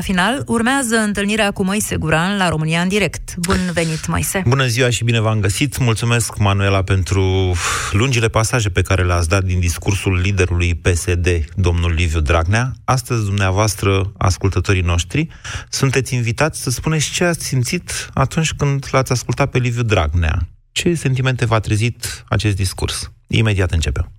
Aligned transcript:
La 0.00 0.02
final, 0.02 0.42
urmează 0.46 0.96
întâlnirea 0.96 1.50
cu 1.50 1.64
Moise 1.64 1.96
Guran 1.96 2.36
la 2.36 2.48
România 2.48 2.80
în 2.80 2.88
direct. 2.88 3.34
Bun 3.36 3.58
venit, 3.72 4.06
Moise! 4.06 4.42
Bună 4.46 4.66
ziua 4.66 4.90
și 4.90 5.04
bine 5.04 5.20
v-am 5.20 5.40
găsit! 5.40 5.78
Mulțumesc, 5.78 6.38
Manuela, 6.38 6.82
pentru 6.82 7.54
lungile 7.92 8.28
pasaje 8.28 8.68
pe 8.68 8.82
care 8.82 9.04
le-ați 9.04 9.28
dat 9.28 9.44
din 9.44 9.60
discursul 9.60 10.20
liderului 10.20 10.74
PSD, 10.74 11.28
domnul 11.54 11.92
Liviu 11.92 12.20
Dragnea. 12.20 12.72
Astăzi, 12.84 13.24
dumneavoastră, 13.24 14.12
ascultătorii 14.18 14.82
noștri, 14.82 15.28
sunteți 15.68 16.14
invitați 16.14 16.62
să 16.62 16.70
spuneți 16.70 17.10
ce 17.10 17.24
ați 17.24 17.46
simțit 17.46 18.10
atunci 18.14 18.52
când 18.52 18.86
l-ați 18.90 19.12
ascultat 19.12 19.50
pe 19.50 19.58
Liviu 19.58 19.82
Dragnea. 19.82 20.48
Ce 20.72 20.94
sentimente 20.94 21.44
v-a 21.44 21.60
trezit 21.60 22.24
acest 22.28 22.56
discurs? 22.56 23.12
Imediat 23.26 23.70
începem. 23.72 24.10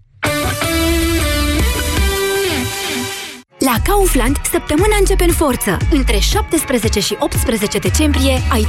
La 3.59 3.73
Kaufland, 3.83 4.37
săptămâna 4.51 4.95
începe 4.99 5.23
în 5.23 5.33
forță. 5.33 5.77
Între 5.91 6.17
17 6.19 6.99
și 6.99 7.15
18 7.19 7.77
decembrie 7.77 8.41
ai 8.51 8.67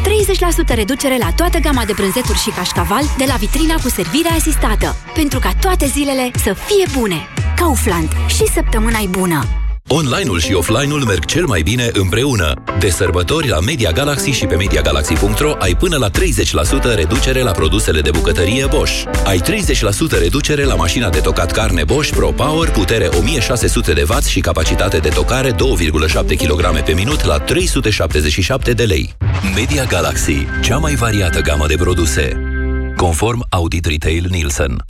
30% 0.72 0.74
reducere 0.74 1.16
la 1.18 1.32
toată 1.36 1.58
gama 1.58 1.84
de 1.84 1.92
brânzeturi 1.92 2.38
și 2.38 2.50
cașcaval 2.50 3.02
de 3.18 3.24
la 3.26 3.34
vitrina 3.34 3.74
cu 3.74 3.88
servire 3.88 4.28
asistată. 4.28 4.96
Pentru 5.14 5.38
ca 5.38 5.52
toate 5.60 5.86
zilele 5.86 6.30
să 6.34 6.52
fie 6.52 6.86
bune. 6.98 7.28
Kaufland. 7.56 8.08
Și 8.26 8.46
săptămâna 8.46 8.98
e 9.02 9.06
bună. 9.06 9.67
Online-ul 9.90 10.40
și 10.40 10.52
offline-ul 10.52 11.04
merg 11.04 11.24
cel 11.24 11.46
mai 11.46 11.62
bine 11.62 11.90
împreună. 11.92 12.52
De 12.78 12.88
sărbători 12.88 13.48
la 13.48 13.60
Media 13.60 13.90
Galaxy 13.90 14.30
și 14.30 14.46
pe 14.46 14.54
MediaGalaxy.ro 14.54 15.52
ai 15.58 15.76
până 15.76 15.96
la 15.96 16.10
30% 16.10 16.94
reducere 16.94 17.42
la 17.42 17.50
produsele 17.50 18.00
de 18.00 18.10
bucătărie 18.10 18.66
Bosch. 18.66 19.02
Ai 19.24 19.40
30% 19.40 19.42
reducere 20.20 20.64
la 20.64 20.74
mașina 20.74 21.08
de 21.08 21.18
tocat 21.18 21.52
carne 21.52 21.84
Bosch 21.84 22.14
Pro 22.14 22.30
Power, 22.30 22.70
putere 22.70 23.06
1600 23.18 23.92
de 23.92 24.04
W 24.08 24.20
și 24.26 24.40
capacitate 24.40 24.98
de 24.98 25.08
tocare 25.08 25.52
2,7 25.52 25.56
kg 26.36 26.82
pe 26.84 26.92
minut 26.92 27.24
la 27.24 27.38
377 27.38 28.72
de 28.72 28.84
lei. 28.84 29.14
Media 29.54 29.84
Galaxy, 29.84 30.46
cea 30.62 30.76
mai 30.78 30.94
variată 30.94 31.40
gamă 31.40 31.66
de 31.66 31.76
produse. 31.76 32.42
Conform 32.96 33.46
Audit 33.50 33.84
Retail 33.84 34.26
Nielsen. 34.30 34.84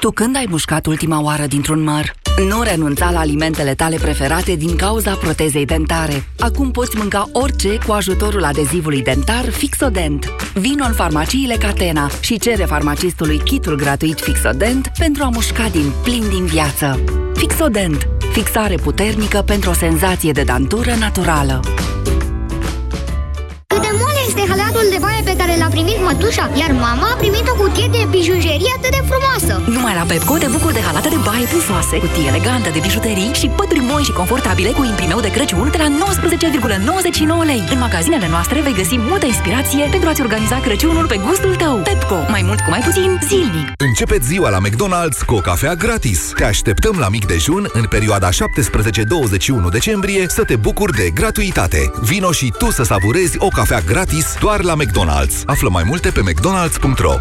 Tu 0.00 0.10
când 0.10 0.36
ai 0.36 0.46
mușcat 0.48 0.86
ultima 0.86 1.22
oară 1.22 1.46
dintr-un 1.46 1.82
măr? 1.82 2.12
Nu 2.38 2.62
renunța 2.62 3.10
la 3.10 3.18
alimentele 3.18 3.74
tale 3.74 3.96
preferate 3.96 4.54
din 4.54 4.76
cauza 4.76 5.14
protezei 5.14 5.64
dentare. 5.64 6.24
Acum 6.38 6.70
poți 6.70 6.96
mânca 6.96 7.28
orice 7.32 7.78
cu 7.86 7.92
ajutorul 7.92 8.44
adezivului 8.44 9.02
dentar 9.02 9.50
Fixodent. 9.50 10.26
Vino 10.54 10.84
în 10.84 10.92
farmaciile 10.92 11.54
Catena 11.54 12.10
și 12.20 12.38
cere 12.38 12.64
farmacistului 12.64 13.38
kitul 13.38 13.76
gratuit 13.76 14.20
Fixodent 14.20 14.90
pentru 14.98 15.22
a 15.22 15.28
mușca 15.28 15.68
din 15.68 15.92
plin 16.02 16.28
din 16.28 16.44
viață. 16.44 17.04
Fixodent. 17.34 18.08
Fixare 18.32 18.74
puternică 18.74 19.42
pentru 19.46 19.70
o 19.70 19.72
senzație 19.72 20.32
de 20.32 20.42
dantură 20.42 20.94
naturală 20.98 21.60
este 24.72 24.84
halatul 24.84 24.96
de 24.96 25.04
baie 25.06 25.22
pe 25.30 25.34
care 25.40 25.54
l-a 25.60 25.70
primit 25.76 25.98
mătușa, 26.06 26.46
iar 26.60 26.72
mama 26.86 27.06
a 27.12 27.16
primit 27.22 27.46
o 27.52 27.54
cutie 27.60 27.88
de 27.96 28.02
bijuterie 28.16 28.72
atât 28.76 28.92
de 28.96 29.02
frumoasă. 29.10 29.54
Numai 29.74 29.94
la 29.98 30.04
Pepco 30.10 30.34
te 30.42 30.48
bucuri 30.54 30.76
de 30.78 30.82
halate 30.86 31.08
de 31.14 31.20
baie 31.28 31.46
pufoase, 31.52 31.96
cutie 32.04 32.26
elegantă 32.32 32.68
de 32.76 32.80
bijuterii 32.86 33.30
și 33.40 33.46
pături 33.58 33.82
moi 33.90 34.02
și 34.08 34.12
confortabile 34.20 34.70
cu 34.76 34.82
imprimeu 34.92 35.20
de 35.20 35.30
Crăciun 35.36 35.68
de 35.74 35.78
la 35.82 35.88
19,99 37.42 37.46
lei. 37.50 37.62
În 37.72 37.78
magazinele 37.86 38.28
noastre 38.34 38.60
vei 38.60 38.78
găsi 38.80 38.96
multă 39.10 39.26
inspirație 39.26 39.84
pentru 39.94 40.08
a-ți 40.08 40.22
organiza 40.26 40.56
Crăciunul 40.66 41.06
pe 41.12 41.18
gustul 41.26 41.54
tău. 41.62 41.76
Pepco, 41.88 42.18
mai 42.34 42.42
mult 42.48 42.60
cu 42.64 42.70
mai 42.74 42.82
puțin, 42.86 43.10
zilnic. 43.28 43.66
Începeți 43.88 44.26
ziua 44.32 44.48
la 44.56 44.60
McDonald's 44.66 45.20
cu 45.26 45.34
o 45.34 45.40
cafea 45.48 45.74
gratis. 45.74 46.20
Te 46.38 46.44
așteptăm 46.44 46.96
la 47.04 47.08
mic 47.08 47.24
dejun 47.26 47.62
în 47.72 47.84
perioada 47.94 48.28
17-21 48.30 48.34
decembrie 49.70 50.22
să 50.28 50.42
te 50.44 50.56
bucuri 50.56 50.96
de 51.00 51.10
gratuitate. 51.10 51.90
Vino 52.00 52.32
și 52.32 52.52
tu 52.58 52.70
să 52.70 52.82
savurezi 52.82 53.36
o 53.38 53.48
cafea 53.48 53.80
gratis 53.80 54.22
gratis 54.22 54.36
doar 54.62 54.76
la 54.76 54.84
McDonald's. 54.84 55.42
Află 55.44 55.68
mai 55.68 55.82
multe 55.86 56.10
pe 56.10 56.20
mcdonalds.ro 56.20 57.14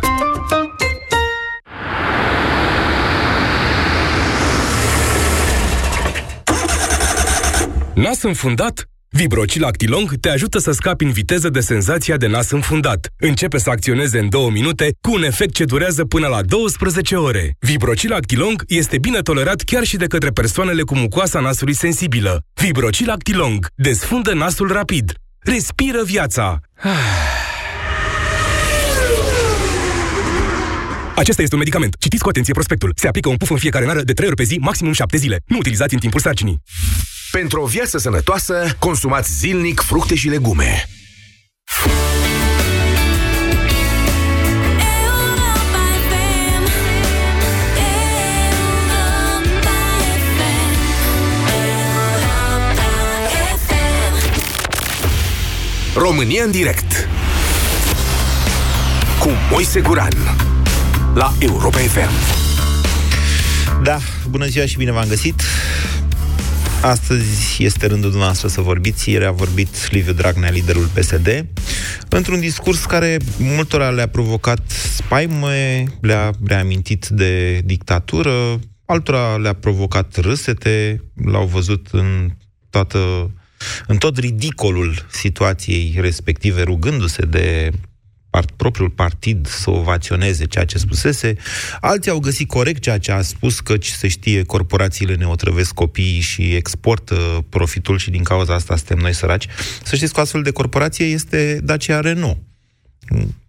Nas 7.96 8.22
înfundat? 8.24 8.86
Vibrocil 9.10 9.64
Actilong 9.64 10.14
te 10.20 10.30
ajută 10.30 10.60
să 10.60 10.72
scapi 10.72 11.04
în 11.04 11.12
viteză 11.12 11.50
de 11.50 11.60
senzația 11.60 12.18
de 12.18 12.28
nas 12.28 12.52
înfundat. 12.52 13.08
Începe 13.18 13.58
să 13.58 13.70
acționeze 13.70 14.20
în 14.20 14.30
2 14.30 14.50
minute 14.50 14.92
cu 15.02 15.14
un 15.14 15.24
efect 15.24 15.54
ce 15.54 15.66
durează 15.66 16.06
până 16.06 16.28
la 16.28 16.42
12 16.42 17.16
ore. 17.16 17.56
Vibrocil 17.60 18.14
Actilong 18.14 18.64
este 18.68 18.98
bine 18.98 19.20
tolerat 19.20 19.62
chiar 19.62 19.84
și 19.84 19.98
de 19.98 20.06
către 20.06 20.30
persoanele 20.30 20.82
cu 20.82 20.96
mucoasa 20.96 21.40
nasului 21.40 21.74
sensibilă. 21.74 22.42
Vibrocil 22.54 23.10
Actilong 23.10 23.68
desfundă 23.76 24.34
nasul 24.34 24.72
rapid. 24.72 25.14
Respiră 25.40 26.04
viața! 26.04 26.60
Acesta 31.16 31.42
este 31.42 31.54
un 31.54 31.60
medicament. 31.60 31.96
Citiți 32.00 32.24
cu 32.24 32.30
atenție 32.30 32.54
prospectul. 32.54 32.94
Se 32.96 33.08
aplică 33.08 33.30
un 33.30 33.36
puf 33.38 33.50
în 33.50 33.58
fiecare 33.58 33.86
nară 33.86 34.02
de 34.02 34.14
3 34.14 34.28
ori 34.28 34.36
pe 34.36 34.44
zi, 34.44 34.58
maximum 34.62 34.94
7 34.94 35.18
zile. 35.18 35.40
Nu 35.46 35.58
utilizați 35.58 35.94
în 35.94 36.00
timpul 36.00 36.20
sarcinii. 36.20 36.62
Pentru 37.32 37.62
o 37.62 37.66
viață 37.66 37.98
sănătoasă, 37.98 38.76
consumați 38.80 39.38
zilnic 39.38 39.80
fructe 39.80 40.16
și 40.16 40.28
legume. 40.28 40.90
România 55.96 56.44
în 56.44 56.52
direct. 56.52 57.08
Cu 59.20 59.30
Moise 59.52 59.82
Guran 59.82 60.14
La 61.14 61.34
Europa 61.40 61.78
FM 61.78 62.10
Da, 63.84 63.98
bună 64.30 64.46
ziua 64.46 64.66
și 64.66 64.78
bine 64.78 64.92
v-am 64.92 65.08
găsit. 65.08 65.42
Astăzi 66.82 67.64
este 67.64 67.88
rândul 67.88 68.10
dumneavoastră 68.10 68.48
să 68.48 68.62
vorbiți. 68.62 69.10
Ieri 69.10 69.26
a 69.26 69.32
vorbit 69.32 69.92
Liviu 69.92 70.14
Dragnea, 70.14 70.50
liderul 70.50 70.90
PSD, 70.94 71.46
într-un 72.10 72.40
discurs 72.40 72.86
care 72.86 73.18
multora 73.38 73.90
le-a 73.90 74.08
provocat 74.08 74.70
spaime, 74.70 75.84
le-a 76.02 76.32
reamintit 76.46 77.08
de 77.08 77.62
dictatură, 77.64 78.60
altora 78.86 79.36
le-a 79.36 79.54
provocat 79.54 80.16
râsete, 80.16 81.04
l-au 81.26 81.46
văzut 81.46 81.88
în 81.92 82.30
toată 82.70 83.32
în 83.88 83.98
tot 83.98 84.18
ridicolul 84.18 85.06
situației 85.12 85.98
respective, 86.00 86.62
rugându-se 86.64 87.26
de 87.26 87.72
part, 88.32 88.52
propriul 88.52 88.90
partid 88.90 89.48
să 89.48 89.70
ovaționeze 89.70 90.46
ceea 90.46 90.66
ce 90.66 90.78
spusese. 90.78 91.36
Alții 91.82 92.12
au 92.12 92.20
găsit 92.20 92.48
corect 92.48 92.82
ceea 92.82 92.98
ce 92.98 93.12
a 93.12 93.22
spus, 93.22 93.60
căci 93.60 93.88
se 93.88 94.08
știe, 94.08 94.44
corporațiile 94.44 95.16
ne 95.16 95.26
otrăvesc 95.26 95.74
copiii 95.74 96.20
și 96.20 96.56
exportă 96.56 97.46
profitul 97.50 97.98
și 97.98 98.10
din 98.10 98.24
cauza 98.24 98.54
asta 98.54 98.76
suntem 98.76 98.98
noi 98.98 99.14
săraci. 99.14 99.48
Să 99.84 99.96
știți 99.96 100.14
că 100.14 100.20
o 100.20 100.24
astfel 100.24 100.42
de 100.42 100.52
corporație 100.52 101.06
este 101.06 101.60
Dacia 101.64 102.00
Renault. 102.00 102.38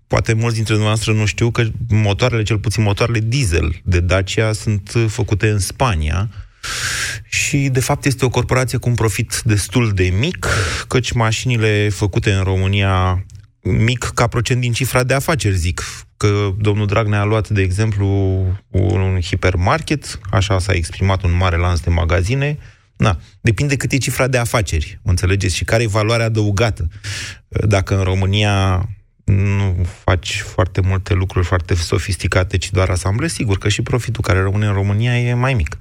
Poate 0.06 0.32
mulți 0.32 0.54
dintre 0.54 0.72
dumneavoastră 0.74 1.12
nu 1.12 1.24
știu 1.24 1.50
că 1.50 1.64
motoarele, 1.88 2.42
cel 2.42 2.58
puțin 2.58 2.82
motoarele 2.82 3.20
diesel 3.20 3.80
de 3.84 4.00
Dacia, 4.00 4.52
sunt 4.52 4.92
făcute 5.08 5.48
în 5.48 5.58
Spania, 5.58 6.30
și, 7.24 7.68
de 7.68 7.80
fapt, 7.80 8.04
este 8.04 8.24
o 8.24 8.28
corporație 8.28 8.78
cu 8.78 8.88
un 8.88 8.94
profit 8.94 9.42
destul 9.44 9.92
de 9.94 10.12
mic, 10.18 10.46
căci 10.88 11.12
mașinile 11.12 11.88
făcute 11.88 12.32
în 12.32 12.42
România 12.42 13.24
mic 13.60 14.10
ca 14.14 14.26
procent 14.26 14.60
din 14.60 14.72
cifra 14.72 15.02
de 15.02 15.14
afaceri, 15.14 15.56
zic. 15.56 15.82
Că 16.16 16.50
domnul 16.58 16.86
Dragnea 16.86 17.20
a 17.20 17.24
luat, 17.24 17.48
de 17.48 17.62
exemplu, 17.62 18.06
un 18.70 19.18
hipermarket, 19.20 20.20
așa 20.30 20.58
s-a 20.58 20.72
exprimat 20.72 21.22
un 21.22 21.36
mare 21.36 21.56
lans 21.56 21.80
de 21.80 21.90
magazine, 21.90 22.58
Na, 23.02 23.20
depinde 23.40 23.76
cât 23.76 23.92
e 23.92 23.96
cifra 23.96 24.26
de 24.26 24.38
afaceri, 24.38 25.00
înțelegeți, 25.02 25.56
și 25.56 25.64
care 25.64 25.82
e 25.82 25.86
valoarea 25.86 26.26
adăugată. 26.26 26.88
Dacă 27.48 27.96
în 27.96 28.02
România 28.02 28.88
nu 29.24 29.86
faci 30.04 30.40
foarte 30.40 30.80
multe 30.80 31.14
lucruri 31.14 31.46
foarte 31.46 31.74
sofisticate, 31.74 32.58
ci 32.58 32.70
doar 32.70 32.90
asamble, 32.90 33.28
sigur 33.28 33.58
că 33.58 33.68
și 33.68 33.82
profitul 33.82 34.22
care 34.22 34.40
rămâne 34.40 34.66
în 34.66 34.72
România 34.72 35.18
e 35.18 35.34
mai 35.34 35.54
mic. 35.54 35.76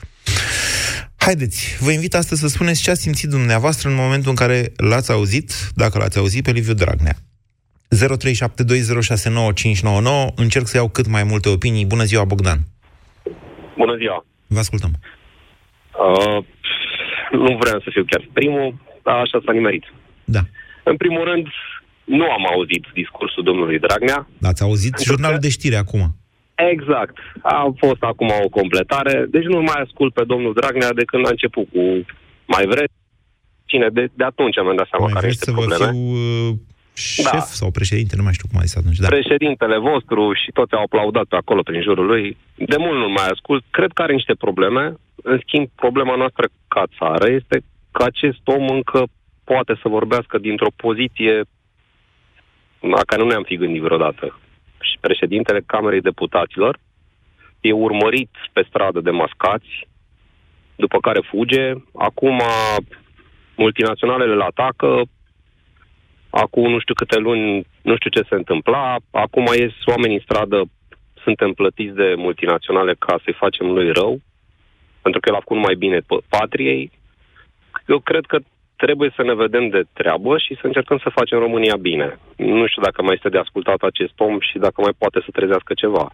Haideți, 1.16 1.78
vă 1.80 1.92
invit 1.92 2.14
astăzi 2.14 2.42
să 2.42 2.48
spuneți 2.48 2.82
ce 2.82 2.92
a 2.92 2.94
simțit 2.94 3.30
dumneavoastră 3.30 3.90
în 3.90 3.96
momentul 3.96 4.30
în 4.30 4.36
care 4.36 4.72
l-ați 4.78 5.12
auzit, 5.12 5.52
dacă 5.76 5.98
l-ați 5.98 6.18
auzit, 6.18 6.44
pe 6.44 6.52
Liviu 6.52 6.74
Dragnea. 6.74 7.16
0372069599 7.96 8.00
Încerc 10.36 10.66
să 10.66 10.78
iau 10.78 10.90
cât 10.90 11.08
mai 11.08 11.24
multe 11.24 11.50
opinii. 11.50 11.86
Bună 11.86 12.04
ziua, 12.04 12.24
Bogdan! 12.24 12.60
Bună 13.78 13.96
ziua! 13.98 14.26
Vă 14.48 14.60
ascultăm. 14.60 14.92
Uh, 14.94 15.00
nu 17.32 17.58
vreau 17.58 17.80
să 17.80 17.90
fiu 17.92 18.06
chiar 18.10 18.30
primul, 18.34 18.76
dar 19.04 19.16
așa 19.16 19.42
s-a 19.46 19.52
nimerit. 19.52 19.84
Da. 20.26 20.40
În 20.84 20.98
primul 20.98 21.24
rând, 21.24 21.48
nu 22.04 22.32
am 22.32 22.48
auzit 22.54 22.84
discursul 22.94 23.44
domnului 23.44 23.80
Dragnea. 23.80 24.28
Ați 24.42 24.64
auzit 24.64 25.00
jurnalul 25.00 25.40
că... 25.40 25.42
de 25.42 25.50
știri 25.50 25.76
acum. 25.76 26.16
Exact. 26.70 27.18
A 27.42 27.74
fost 27.78 28.04
acum 28.04 28.30
o 28.46 28.50
completare. 28.50 29.26
Deci 29.30 29.44
nu 29.44 29.62
mai 29.62 29.82
ascult 29.86 30.14
pe 30.14 30.24
domnul 30.24 30.54
Dragnea 30.54 30.94
de 30.94 31.04
când 31.06 31.26
a 31.26 31.30
început 31.30 31.68
cu 31.74 31.82
mai 32.46 32.66
vreți 32.66 32.94
cine, 33.66 33.88
de, 33.90 34.08
de 34.14 34.24
atunci 34.24 34.58
am 34.58 34.76
dat 34.76 34.88
seama 34.90 35.06
Mai 35.06 35.14
care 35.14 35.26
vreți 35.28 35.40
este 35.40 35.52
să 35.52 35.58
vă 35.58 35.62
probleme. 35.66 35.92
fiu 35.92 36.00
uh, 36.50 36.54
șef 36.94 37.32
Da. 37.32 37.40
sau 37.60 37.72
președinte, 37.72 38.16
nu 38.16 38.24
mai 38.24 38.34
știu 38.34 38.48
cum 38.52 38.60
a 38.60 38.64
zis 38.68 38.76
atunci. 38.76 38.98
Da. 38.98 39.08
Președintele 39.08 39.78
vostru 39.78 40.34
și 40.34 40.52
toți 40.52 40.74
au 40.74 40.82
aplaudat 40.84 41.26
pe 41.26 41.36
acolo 41.36 41.62
prin 41.62 41.82
jurul 41.82 42.06
lui. 42.06 42.38
De 42.56 42.76
mult 42.80 42.98
nu 43.00 43.10
mai 43.10 43.28
ascult. 43.34 43.64
Cred 43.70 43.92
că 43.92 44.02
are 44.02 44.14
niște 44.14 44.34
probleme. 44.34 44.94
În 45.24 45.40
schimb, 45.46 45.68
problema 45.76 46.16
noastră 46.16 46.46
ca 46.68 46.84
țară 46.98 47.32
este 47.40 47.64
că 47.92 48.04
acest 48.04 48.42
om 48.44 48.68
încă 48.70 49.04
poate 49.44 49.74
să 49.82 49.88
vorbească 49.98 50.38
dintr-o 50.38 50.72
poziție 50.76 51.44
la 52.80 53.02
care 53.06 53.22
nu 53.22 53.28
ne-am 53.28 53.44
fi 53.44 53.58
gândit 53.58 53.82
vreodată. 53.82 54.40
Și 54.82 54.98
președintele 55.00 55.62
Camerei 55.66 56.02
Deputaților 56.02 56.80
e 57.62 57.72
urmărit 57.72 58.30
pe 58.54 58.66
stradă 58.68 59.00
de 59.02 59.10
mascați, 59.10 59.88
după 60.76 61.00
care 61.00 61.20
fuge. 61.20 61.74
Acum 61.96 62.42
multinaționalele 63.56 64.34
îl 64.34 64.42
atacă, 64.42 65.02
acum 66.30 66.72
nu 66.72 66.80
știu 66.80 66.94
câte 66.94 67.18
luni, 67.18 67.68
nu 67.82 67.96
știu 67.96 68.10
ce 68.10 68.28
se 68.30 68.36
întâmpla, 68.36 68.96
acum 69.12 69.46
ies 69.46 69.74
oamenii 69.86 70.16
în 70.16 70.24
stradă, 70.24 70.62
suntem 71.24 71.54
plătiți 71.54 71.96
de 71.96 72.14
multinaționale 72.18 72.94
ca 73.00 73.20
să-i 73.24 73.42
facem 73.44 73.68
lui 73.72 73.92
rău, 73.92 74.20
pentru 75.02 75.20
că 75.20 75.30
el 75.30 75.36
a 75.36 75.40
făcut 75.46 75.58
mai 75.58 75.76
bine 75.76 76.00
p- 76.00 76.26
patriei. 76.30 76.92
Eu 77.88 78.00
cred 78.00 78.26
că 78.26 78.38
trebuie 78.84 79.10
să 79.16 79.24
ne 79.24 79.36
vedem 79.44 79.66
de 79.76 79.82
treabă 80.00 80.38
și 80.38 80.58
să 80.60 80.66
încercăm 80.66 81.00
să 81.04 81.16
facem 81.18 81.38
România 81.40 81.78
bine. 81.90 82.08
Nu 82.36 82.66
știu 82.68 82.82
dacă 82.82 83.00
mai 83.02 83.16
este 83.18 83.30
de 83.30 83.38
ascultat 83.38 83.82
acest 83.82 84.16
om 84.28 84.36
și 84.40 84.58
dacă 84.66 84.78
mai 84.82 84.94
poate 85.02 85.20
să 85.26 85.30
trezească 85.32 85.74
ceva. 85.74 86.06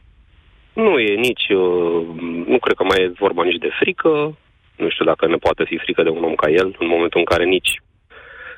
Nu 0.73 0.99
e 0.99 1.13
nici, 1.27 1.47
uh, 1.61 2.01
nu 2.51 2.57
cred 2.63 2.75
că 2.79 2.83
mai 2.83 2.99
e 3.01 3.19
vorba 3.25 3.43
nici 3.43 3.63
de 3.65 3.71
frică, 3.79 4.11
nu 4.81 4.89
știu 4.89 5.05
dacă 5.05 5.27
ne 5.27 5.39
poate 5.45 5.63
fi 5.69 5.77
frică 5.77 6.01
de 6.03 6.09
un 6.09 6.23
om 6.23 6.35
ca 6.35 6.49
el, 6.49 6.75
în 6.79 6.87
momentul 6.87 7.19
în 7.19 7.29
care 7.31 7.45
nici 7.45 7.71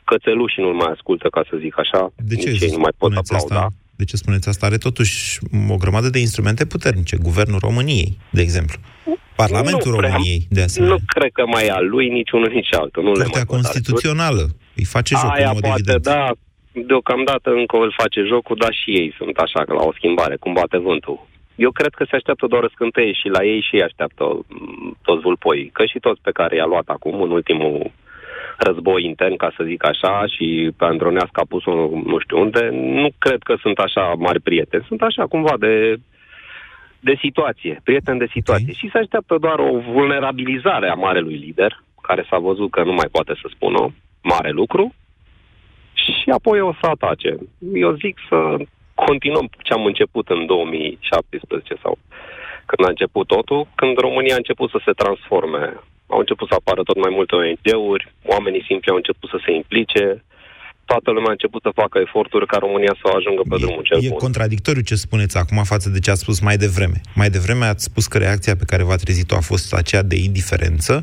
cățelușii 0.10 0.64
nu-l 0.64 0.74
mai 0.74 0.92
ascultă, 0.96 1.28
ca 1.30 1.42
să 1.50 1.58
zic 1.64 1.80
așa, 1.80 2.02
De 2.30 2.36
ce 2.36 2.50
nici 2.50 2.62
ei 2.62 2.76
nu 2.78 2.84
mai 2.86 2.96
pot 2.98 3.12
spuneți 3.12 3.34
aplauda. 3.34 3.66
asta? 3.66 3.76
De 4.00 4.06
ce 4.06 4.16
spuneți 4.24 4.50
asta? 4.50 4.66
Are 4.66 4.78
totuși 4.78 5.40
o 5.70 5.78
grămadă 5.84 6.10
de 6.10 6.20
instrumente 6.20 6.66
puternice. 6.66 7.16
Guvernul 7.30 7.60
României, 7.68 8.18
de 8.38 8.42
exemplu. 8.42 8.78
Parlamentul 9.36 9.92
Nu 9.92 9.98
prea. 9.98 10.10
României, 10.10 10.42
de 10.58 10.62
asemenea. 10.62 10.96
Nu 10.96 11.00
cred 11.16 11.32
că 11.38 11.44
mai 11.46 11.66
e 11.66 11.72
al 11.80 11.88
lui 11.94 12.06
nici 12.18 12.32
unul, 12.32 12.52
nici 12.60 12.74
altul. 12.82 13.04
Nu 13.04 13.12
le 13.12 13.24
Curtea 13.24 13.32
mai 13.40 13.46
pot 13.46 13.56
da. 13.56 13.56
Constituțională 13.56 14.44
îi 14.80 14.88
face 14.96 15.14
jocul, 15.16 15.38
Aia 15.38 15.48
în 15.48 15.54
mod 15.54 15.62
poate, 15.62 15.80
evident. 15.80 16.04
da, 16.14 16.26
deocamdată 16.92 17.50
încă 17.62 17.76
îl 17.86 17.94
face 18.02 18.20
jocul, 18.32 18.56
dar 18.64 18.74
și 18.82 18.90
ei 19.02 19.10
sunt 19.20 19.36
așa, 19.46 19.60
la 19.80 19.84
o 19.90 19.94
schimbare, 19.98 20.36
cum 20.44 20.54
bate 20.54 20.78
vântul. 20.78 21.18
Eu 21.66 21.72
cred 21.80 21.94
că 21.98 22.04
se 22.10 22.16
așteaptă 22.16 22.46
doar 22.54 22.64
o 22.64 22.74
scânteie 22.76 23.14
și 23.22 23.28
la 23.36 23.42
ei 23.52 23.62
și 23.68 23.76
ei 23.78 23.88
așteaptă 23.90 24.24
m, 24.48 24.98
toți 25.08 25.22
vulpoii. 25.28 25.70
Că 25.78 25.84
și 25.92 26.00
toți 26.06 26.22
pe 26.28 26.32
care 26.40 26.54
i-a 26.56 26.66
luat 26.74 26.88
acum 26.96 27.16
în 27.22 27.32
ultimul 27.40 27.92
război 28.60 29.04
intern, 29.04 29.36
ca 29.36 29.52
să 29.58 29.64
zic 29.64 29.86
așa, 29.86 30.26
și 30.26 30.72
pe 30.78 30.86
Andronească 30.86 31.40
a 31.40 31.50
pus-o 31.50 31.72
nu 32.12 32.20
știu 32.20 32.40
unde, 32.40 32.70
nu 32.72 33.10
cred 33.18 33.42
că 33.44 33.56
sunt 33.62 33.78
așa 33.78 34.14
mari 34.18 34.40
prieteni. 34.40 34.86
Sunt 34.88 35.02
așa 35.02 35.28
cumva 35.28 35.54
de, 35.60 35.96
de 37.00 37.16
situație, 37.20 37.82
prieteni 37.84 38.20
de 38.20 38.30
situație. 38.32 38.70
Ok. 38.70 38.76
Și 38.76 38.90
se 38.92 38.98
așteaptă 38.98 39.38
doar 39.40 39.60
o 39.60 39.80
vulnerabilizare 39.80 40.90
a 40.90 40.94
marelui 40.94 41.36
lider, 41.36 41.84
care 42.02 42.26
s-a 42.30 42.38
văzut 42.38 42.72
că 42.72 42.84
nu 42.84 42.94
mai 42.94 43.08
poate 43.12 43.34
să 43.42 43.48
spună 43.54 43.94
mare 44.22 44.50
lucru, 44.50 44.94
și 45.94 46.30
apoi 46.30 46.60
o 46.62 46.74
să 46.82 46.86
atace. 46.88 47.38
Eu 47.74 47.92
zic 47.94 48.18
să 48.30 48.58
continuăm 48.94 49.50
ce 49.64 49.74
am 49.74 49.86
început 49.86 50.30
în 50.30 50.46
2017 50.46 51.76
sau 51.82 51.98
când 52.66 52.88
a 52.88 52.90
început 52.90 53.28
totul, 53.28 53.68
când 53.76 53.98
România 53.98 54.34
a 54.34 54.44
început 54.44 54.70
să 54.70 54.80
se 54.86 54.92
transforme. 54.92 55.80
Au 56.14 56.20
început 56.20 56.48
să 56.48 56.56
apară 56.58 56.82
tot 56.84 56.98
mai 57.06 57.12
multe 57.18 57.34
ONG-uri, 57.36 58.14
oamenii 58.34 58.64
simpli 58.70 58.92
au 58.92 58.96
început 59.02 59.30
să 59.30 59.38
se 59.46 59.52
implice, 59.62 60.04
toată 60.92 61.10
lumea 61.12 61.30
a 61.30 61.38
început 61.38 61.62
să 61.62 61.72
facă 61.82 61.98
eforturi 62.06 62.46
ca 62.52 62.58
România 62.58 62.94
să 63.02 63.06
ajungă 63.18 63.42
pe 63.50 63.56
drumul 63.64 63.84
cel 63.84 63.98
E 64.04 64.08
bun. 64.08 64.18
contradictoriu 64.18 64.82
ce 64.82 64.96
spuneți 64.96 65.38
acum 65.38 65.64
față 65.64 65.90
de 65.90 66.00
ce 66.00 66.12
ați 66.12 66.20
spus 66.26 66.40
mai 66.40 66.58
devreme. 66.58 67.02
Mai 67.16 67.30
devreme 67.30 67.66
ați 67.66 67.84
spus 67.84 68.08
că 68.08 68.18
reacția 68.18 68.56
pe 68.56 68.64
care 68.72 68.84
v-a 68.84 68.96
trezit-o 68.96 69.36
a 69.36 69.40
fost 69.52 69.74
aceea 69.74 70.02
de 70.02 70.16
indiferență 70.16 70.94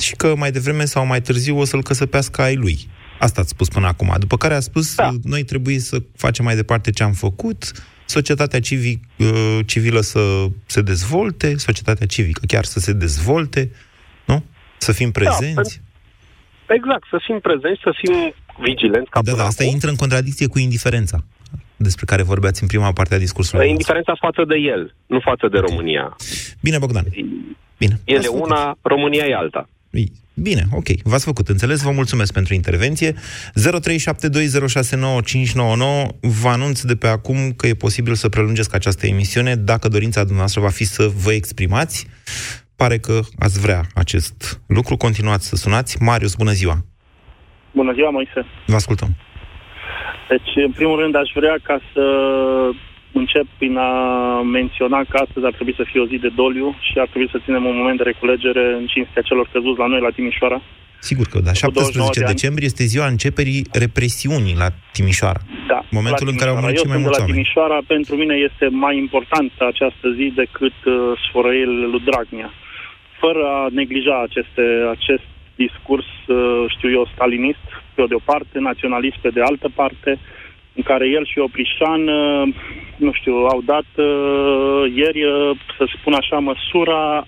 și 0.00 0.14
că 0.16 0.34
mai 0.36 0.50
devreme 0.50 0.84
sau 0.84 1.06
mai 1.06 1.20
târziu 1.20 1.58
o 1.58 1.64
să-l 1.64 1.82
căsăpească 1.82 2.42
ai 2.42 2.56
lui. 2.56 2.78
Asta 3.18 3.40
ați 3.40 3.50
spus 3.50 3.68
până 3.68 3.86
acum. 3.86 4.14
După 4.18 4.36
care 4.36 4.54
a 4.54 4.60
spus, 4.60 4.94
Da. 4.94 5.10
noi 5.22 5.42
trebuie 5.42 5.78
să 5.78 5.96
facem 6.16 6.44
mai 6.44 6.54
departe 6.54 6.90
ce 6.90 7.02
am 7.02 7.12
făcut, 7.12 7.72
societatea 8.06 8.60
civic, 8.60 9.04
uh, 9.18 9.58
civilă 9.66 10.00
să 10.00 10.46
se 10.66 10.80
dezvolte, 10.80 11.56
societatea 11.56 12.06
civică 12.06 12.40
chiar 12.46 12.64
să 12.64 12.78
se 12.78 12.92
dezvolte, 12.92 13.60
nu? 13.60 13.70
Să 14.84 14.92
fim 14.92 15.10
prezenți. 15.10 15.80
Exact, 16.76 17.04
să 17.10 17.18
fim 17.26 17.38
prezenți, 17.48 17.80
să 17.86 17.92
fim 18.00 18.14
vigilenți 18.66 19.10
ca 19.10 19.20
Da, 19.22 19.30
până 19.30 19.42
da, 19.42 19.48
asta 19.48 19.62
acum. 19.62 19.74
intră 19.74 19.90
în 19.90 19.96
contradicție 19.96 20.46
cu 20.46 20.58
indiferența 20.58 21.24
despre 21.76 22.04
care 22.04 22.22
vorbeați 22.22 22.62
în 22.62 22.68
prima 22.68 22.92
parte 22.92 23.14
a 23.14 23.18
discursului. 23.18 23.66
nostru. 23.66 23.72
Indiferența 23.76 24.14
față 24.26 24.42
de 24.48 24.56
el, 24.74 24.94
nu 25.06 25.20
față 25.20 25.48
de 25.48 25.58
România. 25.58 26.16
Bine, 26.60 26.78
Bogdan. 26.78 27.04
Bine. 27.78 28.00
El 28.04 28.14
V-ați 28.16 28.26
e 28.26 28.30
făcut. 28.30 28.44
una, 28.50 28.78
România 28.82 29.24
e 29.26 29.34
alta. 29.34 29.68
Bine, 30.36 30.64
ok. 30.72 30.86
V-ați 31.02 31.24
făcut 31.24 31.48
înțeles. 31.48 31.82
Vă 31.82 31.90
mulțumesc 31.90 32.32
pentru 32.32 32.54
intervenție. 32.54 33.12
0372069599. 33.12 33.16
Vă 36.20 36.48
anunț 36.48 36.80
de 36.80 36.96
pe 36.96 37.06
acum 37.06 37.52
că 37.52 37.66
e 37.66 37.74
posibil 37.74 38.14
să 38.14 38.28
prelungesc 38.28 38.74
această 38.74 39.06
emisiune 39.06 39.54
dacă 39.56 39.88
dorința 39.88 40.20
dumneavoastră 40.20 40.60
va 40.60 40.68
fi 40.68 40.84
să 40.84 41.10
vă 41.22 41.32
exprimați. 41.32 42.06
Pare 42.76 42.98
că 42.98 43.20
ați 43.38 43.60
vrea 43.60 43.80
acest 43.94 44.60
lucru. 44.66 44.96
Continuați 44.96 45.48
să 45.48 45.56
sunați. 45.56 46.02
Marius, 46.02 46.34
bună 46.34 46.50
ziua! 46.50 46.76
Bună 47.72 47.92
ziua, 47.92 48.10
Moise. 48.10 48.40
Vă 48.66 48.74
ascultăm. 48.74 49.08
Deci, 50.28 50.50
în 50.68 50.72
primul 50.72 51.00
rând, 51.00 51.14
aș 51.16 51.30
vrea 51.34 51.56
ca 51.62 51.76
să 51.92 52.04
încep 53.12 53.46
prin 53.58 53.76
a 53.76 53.90
menționa 54.42 55.00
că 55.10 55.16
astăzi 55.24 55.46
ar 55.46 55.54
trebui 55.58 55.74
să 55.80 55.84
fie 55.90 56.00
o 56.00 56.06
zi 56.06 56.16
de 56.26 56.32
doliu 56.40 56.66
și 56.86 56.94
ar 57.04 57.08
trebui 57.12 57.28
să 57.30 57.40
ținem 57.44 57.64
un 57.64 57.76
moment 57.76 57.96
de 58.00 58.08
reculegere 58.12 58.64
în 58.80 58.86
cinstea 58.86 59.22
celor 59.28 59.46
căzuți 59.52 59.78
la 59.82 59.86
noi, 59.86 60.00
la 60.00 60.10
Timișoara. 60.16 60.58
Sigur 61.08 61.26
că 61.32 61.38
da. 61.48 61.52
29 61.52 62.06
17 62.06 62.18
de 62.20 62.24
ani. 62.24 62.34
decembrie 62.34 62.66
este 62.70 62.84
ziua 62.92 63.06
începerii 63.14 63.62
represiunii 63.84 64.56
la 64.62 64.68
Timișoara. 64.96 65.40
Da, 65.72 65.80
Momentul 65.98 66.26
la 66.26 66.32
în 66.32 66.38
care 66.40 66.50
au 66.50 66.56
Timișoara. 66.56 66.64
murit 66.64 66.78
Eu 66.78 66.82
cei 66.82 66.90
mai 66.92 66.98
sunt 66.98 67.02
de 67.02 67.04
mulți 67.04 67.18
la 67.18 67.24
oameni. 67.24 67.36
Timișoara, 67.38 67.78
pentru 67.94 68.12
mine 68.22 68.34
este 68.48 68.64
mai 68.84 68.94
importantă 69.04 69.60
această 69.72 70.06
zi 70.18 70.26
decât 70.42 70.78
uh, 70.84 70.94
sfărăielile 71.24 71.86
lui 71.92 72.02
Dragnea. 72.08 72.50
Fără 73.24 73.44
a 73.46 73.66
neglija 73.70 74.22
aceste, 74.22 74.64
acest 74.96 75.26
discurs, 75.56 76.10
uh, 76.26 76.64
știu 76.74 76.90
eu, 76.90 77.10
stalinist, 77.14 77.66
pe 77.94 78.04
de 78.08 78.14
o 78.14 78.22
parte, 78.24 78.58
naționalist 78.58 79.16
pe 79.16 79.28
de 79.28 79.40
altă 79.40 79.68
parte, 79.74 80.18
în 80.74 80.82
care 80.82 81.08
el 81.08 81.26
și 81.26 81.38
Oprișan, 81.38 82.08
uh, 82.08 82.54
nu 82.96 83.12
știu, 83.12 83.34
au 83.34 83.60
dat 83.64 83.90
uh, 83.96 84.92
ieri, 84.94 85.22
uh, 85.24 85.50
să 85.76 85.84
spun 85.96 86.12
așa, 86.12 86.38
măsura 86.38 87.26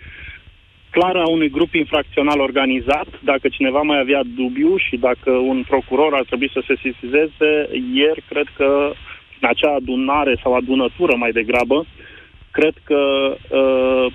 clară 0.94 1.20
a 1.22 1.28
unui 1.28 1.50
grup 1.50 1.74
infracțional 1.74 2.40
organizat. 2.40 3.08
Dacă 3.20 3.48
cineva 3.48 3.80
mai 3.80 3.98
avea 3.98 4.22
dubiu 4.36 4.76
și 4.76 4.96
dacă 4.96 5.30
un 5.30 5.64
procuror 5.68 6.14
ar 6.14 6.24
trebui 6.24 6.50
să 6.52 6.62
se 6.66 6.74
sesizeze, 6.82 7.68
ieri 7.94 8.22
cred 8.28 8.46
că 8.56 8.92
în 9.40 9.48
acea 9.48 9.74
adunare 9.74 10.38
sau 10.42 10.54
adunătură 10.54 11.14
mai 11.16 11.32
degrabă, 11.32 11.86
cred 12.50 12.74
că 12.84 13.00
uh, 13.50 14.12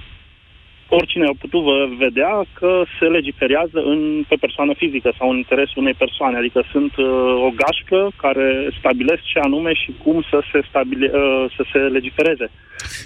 oricine 1.00 1.26
a 1.28 1.36
putut 1.44 1.62
vă 1.70 1.78
vedea 2.06 2.34
că 2.60 2.70
se 2.98 3.06
legiferează 3.18 3.78
în, 3.94 4.00
pe 4.32 4.38
persoană 4.46 4.74
fizică 4.82 5.10
sau 5.20 5.28
în 5.32 5.38
interesul 5.44 5.82
unei 5.86 5.98
persoane. 6.04 6.36
Adică 6.38 6.60
sunt 6.74 6.94
uh, 6.98 7.48
o 7.48 7.50
gașcă 7.62 8.00
care 8.24 8.48
stabilesc 8.80 9.24
ce 9.32 9.40
anume 9.48 9.72
și 9.82 9.90
cum 10.04 10.18
să 10.32 10.38
se, 10.52 10.60
stabile, 10.70 11.08
uh, 11.14 11.46
să 11.56 11.64
se 11.72 11.78
legifereze. 11.98 12.48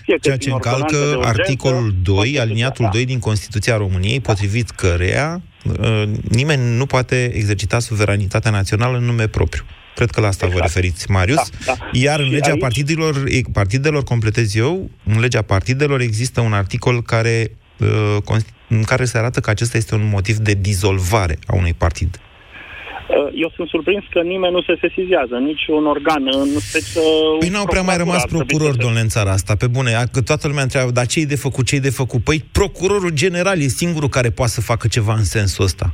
Fie 0.05 0.15
că 0.15 0.23
Ceea 0.25 0.37
ce 0.37 0.43
prin 0.49 0.53
ordonanță 0.57 0.83
încalcă 0.83 0.97
de 1.09 1.15
urgență, 1.15 1.39
articolul 1.41 1.87
2, 2.03 2.15
Constituția, 2.15 2.41
aliniatul 2.45 2.85
da. 2.85 2.91
2 2.97 3.05
din 3.11 3.19
Constituția 3.19 3.75
României, 3.83 4.19
potrivit 4.29 4.69
căreia 4.69 5.27
uh, 5.81 6.03
nimeni 6.39 6.63
nu 6.81 6.85
poate 6.85 7.17
exercita 7.39 7.79
suveranitatea 7.79 8.51
națională 8.51 8.97
în 8.97 9.05
nume 9.11 9.27
propriu. 9.27 9.63
Cred 9.95 10.11
că 10.11 10.21
la 10.21 10.27
asta 10.27 10.45
vă 10.45 10.51
Exact. 10.51 10.73
referiți, 10.73 11.11
Marius. 11.11 11.49
Da, 11.65 11.73
da. 11.73 11.89
Iar 11.91 12.19
în 12.19 12.25
Și 12.25 12.31
legea 12.31 12.51
aici- 12.51 12.59
partidelor, 12.59 13.15
e- 13.27 13.41
partidelor, 13.53 14.03
completez 14.03 14.55
eu, 14.55 14.89
în 15.05 15.19
legea 15.19 15.41
partidelor 15.41 15.99
există 16.01 16.41
un 16.41 16.53
articol 16.53 17.01
care, 17.01 17.35
uh, 17.41 17.51
const- 17.51 17.68
în 18.67 18.83
care 18.83 19.05
se 19.05 19.17
arată 19.17 19.39
că 19.39 19.49
acesta 19.49 19.77
este 19.77 19.95
un 19.95 20.09
motiv 20.09 20.35
de 20.37 20.53
dizolvare 20.53 21.39
a 21.47 21.55
unui 21.55 21.73
partid. 21.73 22.19
Uh, 23.09 23.31
Eu 23.33 23.51
sunt 23.55 23.67
surprins 23.67 24.03
că 24.11 24.19
nimeni 24.21 24.53
nu 24.53 24.61
se 24.61 24.77
sesizează, 24.81 25.35
nici 25.35 25.65
un 25.67 25.85
organ, 25.85 26.23
în 26.31 26.59
special... 26.59 27.03
Păi 27.39 27.49
n-au 27.49 27.65
prea 27.65 27.81
mai 27.81 27.97
rămas 27.97 28.25
procurori, 28.25 28.77
domnule, 28.77 29.01
în 29.01 29.07
țara 29.07 29.31
asta, 29.31 29.55
pe 29.55 29.67
bune. 29.67 29.93
A- 29.95 30.05
Că 30.05 30.21
toată 30.21 30.47
lumea 30.47 30.63
întreabă, 30.63 30.91
dar 30.91 31.05
ce-i 31.05 31.25
de 31.25 31.35
făcut, 31.35 31.65
ce-i 31.65 31.79
de 31.79 31.89
făcut? 31.89 32.23
Păi 32.23 32.45
procurorul 32.51 33.09
general 33.09 33.59
e 33.61 33.67
singurul 33.67 34.09
care 34.09 34.29
poate 34.29 34.51
să 34.51 34.61
facă 34.61 34.87
ceva 34.87 35.13
în 35.13 35.23
sensul 35.23 35.63
ăsta. 35.63 35.93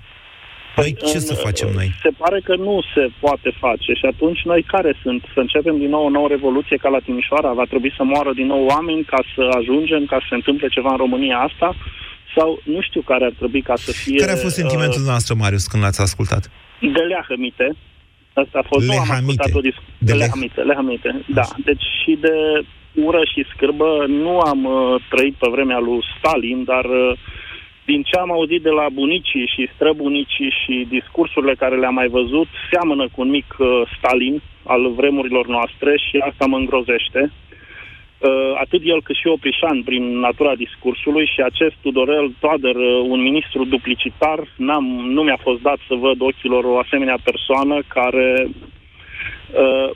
Noi 0.75 0.95
ce 1.11 1.19
să 1.19 1.33
facem 1.33 1.69
noi? 1.73 1.87
Se 2.01 2.11
pare 2.17 2.39
că 2.43 2.55
nu 2.55 2.81
se 2.93 3.07
poate 3.19 3.49
face 3.59 3.91
și 3.93 4.05
atunci 4.05 4.41
noi 4.51 4.61
care 4.63 4.91
sunt? 5.03 5.21
Să 5.33 5.39
începem 5.39 5.77
din 5.77 5.89
nou 5.89 6.05
o 6.05 6.09
nouă 6.09 6.27
revoluție 6.27 6.77
ca 6.77 6.89
la 6.89 6.99
Timișoara? 6.99 7.53
Va 7.53 7.65
trebui 7.69 7.93
să 7.97 8.03
moară 8.03 8.31
din 8.33 8.45
nou 8.45 8.65
oameni 8.65 9.03
ca 9.03 9.19
să 9.35 9.43
ajungem, 9.59 10.05
ca 10.05 10.17
să 10.19 10.25
se 10.29 10.35
întâmple 10.35 10.67
ceva 10.67 10.91
în 10.91 10.97
România 10.97 11.37
asta? 11.37 11.75
sau 12.35 12.59
nu 12.63 12.81
știu 12.81 13.01
care 13.01 13.25
ar 13.25 13.33
trebui 13.37 13.61
ca 13.61 13.75
să 13.75 13.91
fie... 13.91 14.17
Care 14.17 14.31
a 14.31 14.35
fost 14.45 14.55
sentimentul 14.55 15.01
uh, 15.01 15.07
noastră, 15.07 15.33
Marius, 15.35 15.65
când 15.67 15.83
l-ați 15.83 16.01
ascultat? 16.01 16.51
De 16.79 17.03
leahămite. 17.09 17.75
Asta 18.33 18.59
a 18.63 18.65
fost, 18.71 18.85
lehamite. 18.85 19.11
nu 19.11 19.15
am 19.15 19.19
ascultat 19.19 19.51
o 19.59 19.61
discuție. 19.69 19.93
De, 19.97 20.11
de 20.11 20.17
lehamite, 20.17 20.61
lehamite, 20.61 21.09
da. 21.39 21.45
Deci 21.69 21.85
și 21.99 22.17
de 22.25 22.35
ură 23.07 23.21
și 23.31 23.45
scârbă 23.53 24.05
nu 24.07 24.39
am 24.39 24.61
uh, 24.65 25.01
trăit 25.09 25.35
pe 25.41 25.47
vremea 25.51 25.79
lui 25.79 25.99
Stalin, 26.17 26.63
dar 26.63 26.85
uh, 26.85 27.17
din 27.85 28.01
ce 28.03 28.15
am 28.17 28.31
auzit 28.31 28.61
de 28.61 28.69
la 28.69 28.87
bunicii 28.93 29.51
și 29.53 29.69
străbunicii 29.75 30.53
și 30.61 30.85
discursurile 30.89 31.55
care 31.55 31.75
le-am 31.77 31.93
mai 31.93 32.07
văzut, 32.07 32.47
seamănă 32.71 33.05
cu 33.11 33.21
un 33.21 33.29
mic 33.29 33.55
uh, 33.57 33.67
Stalin 33.97 34.41
al 34.63 34.91
vremurilor 34.91 35.47
noastre 35.47 35.97
și 35.97 36.17
asta 36.17 36.45
mă 36.45 36.57
îngrozește. 36.57 37.31
Uh, 38.19 38.53
atât 38.63 38.81
el 38.83 39.01
cât 39.01 39.15
și 39.15 39.27
Oprișan 39.27 39.83
prin 39.83 40.19
natura 40.19 40.55
discursului 40.55 41.25
și 41.33 41.41
acest 41.41 41.75
Tudorel 41.81 42.35
Toader, 42.39 42.75
uh, 42.75 43.05
un 43.07 43.21
ministru 43.21 43.65
duplicitar, 43.65 44.39
n-am, 44.57 44.85
nu 45.15 45.21
mi-a 45.23 45.39
fost 45.41 45.61
dat 45.61 45.77
să 45.87 45.95
văd 45.95 46.21
ochilor 46.21 46.63
o 46.63 46.77
asemenea 46.77 47.17
persoană 47.23 47.81
care 47.87 48.47
Uh, 49.63 49.89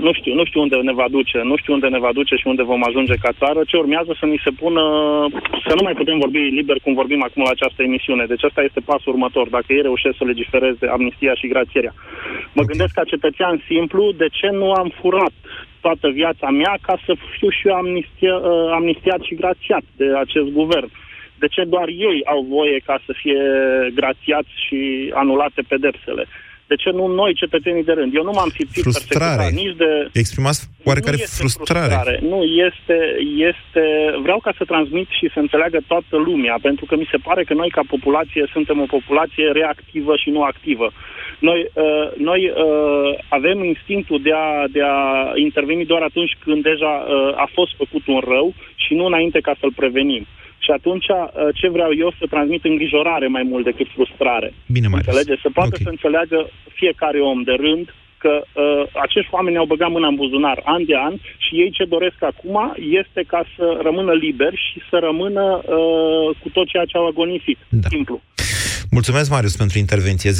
nu 0.00 0.12
știu, 0.12 0.34
nu 0.34 0.44
știu 0.44 0.60
unde 0.60 0.76
ne 0.76 0.92
va 0.92 1.08
duce, 1.10 1.38
nu 1.50 1.56
știu 1.56 1.72
unde 1.72 1.88
ne 1.88 1.98
va 1.98 2.12
duce 2.12 2.34
și 2.34 2.46
unde 2.46 2.62
vom 2.62 2.82
ajunge 2.86 3.14
ca 3.14 3.30
țară, 3.40 3.60
ce 3.66 3.76
urmează 3.76 4.12
să 4.20 4.26
ni 4.26 4.40
se 4.44 4.50
pună, 4.60 4.82
să 5.66 5.72
nu 5.76 5.82
mai 5.82 5.94
putem 6.00 6.18
vorbi 6.18 6.38
liber 6.38 6.76
cum 6.82 6.94
vorbim 6.94 7.22
acum 7.22 7.42
la 7.42 7.54
această 7.54 7.82
emisiune. 7.82 8.24
Deci 8.26 8.44
asta 8.44 8.62
este 8.62 8.80
pasul 8.80 9.12
următor. 9.12 9.48
Dacă 9.48 9.68
ei 9.68 9.82
reușesc 9.82 10.16
să 10.16 10.24
legifereze 10.24 10.86
amnistia 10.86 11.34
și 11.34 11.52
grațierea. 11.52 11.94
Mă 12.52 12.62
gândesc 12.62 12.92
ca 12.94 13.04
cetățean 13.12 13.62
simplu, 13.66 14.12
de 14.22 14.28
ce 14.38 14.48
nu 14.60 14.72
am 14.72 14.88
furat 15.00 15.34
toată 15.80 16.08
viața 16.08 16.50
mea 16.50 16.74
ca 16.86 16.94
să 17.06 17.12
fiu 17.38 17.48
și 17.48 17.68
eu 17.68 17.74
amnistia, 17.74 18.36
uh, 18.36 18.70
amnistiat 18.78 19.20
și 19.28 19.34
grațiat 19.34 19.84
de 19.96 20.06
acest 20.24 20.48
guvern? 20.60 20.90
De 21.38 21.46
ce 21.54 21.62
doar 21.64 21.88
ei 21.88 22.18
au 22.24 22.40
voie 22.54 22.78
ca 22.88 22.96
să 23.06 23.12
fie 23.22 23.42
grațiați 23.94 24.52
și 24.66 25.10
anulate 25.14 25.60
pedepsele? 25.68 26.24
De 26.66 26.74
ce 26.74 26.90
nu 26.90 27.06
noi, 27.06 27.34
cetățenii 27.34 27.84
de 27.84 27.92
rând? 27.92 28.14
Eu 28.14 28.22
nu 28.22 28.30
m-am 28.30 28.52
simțit 28.56 28.82
frustrare. 28.82 29.48
nici 29.50 29.76
de... 29.76 29.90
Exprimați 30.12 30.60
oarecare 30.84 31.16
nu 31.16 31.22
frustrare. 31.40 31.94
frustrare. 31.94 32.18
Nu, 32.32 32.42
este, 32.42 32.98
este... 33.50 33.84
Vreau 34.22 34.38
ca 34.38 34.52
să 34.58 34.64
transmit 34.64 35.08
și 35.18 35.30
să 35.34 35.38
înțeleagă 35.38 35.78
toată 35.86 36.16
lumea, 36.16 36.56
pentru 36.62 36.84
că 36.84 36.96
mi 36.96 37.08
se 37.10 37.16
pare 37.16 37.44
că 37.44 37.54
noi, 37.54 37.70
ca 37.70 37.82
populație, 37.88 38.50
suntem 38.52 38.80
o 38.80 38.92
populație 38.96 39.46
reactivă 39.52 40.16
și 40.16 40.30
nu 40.30 40.42
activă. 40.42 40.92
Noi, 41.38 41.70
uh, 41.72 42.08
noi 42.16 42.40
uh, 42.50 43.18
avem 43.28 43.64
instinctul 43.64 44.22
de 44.22 44.32
a, 44.32 44.64
de 44.70 44.82
a 44.82 44.98
interveni 45.34 45.84
doar 45.84 46.02
atunci 46.02 46.36
când 46.44 46.62
deja 46.62 46.92
uh, 47.06 47.32
a 47.36 47.48
fost 47.52 47.72
făcut 47.76 48.06
un 48.06 48.20
rău 48.32 48.54
și 48.74 48.94
nu 48.94 49.04
înainte 49.04 49.40
ca 49.40 49.54
să-l 49.60 49.72
prevenim. 49.76 50.26
Și 50.64 50.70
atunci, 50.78 51.08
uh, 51.08 51.24
ce 51.60 51.68
vreau 51.76 51.90
eu 52.04 52.10
să 52.18 52.24
transmit 52.34 52.62
îngrijorare 52.64 53.28
mai 53.36 53.44
mult 53.50 53.64
decât 53.64 53.88
frustrare. 53.94 54.48
Bine, 54.76 54.88
Marius. 54.88 55.06
Înțelege? 55.06 55.34
Să 55.44 55.50
poată 55.58 55.74
okay. 55.74 55.84
să 55.84 55.90
înțeleagă 55.96 56.38
fiecare 56.80 57.20
om 57.32 57.42
de 57.50 57.56
rând 57.64 57.86
că 58.24 58.32
uh, 58.42 58.84
acești 59.06 59.34
oameni 59.36 59.60
au 59.62 59.70
băgat 59.72 59.90
mâna 59.96 60.08
în 60.12 60.20
buzunar 60.22 60.58
an 60.74 60.82
de 60.90 60.96
an 61.06 61.14
și 61.44 61.52
ei 61.62 61.70
ce 61.76 61.84
doresc 61.94 62.18
acum 62.32 62.56
este 63.02 63.22
ca 63.32 63.42
să 63.56 63.64
rămână 63.86 64.12
liberi 64.12 64.58
și 64.68 64.78
să 64.90 64.96
rămână 65.08 65.44
uh, 65.62 66.28
cu 66.40 66.48
tot 66.56 66.66
ceea 66.72 66.86
ce 66.90 66.96
au 66.96 67.06
agonisit. 67.06 67.58
Da. 67.68 67.88
Simplu. 67.88 68.16
Mulțumesc, 68.90 69.30
Marius, 69.30 69.56
pentru 69.56 69.78
intervenție. 69.78 70.30
0372069599. 70.30 70.36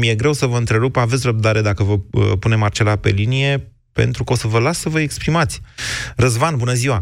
Mi-e 0.00 0.14
greu 0.14 0.32
să 0.32 0.46
vă 0.46 0.56
întrerup, 0.56 0.96
aveți 0.96 1.26
răbdare 1.26 1.60
dacă 1.60 1.82
vă 1.82 1.92
uh, 1.92 2.02
punem 2.40 2.58
Marcela 2.58 2.96
pe 2.96 3.10
linie, 3.10 3.72
pentru 3.92 4.24
că 4.24 4.32
o 4.32 4.36
să 4.36 4.46
vă 4.46 4.58
las 4.58 4.78
să 4.78 4.88
vă 4.88 5.00
exprimați. 5.00 5.60
Răzvan, 6.16 6.56
bună 6.56 6.72
ziua! 6.72 6.98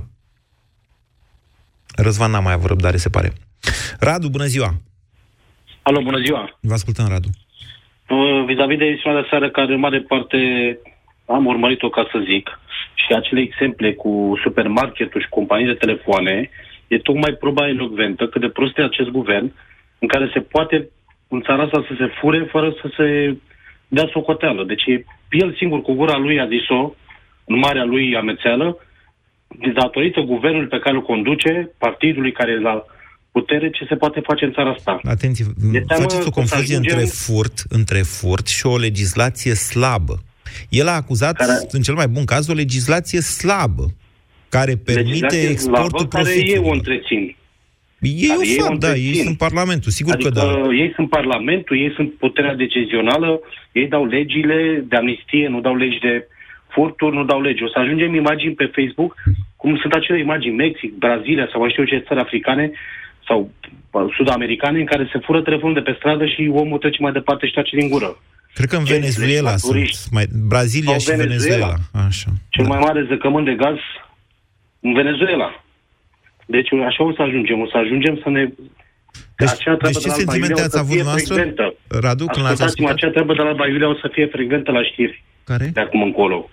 Răzvan 2.03 2.31
n-a 2.31 2.41
mai 2.41 2.53
avut 2.53 2.69
răbdare, 2.69 2.97
se 2.97 3.09
pare. 3.09 3.33
Radu, 4.01 4.29
bună 4.29 4.45
ziua! 4.45 4.71
Alo, 5.83 6.01
bună 6.03 6.21
ziua! 6.25 6.59
Vă 6.61 6.73
ascultăm, 6.73 7.07
Radu. 7.09 7.29
Uh, 8.09 8.45
vis-a-vis 8.47 8.79
de 8.79 8.85
emisiunea 8.85 9.21
de 9.21 9.27
seară, 9.31 9.51
care 9.51 9.73
în 9.73 9.81
mare 9.81 10.01
parte 10.01 10.39
am 11.27 11.47
urmărit-o, 11.47 11.89
ca 11.89 12.09
să 12.13 12.19
zic, 12.31 12.61
și 12.95 13.13
acele 13.15 13.41
exemple 13.41 13.93
cu 13.93 14.39
supermarketul 14.43 15.21
și 15.21 15.29
companii 15.29 15.67
de 15.67 15.81
telefoane, 15.85 16.51
e 16.87 16.99
tocmai 16.99 17.33
proba 17.33 17.69
elocventă 17.69 18.27
cât 18.27 18.41
de 18.41 18.49
prost 18.49 18.79
e 18.79 18.83
acest 18.83 19.09
guvern 19.09 19.53
în 19.99 20.09
care 20.09 20.31
se 20.33 20.41
poate 20.41 20.89
în 21.29 21.41
țara 21.41 21.63
asta 21.63 21.85
să 21.89 21.95
se 21.99 22.07
fure 22.21 22.49
fără 22.51 22.71
să 22.81 22.91
se 22.97 23.37
dea 23.89 24.09
socoteală. 24.13 24.65
Deci 24.65 24.85
el 25.31 25.55
singur 25.57 25.81
cu 25.83 25.93
gura 25.93 26.17
lui 26.17 26.41
a 26.41 26.47
zis-o, 26.47 26.95
în 27.45 27.59
marea 27.59 27.85
lui 27.85 28.17
amețeală, 28.17 28.77
datorită 29.75 30.21
guvernului 30.21 30.69
pe 30.69 30.79
care 30.79 30.95
îl 30.95 31.03
conduce, 31.03 31.71
partidului 31.79 32.33
care 32.33 32.51
e 32.51 32.61
la 32.61 32.85
putere, 33.33 33.71
ce 33.71 33.85
se 33.89 33.97
poate 33.97 34.21
face 34.21 34.45
în 34.45 34.53
țara 34.53 34.71
asta. 34.71 35.01
Atenție, 35.05 35.45
faceți 35.87 36.27
o 36.27 36.31
confuzie 36.31 36.75
ajungem... 36.75 36.99
între 36.99 37.11
furt, 37.11 37.63
între 37.69 37.99
furt 37.99 38.47
și 38.47 38.67
o 38.67 38.77
legislație 38.77 39.55
slabă. 39.55 40.15
El 40.69 40.87
a 40.89 40.93
acuzat, 40.93 41.37
care... 41.37 41.53
în 41.71 41.81
cel 41.81 41.95
mai 41.95 42.09
bun 42.09 42.25
caz, 42.25 42.49
o 42.49 42.53
legislație 42.53 43.21
slabă, 43.21 43.87
care 44.49 44.77
permite 44.77 45.09
legislație 45.09 45.49
exportul 45.49 45.99
slabă, 45.99 46.09
care 46.09 46.35
ei 46.37 46.59
o 46.59 46.71
întrețin. 46.73 47.37
Ei 48.01 48.31
o 48.59 48.63
fac, 48.63 48.79
da, 48.79 48.95
ei 48.95 49.15
sunt 49.15 49.37
Parlamentul, 49.37 49.91
sigur 49.91 50.13
adică 50.13 50.29
că 50.29 50.35
da. 50.35 50.75
ei 50.75 50.93
sunt 50.95 51.09
Parlamentul, 51.09 51.79
ei 51.79 51.93
sunt 51.95 52.13
puterea 52.13 52.55
decizională, 52.55 53.41
ei 53.73 53.87
dau 53.87 54.07
legile 54.07 54.85
de 54.89 54.97
amnistie, 54.97 55.49
nu 55.49 55.61
dau 55.61 55.77
legi 55.77 55.99
de 55.99 56.29
furturi 56.69 57.17
nu 57.17 57.25
dau 57.25 57.41
lege. 57.41 57.65
O 57.65 57.69
să 57.69 57.79
ajungem 57.79 58.15
imagini 58.15 58.55
pe 58.55 58.73
Facebook, 58.77 59.15
cum 59.57 59.77
sunt 59.77 59.93
acele 59.93 60.19
imagini, 60.19 60.55
Mexic, 60.55 60.93
Brazilia 60.93 61.49
sau 61.51 61.61
mai 61.61 61.71
știu 61.71 61.85
ce 61.85 62.05
țări 62.09 62.21
africane 62.21 62.71
sau 63.27 63.51
sud-americane 64.17 64.79
în 64.79 64.85
care 64.85 65.09
se 65.13 65.19
fură 65.19 65.43
telefonul 65.43 65.75
de 65.75 65.81
pe 65.81 65.97
stradă 65.99 66.27
și 66.27 66.51
omul 66.53 66.79
trece 66.79 67.03
mai 67.03 67.13
departe 67.13 67.47
și 67.47 67.53
tace 67.53 67.77
din 67.77 67.89
gură. 67.89 68.17
Cred 68.55 68.69
că 68.69 68.77
în 68.77 68.85
Venezuela 68.85 69.57
sunt, 69.57 69.91
mai, 70.11 70.27
Brazilia 70.49 70.99
și 70.99 71.11
Venezuela. 71.11 71.67
Venezuela. 71.67 72.07
Așa. 72.07 72.31
Cel 72.49 72.65
da. 72.65 72.71
mai 72.71 72.79
mare 72.87 73.07
zăcământ 73.09 73.45
de 73.45 73.55
gaz 73.55 73.79
în 74.81 74.93
Venezuela. 74.93 75.65
Deci 76.47 76.73
așa 76.73 77.05
o 77.05 77.13
să 77.13 77.23
ajungem. 77.23 77.61
O 77.61 77.67
să 77.67 77.77
ajungem 77.77 78.21
să 78.23 78.29
ne 78.29 78.49
deci, 79.37 79.65
deci 79.83 79.99
ce 79.99 80.09
sentimente 80.09 80.61
ați 80.61 80.79
avut 80.79 81.01
noastră, 81.03 81.55
Radu, 82.01 82.27
când 82.27 82.47
l-ați 82.47 82.63
ascultat? 82.63 82.95
acea 82.95 83.11
treabă 83.11 83.35
de 83.35 83.43
la 83.43 83.53
Baiulia 83.53 83.89
o 83.89 83.95
să 83.95 84.09
fie 84.13 84.27
frecventă 84.27 84.71
la 84.71 84.83
știri. 84.83 85.25
Care? 85.45 85.71
De 85.73 85.81
acum 85.81 86.03
încolo. 86.03 86.51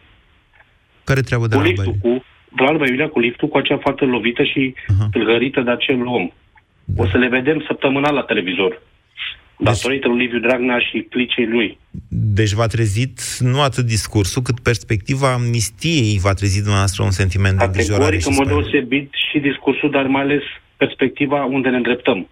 Care 1.09 1.21
treabă 1.21 1.47
de 1.47 1.55
cu 1.55 1.61
la 1.61 1.67
liftul, 1.67 1.95
cu, 2.01 2.23
de 2.55 2.61
la 2.63 2.67
Alba 2.67 2.85
Iulia 2.87 3.07
cu 3.07 3.19
liftul, 3.19 3.47
cu 3.47 3.57
acea 3.57 3.77
fată 3.77 4.05
lovită 4.05 4.43
și 4.43 4.73
uh-huh. 4.75 5.09
tâlhărită 5.11 5.61
de 5.61 5.71
acel 5.71 6.05
om. 6.05 6.29
Da. 6.85 7.03
O 7.03 7.07
să 7.07 7.17
le 7.17 7.27
vedem 7.27 7.63
săptămânal 7.67 8.13
la 8.13 8.21
televizor. 8.21 8.81
Deci, 9.57 9.73
datorită 9.73 10.07
lui 10.07 10.17
Liviu 10.17 10.39
Dragnea 10.39 10.79
și 10.79 11.07
clicei 11.09 11.47
lui. 11.47 11.77
Deci 12.09 12.51
v-a 12.51 12.67
trezit 12.67 13.19
nu 13.39 13.61
atât 13.61 13.85
discursul, 13.85 14.41
cât 14.41 14.59
perspectiva 14.59 15.33
amnistiei 15.33 16.19
v-a 16.21 16.33
trezit 16.33 16.61
dumneavoastră 16.61 17.03
un 17.03 17.11
sentiment 17.11 17.57
de 17.57 17.63
îngrijorare 17.63 18.17
și 18.17 18.27
în 18.27 18.33
mod 18.37 18.47
deosebit 18.47 19.09
și 19.31 19.39
discursul, 19.39 19.89
dar 19.91 20.07
mai 20.07 20.21
ales 20.21 20.43
perspectiva 20.77 21.43
unde 21.43 21.69
ne 21.69 21.75
îndreptăm. 21.75 22.27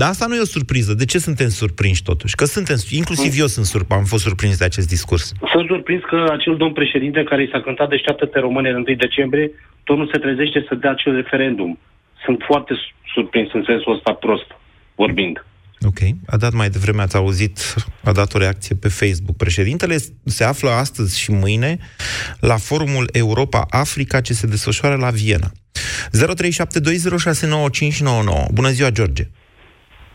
Dar 0.00 0.08
asta 0.08 0.26
nu 0.26 0.34
e 0.34 0.48
o 0.48 0.54
surpriză. 0.56 0.94
De 0.94 1.04
ce 1.04 1.18
suntem 1.18 1.48
surprinși 1.48 2.02
totuși? 2.02 2.34
Că 2.34 2.44
suntem, 2.44 2.76
inclusiv 2.90 3.38
eu 3.38 3.46
sunt 3.46 3.66
surp, 3.66 3.92
am 3.92 4.04
fost 4.04 4.22
surprins 4.22 4.58
de 4.58 4.64
acest 4.64 4.88
discurs. 4.88 5.32
Sunt 5.52 5.66
surprins 5.66 6.02
că 6.10 6.26
acel 6.30 6.56
domn 6.56 6.72
președinte 6.72 7.24
care 7.30 7.42
i 7.42 7.48
s-a 7.52 7.60
cântat 7.60 7.88
deșteaptă-te 7.88 8.38
române 8.38 8.68
în 8.68 8.84
1 8.86 8.96
decembrie, 8.96 9.50
tot 9.84 9.96
nu 9.96 10.06
se 10.12 10.18
trezește 10.18 10.64
să 10.68 10.74
dea 10.74 10.90
acel 10.90 11.14
referendum. 11.14 11.78
Sunt 12.24 12.38
foarte 12.46 12.74
surprins 13.14 13.48
în 13.52 13.64
sensul 13.66 13.94
ăsta 13.94 14.12
prost, 14.12 14.46
vorbind. 14.94 15.44
Ok. 15.80 15.98
A 16.26 16.36
dat 16.36 16.52
mai 16.52 16.68
devreme, 16.68 17.02
ați 17.02 17.16
auzit, 17.16 17.74
a 18.04 18.12
dat 18.12 18.34
o 18.34 18.38
reacție 18.38 18.74
pe 18.74 18.88
Facebook. 18.88 19.36
Președintele 19.36 19.96
se 20.24 20.44
află 20.44 20.70
astăzi 20.70 21.20
și 21.20 21.30
mâine 21.30 21.78
la 22.40 22.56
forumul 22.56 23.08
Europa-Africa 23.12 24.20
ce 24.20 24.32
se 24.32 24.46
desfășoară 24.46 24.96
la 24.96 25.10
Viena. 25.10 25.50
0372069599. 25.52 25.58
Bună 28.52 28.68
ziua, 28.68 28.90
George! 28.90 29.22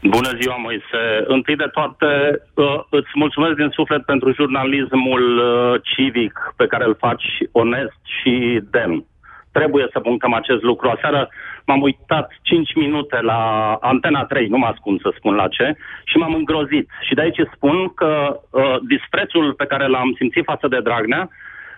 Bună 0.03 0.31
ziua, 0.41 0.55
Moise. 0.55 1.23
Întâi 1.23 1.55
de 1.55 1.69
toate, 1.71 2.41
uh, 2.53 2.79
îți 2.89 3.09
mulțumesc 3.13 3.55
din 3.55 3.69
suflet 3.69 4.05
pentru 4.05 4.33
jurnalismul 4.33 5.37
uh, 5.37 5.81
civic 5.83 6.53
pe 6.55 6.67
care 6.67 6.85
îl 6.85 6.95
faci 6.99 7.25
onest 7.51 7.99
și 8.03 8.61
demn. 8.71 9.05
Trebuie 9.51 9.87
să 9.91 9.99
punctăm 9.99 10.33
acest 10.33 10.61
lucru. 10.61 10.89
Aseară 10.89 11.29
m-am 11.65 11.81
uitat 11.81 12.31
5 12.41 12.75
minute 12.75 13.21
la 13.21 13.73
Antena 13.81 14.25
3, 14.25 14.47
nu 14.47 14.57
mă 14.57 14.65
ascund 14.65 15.01
să 15.01 15.13
spun 15.17 15.35
la 15.35 15.47
ce, 15.47 15.75
și 16.03 16.17
m-am 16.17 16.33
îngrozit. 16.33 16.89
Și 17.01 17.13
de 17.13 17.21
aici 17.21 17.41
spun 17.53 17.93
că 17.93 18.39
uh, 18.49 18.75
disprețul 18.87 19.53
pe 19.53 19.65
care 19.65 19.87
l-am 19.87 20.13
simțit 20.17 20.43
față 20.43 20.67
de 20.67 20.79
Dragnea 20.79 21.29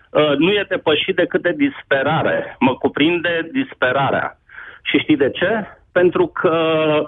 uh, 0.09 0.37
nu 0.37 0.51
e 0.51 0.65
depășit 0.69 1.15
decât 1.15 1.41
de 1.41 1.53
disperare. 1.57 2.55
Mă 2.59 2.75
cuprinde 2.75 3.49
disperarea. 3.51 4.37
Și 4.83 4.97
știi 4.97 5.17
de 5.17 5.29
ce? 5.29 5.67
Pentru 5.93 6.27
că 6.27 6.55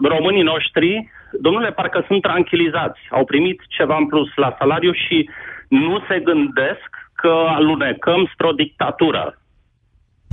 românii 0.02 0.50
noștri, 0.54 1.12
domnule, 1.32 1.72
parcă 1.72 2.04
sunt 2.08 2.22
tranquilizați. 2.22 3.00
Au 3.10 3.26
primit 3.26 3.62
ceva 3.68 3.98
în 3.98 4.08
plus 4.08 4.30
la 4.36 4.56
salariu 4.60 4.92
și 4.92 5.30
nu 5.68 6.04
se 6.08 6.20
gândesc 6.20 6.90
că 7.14 7.46
alunecăm 7.48 8.30
spre 8.34 8.48
o 8.48 8.52
dictatură. 8.52 9.38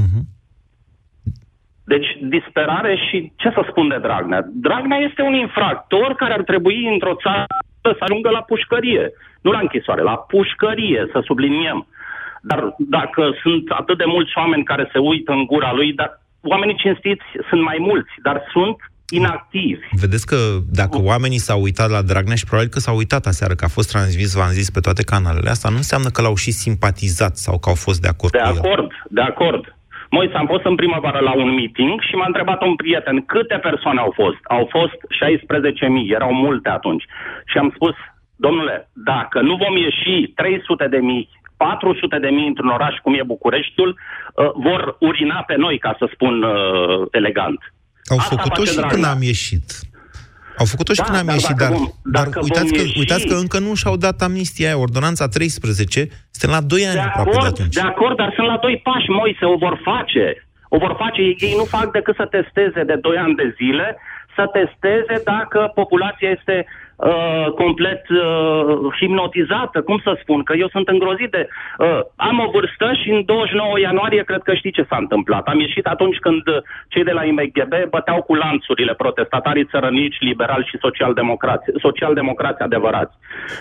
Mm-hmm. 0.02 0.24
Deci, 1.84 2.08
disperare 2.20 2.96
și 3.08 3.32
ce 3.36 3.50
să 3.50 3.66
spun 3.68 3.88
de 3.88 3.98
Dragnea? 3.98 4.42
Dragnea 4.52 4.98
este 4.98 5.22
un 5.22 5.34
infractor 5.34 6.14
care 6.14 6.32
ar 6.32 6.42
trebui 6.42 6.88
într-o 6.92 7.14
țară 7.14 7.46
să 7.82 7.96
ajungă 7.98 8.30
la 8.30 8.42
pușcărie. 8.42 9.12
Nu 9.40 9.50
la 9.50 9.58
închisoare, 9.58 10.02
la 10.02 10.16
pușcărie, 10.16 11.08
să 11.12 11.20
subliniem. 11.24 11.86
Dar 12.42 12.74
dacă 12.78 13.30
sunt 13.42 13.70
atât 13.70 13.98
de 13.98 14.04
mulți 14.06 14.32
oameni 14.36 14.64
care 14.64 14.88
se 14.92 14.98
uită 14.98 15.32
în 15.32 15.44
gura 15.44 15.72
lui, 15.72 15.92
dar 15.92 16.21
oamenii 16.42 16.76
cinstiți 16.76 17.24
sunt 17.48 17.62
mai 17.62 17.76
mulți, 17.80 18.12
dar 18.22 18.42
sunt 18.52 18.76
inactivi. 19.10 19.86
Vedeți 20.00 20.26
că 20.26 20.36
dacă 20.70 20.96
oamenii 21.02 21.38
s-au 21.38 21.60
uitat 21.62 21.90
la 21.90 22.02
Dragnea 22.02 22.36
și 22.36 22.44
probabil 22.44 22.70
că 22.70 22.78
s-au 22.78 22.96
uitat 22.96 23.26
aseară 23.26 23.54
că 23.54 23.64
a 23.64 23.68
fost 23.78 23.90
transmis, 23.90 24.34
v-am 24.34 24.52
zis, 24.60 24.70
pe 24.70 24.80
toate 24.80 25.02
canalele, 25.02 25.50
asta 25.50 25.68
nu 25.68 25.76
înseamnă 25.76 26.08
că 26.08 26.22
l-au 26.22 26.36
și 26.36 26.50
simpatizat 26.50 27.36
sau 27.36 27.58
că 27.58 27.68
au 27.68 27.74
fost 27.74 28.00
de 28.00 28.08
acord 28.08 28.32
De 28.32 28.38
cu 28.38 28.44
el. 28.48 28.56
acord, 28.58 28.90
de 29.08 29.20
acord. 29.20 29.76
Moise, 30.10 30.34
am 30.34 30.46
fost 30.46 30.64
în 30.64 30.74
primăvară 30.74 31.18
la 31.18 31.34
un 31.42 31.54
meeting 31.54 32.00
și 32.00 32.14
m-a 32.14 32.26
întrebat 32.26 32.62
un 32.62 32.76
prieten 32.76 33.24
câte 33.32 33.56
persoane 33.68 34.00
au 34.00 34.12
fost. 34.20 34.40
Au 34.56 34.68
fost 34.76 34.96
16.000, 35.20 36.14
erau 36.18 36.32
multe 36.32 36.68
atunci. 36.68 37.04
Și 37.50 37.58
am 37.58 37.72
spus, 37.74 37.94
domnule, 38.36 38.88
dacă 38.92 39.40
nu 39.40 39.54
vom 39.56 39.76
ieși 39.76 40.32
300 40.34 40.86
de 40.94 40.96
mii 41.10 41.28
400 41.66 42.18
de 42.24 42.28
mii 42.36 42.46
într-un 42.52 42.68
oraș 42.78 42.94
cum 43.02 43.14
e 43.14 43.22
Bucureștiul, 43.34 43.90
uh, 43.94 44.50
vor 44.66 44.96
urina 45.08 45.38
pe 45.50 45.56
noi, 45.64 45.76
ca 45.78 45.92
să 45.98 46.04
spun 46.14 46.34
uh, 46.42 46.54
elegant. 47.10 47.60
Au 48.12 48.16
Asta 48.18 48.34
făcut-o 48.36 48.60
face 48.60 48.70
și 48.70 48.76
Dragnea. 48.76 48.94
când 48.94 49.04
am 49.14 49.22
ieșit. 49.32 49.66
Au 50.60 50.66
făcut-o 50.72 50.92
și 50.92 50.98
Da, 51.02 51.04
când 51.06 51.18
am 51.22 51.26
dar 51.30 51.34
ieșit, 51.38 51.56
dacă 51.56 51.64
dar, 51.64 51.72
vom- 51.78 51.92
dar 52.16 52.24
dacă 52.26 52.38
uitați, 52.46 52.70
vom 52.70 52.76
că, 52.78 52.82
ieși- 52.84 52.98
uitați 53.02 53.26
că 53.30 53.34
încă 53.44 53.58
nu 53.66 53.72
și-au 53.80 53.96
dat 54.06 54.18
amnistia 54.28 54.66
aia, 54.68 54.78
ordonanța 54.86 55.26
13, 55.28 56.00
suntem 56.34 56.50
la 56.56 56.62
2 56.72 56.82
ani 56.90 56.94
De 57.00 57.06
aproape 57.08 57.30
de 57.30 57.36
acord, 57.36 57.52
atunci. 57.52 57.74
de 57.80 57.86
acord, 57.92 58.16
dar 58.22 58.30
sunt 58.36 58.46
la 58.52 58.58
doi 58.64 58.76
pași, 58.88 59.08
Moise, 59.20 59.44
o 59.54 59.56
vor 59.64 59.76
face. 59.90 60.24
O 60.74 60.76
vor 60.84 60.94
face, 61.02 61.20
ei 61.28 61.36
ei 61.48 61.54
nu 61.60 61.64
fac 61.76 61.86
decât 61.98 62.14
să 62.20 62.26
testeze 62.36 62.82
de 62.90 62.96
2 63.06 63.16
ani 63.24 63.34
de 63.42 63.48
zile, 63.60 63.88
să 64.36 64.42
testeze 64.58 65.16
dacă 65.32 65.58
populația 65.80 66.30
este 66.38 66.56
uh, 67.10 67.46
complet 67.62 68.02
uh, 68.08 68.20
hipnotizată, 68.98 69.82
cum 69.82 69.98
să 70.04 70.18
spun, 70.22 70.42
că 70.42 70.52
eu 70.56 70.68
sunt 70.68 70.88
îngrozit 70.88 71.30
de... 71.30 71.48
Uh, 71.78 72.00
am 72.16 72.38
o 72.38 72.50
vârstă 72.50 72.86
și 73.00 73.08
în 73.10 73.24
29 73.24 73.78
ianuarie 73.80 74.22
cred 74.30 74.42
că 74.42 74.54
știi 74.54 74.76
ce 74.78 74.86
s-a 74.88 74.96
întâmplat. 75.00 75.44
Am 75.46 75.60
ieșit 75.60 75.86
atunci 75.86 76.16
când 76.16 76.46
uh, 76.46 76.56
cei 76.88 77.04
de 77.04 77.10
la 77.18 77.24
IMGB 77.24 77.74
băteau 77.90 78.22
cu 78.22 78.34
lanțurile 78.34 78.94
protestatarii 78.94 79.68
țărănici, 79.72 80.20
liberali 80.20 80.68
și 80.70 80.78
social-democrați, 80.80 81.66
social-democrați 81.80 82.62
adevărați. 82.62 83.14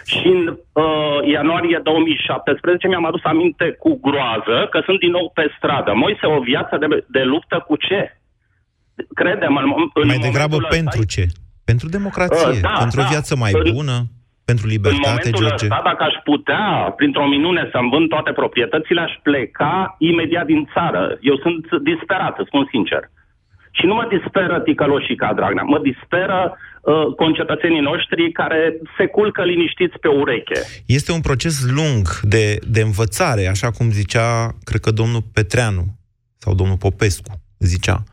Și 0.05 0.27
în 0.27 0.41
uh, 0.73 1.17
ianuarie 1.35 1.79
2017 1.83 2.87
mi-am 2.87 3.05
adus 3.05 3.23
aminte 3.23 3.75
cu 3.79 3.99
groază 4.01 4.67
că 4.69 4.81
sunt 4.85 4.99
din 4.99 5.11
nou 5.11 5.31
pe 5.33 5.53
stradă. 5.57 5.91
Moise, 5.95 6.25
o 6.25 6.39
viață 6.39 6.77
de, 6.77 7.05
de 7.07 7.23
luptă 7.23 7.63
cu 7.67 7.75
ce? 7.75 8.15
Credem, 9.15 9.55
în, 9.55 9.63
în 9.93 10.07
Mai 10.07 10.17
degrabă 10.17 10.55
momentul 10.55 10.63
ăsta- 10.63 10.75
pentru 10.75 11.03
ce? 11.05 11.23
Pentru 11.69 11.87
democrație, 11.89 12.47
Uh, 12.49 12.59
da, 12.61 12.75
pentru 12.79 12.99
o 12.99 13.03
da. 13.03 13.09
viață 13.09 13.35
mai 13.35 13.51
În- 13.53 13.73
bună, 13.73 13.97
pentru 14.45 14.65
În 14.65 14.71
libertate, 14.71 15.07
momentul 15.09 15.41
George. 15.47 15.65
ăsta, 15.65 15.81
dacă 15.83 16.03
aș 16.03 16.15
putea, 16.23 16.93
printr-o 16.99 17.27
minune, 17.27 17.69
să-mi 17.71 17.89
vând 17.93 18.09
toate 18.09 18.31
proprietățile, 18.31 19.01
aș 19.01 19.13
pleca 19.27 19.95
imediat 19.99 20.45
din 20.45 20.69
țară. 20.73 21.17
Eu 21.21 21.35
sunt 21.45 21.63
disperat, 21.91 22.33
îți 22.39 22.47
spun 22.51 22.67
sincer. 22.71 23.01
Și 23.77 23.85
nu 23.85 23.93
mă 23.93 24.05
disperă 24.17 24.59
ticăloșii 24.59 25.15
ca 25.15 25.33
Dragnea, 25.33 25.63
mă 25.63 25.79
disperă 25.79 26.39
uh, 26.81 27.05
concetățenii 27.15 27.79
noștri 27.91 28.31
care 28.31 28.73
se 28.97 29.05
culcă 29.05 29.43
liniștiți 29.43 29.97
pe 29.99 30.07
ureche. 30.07 30.59
Este 30.85 31.11
un 31.11 31.21
proces 31.21 31.55
lung 31.77 32.03
de, 32.21 32.59
de 32.67 32.81
învățare, 32.81 33.47
așa 33.47 33.71
cum 33.71 33.91
zicea, 33.91 34.55
cred 34.63 34.81
că 34.81 34.91
domnul 34.91 35.21
Petreanu 35.33 35.83
sau 36.37 36.53
domnul 36.53 36.77
Popescu 36.77 37.31
zicea, 37.59 38.03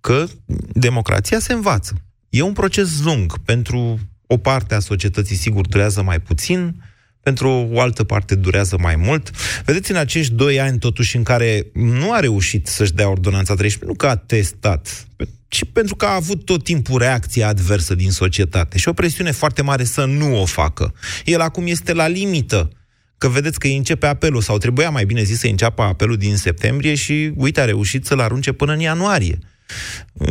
că 0.00 0.24
democrația 0.72 1.38
se 1.38 1.52
învață. 1.52 1.92
E 2.32 2.42
un 2.42 2.52
proces 2.52 3.00
lung. 3.04 3.38
Pentru 3.38 3.98
o 4.26 4.36
parte 4.36 4.74
a 4.74 4.78
societății, 4.78 5.36
sigur, 5.36 5.66
durează 5.66 6.02
mai 6.02 6.20
puțin, 6.20 6.82
pentru 7.22 7.68
o 7.72 7.80
altă 7.80 8.04
parte 8.04 8.34
durează 8.34 8.76
mai 8.80 8.96
mult. 8.96 9.30
Vedeți, 9.64 9.90
în 9.90 9.96
acești 9.96 10.32
doi 10.32 10.60
ani, 10.60 10.78
totuși, 10.78 11.16
în 11.16 11.22
care 11.22 11.66
nu 11.72 12.12
a 12.12 12.20
reușit 12.20 12.66
să-și 12.66 12.92
dea 12.92 13.08
ordonanța 13.08 13.54
13, 13.54 13.84
nu 13.84 13.94
că 13.94 14.06
a 14.06 14.16
testat, 14.16 15.06
ci 15.48 15.64
pentru 15.72 15.96
că 15.96 16.04
a 16.04 16.14
avut 16.14 16.44
tot 16.44 16.64
timpul 16.64 16.98
reacția 16.98 17.48
adversă 17.48 17.94
din 17.94 18.10
societate 18.10 18.78
și 18.78 18.88
o 18.88 18.92
presiune 18.92 19.30
foarte 19.30 19.62
mare 19.62 19.84
să 19.84 20.04
nu 20.04 20.40
o 20.40 20.44
facă. 20.44 20.94
El 21.24 21.40
acum 21.40 21.66
este 21.66 21.92
la 21.92 22.06
limită 22.06 22.70
că 23.18 23.28
vedeți 23.28 23.58
că 23.58 23.66
îi 23.66 23.76
începe 23.76 24.06
apelul, 24.06 24.40
sau 24.40 24.58
trebuia 24.58 24.90
mai 24.90 25.04
bine 25.04 25.22
zis 25.22 25.38
să 25.38 25.46
înceapă 25.46 25.82
apelul 25.82 26.16
din 26.16 26.36
septembrie 26.36 26.94
și, 26.94 27.32
uite, 27.36 27.60
a 27.60 27.64
reușit 27.64 28.06
să-l 28.06 28.20
arunce 28.20 28.52
până 28.52 28.72
în 28.72 28.80
ianuarie. 28.80 29.38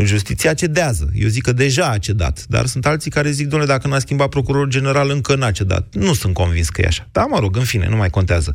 Justiția 0.03 0.53
cedează. 0.53 1.09
Eu 1.13 1.27
zic 1.27 1.43
că 1.43 1.51
deja 1.51 1.89
a 1.89 1.97
cedat, 1.97 2.45
dar 2.47 2.65
sunt 2.65 2.85
alții 2.85 3.11
care 3.11 3.31
zic, 3.31 3.47
domnule, 3.47 3.71
dacă 3.71 3.87
n-a 3.87 3.99
schimbat 3.99 4.29
procurorul 4.29 4.69
general, 4.69 5.09
încă 5.09 5.35
n-a 5.35 5.51
cedat. 5.51 5.93
Nu 5.93 6.13
sunt 6.13 6.33
convins 6.33 6.69
că 6.69 6.81
e 6.81 6.87
așa. 6.87 7.07
Dar, 7.11 7.25
mă 7.29 7.39
rog, 7.39 7.55
în 7.55 7.63
fine, 7.63 7.87
nu 7.87 7.95
mai 7.95 8.09
contează. 8.09 8.51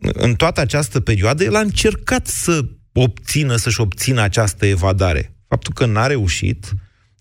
În 0.00 0.34
toată 0.34 0.60
această 0.60 1.00
perioadă, 1.00 1.44
el 1.44 1.54
a 1.56 1.60
încercat 1.60 2.26
să 2.26 2.64
obțină, 2.92 3.56
să-și 3.56 3.80
obțină 3.80 4.20
această 4.20 4.66
evadare. 4.66 5.34
Faptul 5.48 5.72
că 5.72 5.86
n-a 5.86 6.06
reușit 6.06 6.72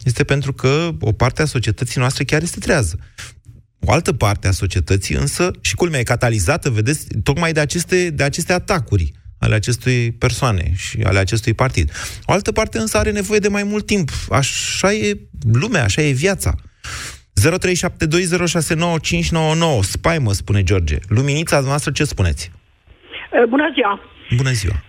este 0.04 0.24
pentru 0.24 0.54
că 0.54 0.90
o 1.00 1.12
parte 1.12 1.42
a 1.42 1.46
societății 1.46 2.00
noastre 2.00 2.24
chiar 2.24 2.42
este 2.42 2.60
trează. 2.60 3.00
O 3.80 3.92
altă 3.92 4.14
parte 4.14 4.48
a 4.48 4.52
societății 4.52 5.16
însă, 5.16 5.52
și 5.62 5.76
culmea 5.76 6.00
e 6.00 6.04
catalizată, 6.04 6.70
vedeți, 6.70 7.08
tocmai 7.24 7.54
de 7.54 7.60
aceste, 7.60 8.10
de 8.10 8.24
aceste 8.24 8.54
atacuri 8.54 9.12
ale 9.40 9.56
acestui 9.56 10.12
persoane 10.12 10.72
și 10.76 11.00
ale 11.04 11.20
acestui 11.20 11.54
partid. 11.54 11.92
O 12.26 12.32
altă 12.32 12.52
parte 12.52 12.78
însă 12.78 12.98
are 12.98 13.12
nevoie 13.12 13.40
de 13.40 13.48
mai 13.48 13.64
mult 13.64 13.86
timp. 13.86 14.10
Așa 14.30 14.94
e 14.94 15.18
lumea, 15.62 15.84
așa 15.84 16.02
e 16.02 16.12
viața. 16.12 16.56
0372069599 17.40 17.44
Spaimă, 19.82 20.32
spune 20.32 20.64
George. 20.64 20.96
Luminița 21.08 21.60
noastră, 21.60 21.92
ce 21.92 22.04
spuneți? 22.04 22.52
Uh, 23.32 23.44
Bună 23.50 23.70
ziua! 23.74 24.02
Bună 24.36 24.50
ziua! 24.50 24.74
Uh, 24.74 24.80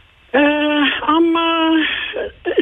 am, 1.17 1.25
uh, 1.25 1.79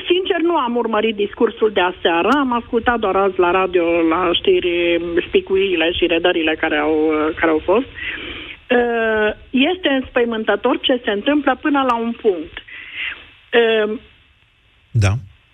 sincer, 0.08 0.40
nu 0.42 0.56
am 0.56 0.76
urmărit 0.76 1.16
discursul 1.16 1.70
de 1.74 1.80
aseară, 1.80 2.28
am 2.28 2.52
ascultat 2.52 2.98
doar 2.98 3.16
azi 3.16 3.38
la 3.38 3.50
radio, 3.50 3.84
la 4.08 4.30
știri, 4.32 5.00
spicuirile 5.26 5.92
și 5.92 6.06
redările 6.06 6.56
care 6.60 6.76
au, 6.76 7.06
uh, 7.06 7.34
care 7.36 7.50
au 7.50 7.60
fost. 7.64 7.86
Uh, 7.86 8.27
este 9.50 9.88
înspăimântător 9.88 10.78
ce 10.80 11.00
se 11.04 11.10
întâmplă 11.10 11.58
până 11.60 11.84
la 11.88 11.96
un 11.96 12.12
punct. 12.12 12.56
Uh, 13.52 13.98
Da. 14.90 15.12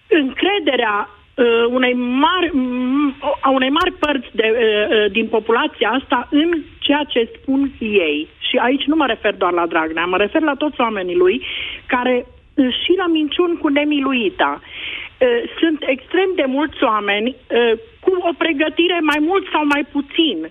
încrederea 0.09 1.09
uh, 1.35 1.65
unei 1.71 1.95
mari, 1.95 2.49
m- 2.49 3.15
a 3.41 3.51
unei 3.51 3.71
mari 3.71 3.93
părți 3.93 4.29
de, 4.33 4.47
uh, 4.53 4.97
uh, 4.97 5.11
din 5.11 5.27
populația 5.27 5.91
asta 5.91 6.29
în 6.31 6.63
ceea 6.79 7.05
ce 7.09 7.31
spun 7.41 7.71
ei. 7.81 8.29
Și 8.49 8.57
aici 8.57 8.85
nu 8.85 8.97
mă 8.97 9.07
refer 9.07 9.35
doar 9.35 9.53
la 9.53 9.67
Dragnea, 9.67 10.05
mă 10.05 10.17
refer 10.17 10.43
la 10.43 10.55
toți 10.55 10.81
oamenii 10.81 11.17
lui 11.17 11.43
care 11.87 12.27
uh, 12.55 12.69
și 12.85 12.93
la 12.97 13.07
minciuni 13.07 13.59
cu 13.59 13.69
nemiluita. 13.69 14.61
Uh, 14.61 15.29
Sunt 15.61 15.79
extrem 15.87 16.29
de 16.35 16.45
mulți 16.47 16.83
oameni 16.85 17.29
uh, 17.29 17.73
cu 18.01 18.11
o 18.29 18.33
pregătire 18.39 18.99
mai 19.03 19.19
mult 19.21 19.45
sau 19.53 19.63
mai 19.67 19.85
puțin 19.93 20.51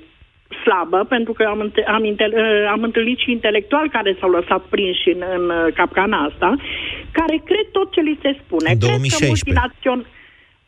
slabă, 0.64 1.00
pentru 1.16 1.34
că 1.38 1.44
am, 1.54 1.60
înte- 1.60 1.86
am, 1.96 2.04
intel- 2.12 2.36
uh, 2.44 2.72
am 2.76 2.82
întâlnit 2.90 3.18
și 3.24 3.32
intelectuali 3.38 3.90
care 3.98 4.18
s-au 4.20 4.30
lăsat 4.38 4.62
prinși 4.74 5.08
în, 5.16 5.22
în 5.38 5.44
uh, 5.50 5.74
capcana 5.80 6.18
asta, 6.30 6.50
care 7.18 7.36
cred 7.50 7.66
tot 7.78 7.88
ce 7.96 8.02
li 8.08 8.20
se 8.24 8.32
spune. 8.44 8.70
În 8.72 8.78
Cred 8.78 8.90
2016. 8.90 9.20
că 9.20 9.26
multinațion... 9.34 10.00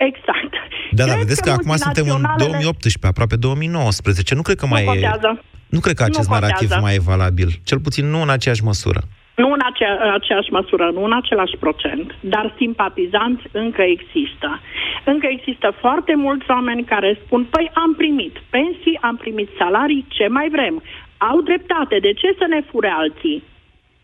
Exact. 0.10 0.52
Da, 0.92 1.04
dar 1.06 1.08
Cred 1.08 1.20
vedeți 1.24 1.42
că, 1.46 1.50
acum 1.58 1.76
suntem 1.86 2.04
în 2.06 2.10
multinaționalele- 2.10 2.64
2018, 2.68 3.08
aproape 3.14 3.36
2019. 3.36 4.36
Nu 4.40 4.42
cred 4.48 4.58
că 4.62 4.66
Nu 4.66 4.72
mai 4.74 4.82
e... 4.84 4.86
contează. 4.86 5.30
Nu 5.76 5.80
cred 5.86 5.96
că 6.00 6.04
Nu 6.04 6.10
acest 6.12 6.28
contează. 6.28 6.54
narativ 6.54 6.70
mai 6.86 6.96
e 6.96 7.10
valabil. 7.14 7.50
Cel 7.70 7.80
puțin 7.86 8.06
nu 8.14 8.20
în 8.26 8.30
aceeași 8.38 8.64
măsură. 8.64 9.02
Nu 9.36 9.52
în 9.52 9.62
acea, 9.70 10.14
aceeași 10.14 10.52
măsură, 10.52 10.86
nu 10.94 11.04
în 11.04 11.14
același 11.14 11.56
procent, 11.60 12.16
dar 12.20 12.54
simpatizanți 12.58 13.44
încă 13.52 13.82
există. 13.82 14.62
Încă 15.06 15.28
există 15.30 15.68
foarte 15.80 16.16
mulți 16.16 16.50
oameni 16.50 16.84
care 16.84 17.20
spun, 17.26 17.44
păi 17.50 17.72
am 17.74 17.94
primit 17.96 18.36
pensii, 18.50 18.98
am 19.02 19.16
primit 19.18 19.50
salarii, 19.58 20.06
ce 20.08 20.28
mai 20.28 20.48
vrem? 20.52 20.84
Au 21.18 21.42
dreptate, 21.42 21.96
de 22.00 22.14
ce 22.14 22.36
să 22.38 22.46
ne 22.50 22.62
fure 22.72 22.92
alții? 23.04 23.44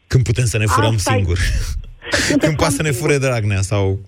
Când 0.07 0.23
putem 0.23 0.45
să 0.45 0.57
ne 0.57 0.65
furăm 0.65 0.93
Asta 0.95 1.11
e- 1.11 1.15
singuri. 1.15 1.41
Când 2.43 2.55
poate 2.55 2.73
să 2.73 2.81
ne 2.81 2.91
fure 2.91 3.17
Dragnea 3.17 3.61
sau... 3.61 3.99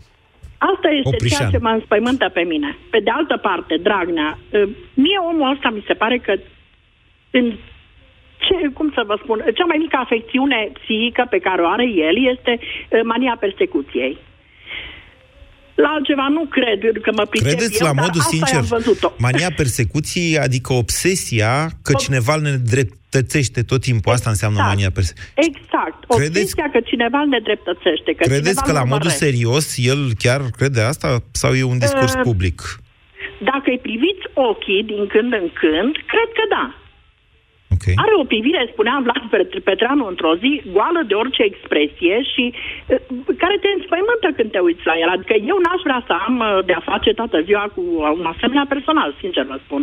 Asta 0.57 0.87
este 0.89 1.07
Oprișan. 1.07 1.37
ceea 1.37 1.49
ce 1.49 1.57
mă 1.57 1.69
înspăimântă 1.69 2.29
pe 2.33 2.41
mine. 2.41 2.77
Pe 2.89 2.99
de 2.99 3.09
altă 3.09 3.37
parte, 3.37 3.77
Dragnea, 3.77 4.39
eh, 4.49 4.67
mie 4.93 5.17
omul 5.29 5.51
ăsta 5.51 5.69
mi 5.69 5.83
se 5.87 5.93
pare 5.93 6.17
că 6.17 6.33
în 7.31 7.55
ce, 8.45 8.55
cum 8.77 8.87
să 8.97 9.01
vă 9.09 9.15
spun, 9.23 9.37
cea 9.57 9.65
mai 9.71 9.77
mică 9.85 9.97
afecțiune 10.05 10.59
psihică 10.79 11.23
pe 11.29 11.39
care 11.47 11.61
o 11.61 11.67
are 11.75 11.87
el 12.07 12.15
este 12.33 12.51
eh, 12.59 13.01
mania 13.11 13.35
persecuției. 13.39 14.17
La 15.75 15.89
altceva 15.89 16.27
nu 16.37 16.43
cred 16.57 16.79
că 17.01 17.11
mă 17.15 17.25
pricep 17.25 17.47
Credeți 17.47 17.81
eu, 17.81 17.87
la 17.87 17.93
dar 17.93 18.03
modul 18.03 18.19
asta 18.21 18.35
sincer, 18.35 18.57
am 18.59 18.65
văzut-o. 18.77 19.09
mania 19.17 19.49
persecuției, 19.61 20.37
adică 20.47 20.73
obsesia 20.73 21.53
că 21.85 21.93
cineva 22.03 22.35
ne 22.35 22.51
dreptățește 22.73 23.61
tot 23.63 23.81
timpul. 23.81 24.11
Asta 24.13 24.29
înseamnă 24.29 24.57
Exact. 24.59 24.73
mania 24.75 24.91
persecuției. 24.97 25.45
Exact. 25.49 25.97
Credeți- 26.07 26.39
Obsesia 26.39 26.67
că 26.73 26.79
cineva 26.91 27.21
ne 27.33 27.39
dreptățește. 27.47 28.09
Că 28.17 28.23
Credeți 28.31 28.57
cineva 28.59 28.61
că 28.67 28.71
la 28.79 28.83
nu 28.83 28.91
modul 28.93 29.09
urmărește. 29.09 29.25
serios 29.25 29.65
el 29.91 30.01
chiar 30.23 30.41
crede 30.57 30.81
asta? 30.91 31.07
Sau 31.41 31.51
e 31.53 31.63
un 31.73 31.79
discurs 31.85 32.13
Uh, 32.13 32.21
public? 32.29 32.57
Dacă 33.51 33.67
îi 33.73 33.79
priviți 33.87 34.23
ochii 34.49 34.83
din 34.91 35.01
când 35.13 35.31
în 35.41 35.47
când, 35.61 35.91
cred 36.13 36.29
că 36.37 36.43
da. 36.55 36.65
Okay. 37.83 37.95
Are 38.03 38.13
o 38.21 38.29
privire, 38.33 38.61
spunea 38.73 38.95
Vlad 39.05 39.23
Pet- 39.33 39.63
Petreanu 39.67 40.05
într-o 40.13 40.33
zi, 40.41 40.51
goală 40.75 41.01
de 41.09 41.15
orice 41.21 41.43
expresie 41.51 42.15
și 42.31 42.43
uh, 42.53 42.99
care 43.41 43.55
te 43.63 43.69
înspăimântă 43.77 44.27
când 44.37 44.49
te 44.51 44.61
uiți 44.67 44.89
la 44.91 44.95
el. 45.03 45.09
Adică 45.15 45.35
eu 45.51 45.57
n-aș 45.63 45.81
vrea 45.87 46.01
să 46.09 46.13
am 46.27 46.35
uh, 46.39 46.65
de-a 46.69 46.81
face 46.91 47.09
toată 47.19 47.37
ziua 47.47 47.65
cu 47.75 47.81
un 48.19 48.27
asemenea 48.33 48.65
personal, 48.73 49.09
sincer 49.21 49.43
vă 49.51 49.57
spun. 49.65 49.81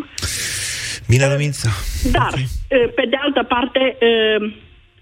Bine, 1.13 1.27
Lumința. 1.33 1.71
Dar, 2.19 2.33
uh, 2.37 2.89
pe 2.99 3.05
de 3.13 3.19
altă 3.25 3.43
parte, 3.55 3.83
uh, 4.09 4.41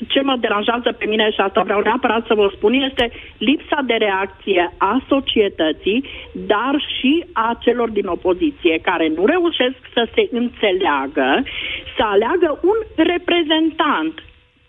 ce 0.06 0.20
mă 0.20 0.36
deranjează 0.40 0.92
pe 0.98 1.06
mine 1.06 1.30
și 1.30 1.40
asta 1.40 1.62
vreau 1.62 1.80
neapărat 1.80 2.26
să 2.26 2.34
vă 2.34 2.52
spun 2.56 2.72
este 2.72 3.10
lipsa 3.38 3.78
de 3.86 3.94
reacție 3.94 4.72
a 4.76 5.04
societății, 5.08 6.04
dar 6.32 6.74
și 6.96 7.24
a 7.32 7.58
celor 7.60 7.88
din 7.90 8.06
opoziție, 8.06 8.78
care 8.82 9.12
nu 9.16 9.24
reușesc 9.26 9.78
să 9.92 10.08
se 10.14 10.28
înțeleagă, 10.30 11.28
să 11.96 12.02
aleagă 12.14 12.60
un 12.70 12.78
reprezentant. 13.12 14.14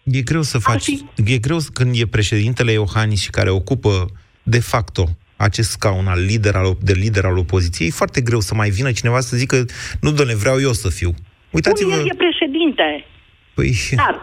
E 0.04 0.22
greu 0.22 0.42
să 0.42 0.58
faci... 0.58 0.88
E 1.26 1.38
greu 1.38 1.58
când 1.74 1.92
e 1.96 2.06
președintele 2.18 2.72
Iohannis 2.72 3.22
și 3.22 3.30
care 3.30 3.50
ocupă 3.50 4.06
de 4.44 4.60
facto 4.60 5.04
acest 5.38 5.70
scaun 5.70 6.08
al 6.08 6.22
lider 6.26 6.56
al, 6.56 6.78
de 6.82 6.94
lider 6.94 7.26
al 7.26 7.38
opoziției, 7.38 7.88
e 7.88 7.92
foarte 8.02 8.22
greu 8.22 8.40
să 8.40 8.54
mai 8.56 8.70
vină 8.70 8.92
cineva 8.92 9.20
să 9.20 9.38
zică 9.38 9.56
nu, 10.02 10.12
doamne, 10.12 10.36
vreau 10.36 10.60
eu 10.62 10.72
să 10.72 10.90
fiu. 10.90 11.12
Uitați-vă... 11.52 11.92
El 11.92 12.08
e 12.08 12.24
președinte. 12.26 13.06
Păi... 13.60 13.72
Dar, 14.04 14.16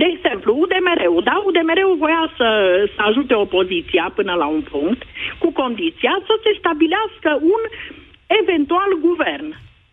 de 0.00 0.06
exemplu, 0.14 0.50
UDMR-ul, 0.62 1.22
da? 1.30 1.36
UDMR-ul 1.48 1.96
voia 2.04 2.24
să, 2.38 2.48
să 2.94 3.00
ajute 3.08 3.34
opoziția 3.46 4.04
până 4.18 4.32
la 4.42 4.46
un 4.56 4.62
punct, 4.72 5.00
cu 5.42 5.48
condiția 5.60 6.14
să 6.28 6.34
se 6.44 6.50
stabilească 6.62 7.30
un 7.54 7.62
eventual 8.40 8.90
guvern. 9.06 9.48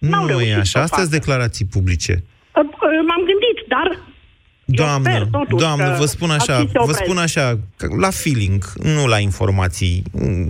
N-au 0.10 0.24
Nu 0.24 0.30
e 0.30 0.34
reușit 0.34 0.64
așa, 0.66 0.78
să 0.78 0.80
o 0.80 0.86
astea 0.88 1.04
sunt 1.04 1.14
facă. 1.14 1.20
declarații 1.20 1.66
publice. 1.76 2.14
Uh, 2.58 2.64
uh, 2.86 3.02
M-am 3.10 3.24
gândit, 3.30 3.60
dar 3.76 3.88
Doamnă, 4.72 5.10
sper 5.10 5.28
totuși 5.32 5.64
doamnă, 5.64 5.90
că 5.92 5.96
vă 6.00 6.06
spun 6.06 6.30
așa, 6.30 6.56
aici 6.56 6.70
se 6.72 6.78
vă 6.78 6.82
opresc. 6.84 7.04
spun 7.04 7.18
așa, 7.18 7.60
că 7.78 7.88
la 8.00 8.10
feeling, 8.10 8.64
nu 8.96 9.08
la 9.08 9.20
informații. 9.20 10.04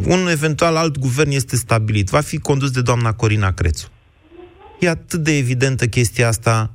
Un 0.07 0.27
eventual 0.37 0.75
alt 0.75 0.97
guvern 0.97 1.31
este 1.31 1.55
stabilit. 1.55 2.09
Va 2.09 2.19
fi 2.19 2.37
condus 2.37 2.71
de 2.71 2.81
doamna 2.81 3.13
Corina 3.13 3.51
Crețu. 3.51 3.87
E 4.79 4.89
atât 4.89 5.19
de 5.19 5.37
evidentă 5.37 5.85
chestia 5.85 6.27
asta. 6.27 6.71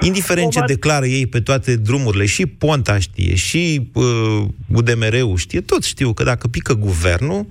Indiferent 0.00 0.52
ce 0.52 0.60
declară 0.66 1.06
ei 1.06 1.26
pe 1.26 1.40
toate 1.40 1.76
drumurile, 1.76 2.26
și 2.26 2.46
Ponta 2.46 2.98
știe, 2.98 3.34
și 3.34 3.90
uh, 3.92 4.44
UDMR-ul 4.74 5.36
știe, 5.36 5.60
toți 5.60 5.88
știu 5.88 6.12
că 6.12 6.24
dacă 6.24 6.48
pică 6.48 6.74
guvernul, 6.74 7.46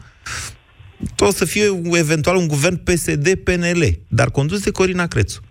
tot 1.16 1.28
o 1.28 1.32
să 1.32 1.46
fie 1.46 1.82
eventual 1.92 2.36
un 2.36 2.48
guvern 2.48 2.84
PSD-PNL, 2.84 4.00
dar 4.08 4.32
condus 4.32 4.64
de 4.64 4.72
Corina 4.72 5.08
Crețu. 5.08 5.42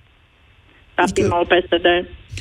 Dar 0.94 1.11
din 1.11 1.27
nou 1.27 1.47
PSD. 1.47 1.87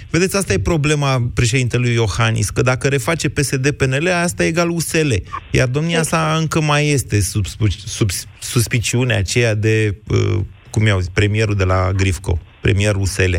Vedeți, 0.10 0.36
asta 0.36 0.54
e 0.54 0.60
problema 0.60 1.32
președintelui 1.34 1.94
Iohannis, 1.94 2.50
că 2.50 2.62
dacă 2.62 2.88
reface 2.88 3.30
PSD-PNL, 3.30 4.08
asta 4.08 4.44
e 4.44 4.48
egal 4.48 4.70
USL. 4.70 5.12
Iar 5.52 5.68
domnia 5.68 6.04
sa 6.04 6.36
încă 6.40 6.62
mai 6.62 6.88
este 6.88 7.22
sub, 7.22 7.46
sub, 7.46 7.70
sub 7.70 8.10
suspiciunea 8.40 9.18
aceea 9.18 9.56
de, 9.56 9.98
uh, 10.08 10.40
cum 10.70 10.86
i-au 10.86 11.00
zis, 11.00 11.10
premierul 11.14 11.56
de 11.56 11.64
la 11.64 11.92
Grifco, 11.96 12.40
premierul 12.62 13.02
USL. 13.02 13.36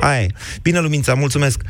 Aia 0.00 0.22
e. 0.22 0.26
Bine, 0.62 0.80
Lumința, 0.80 1.14
mulțumesc. 1.14 1.62
0372069599. 1.62 1.66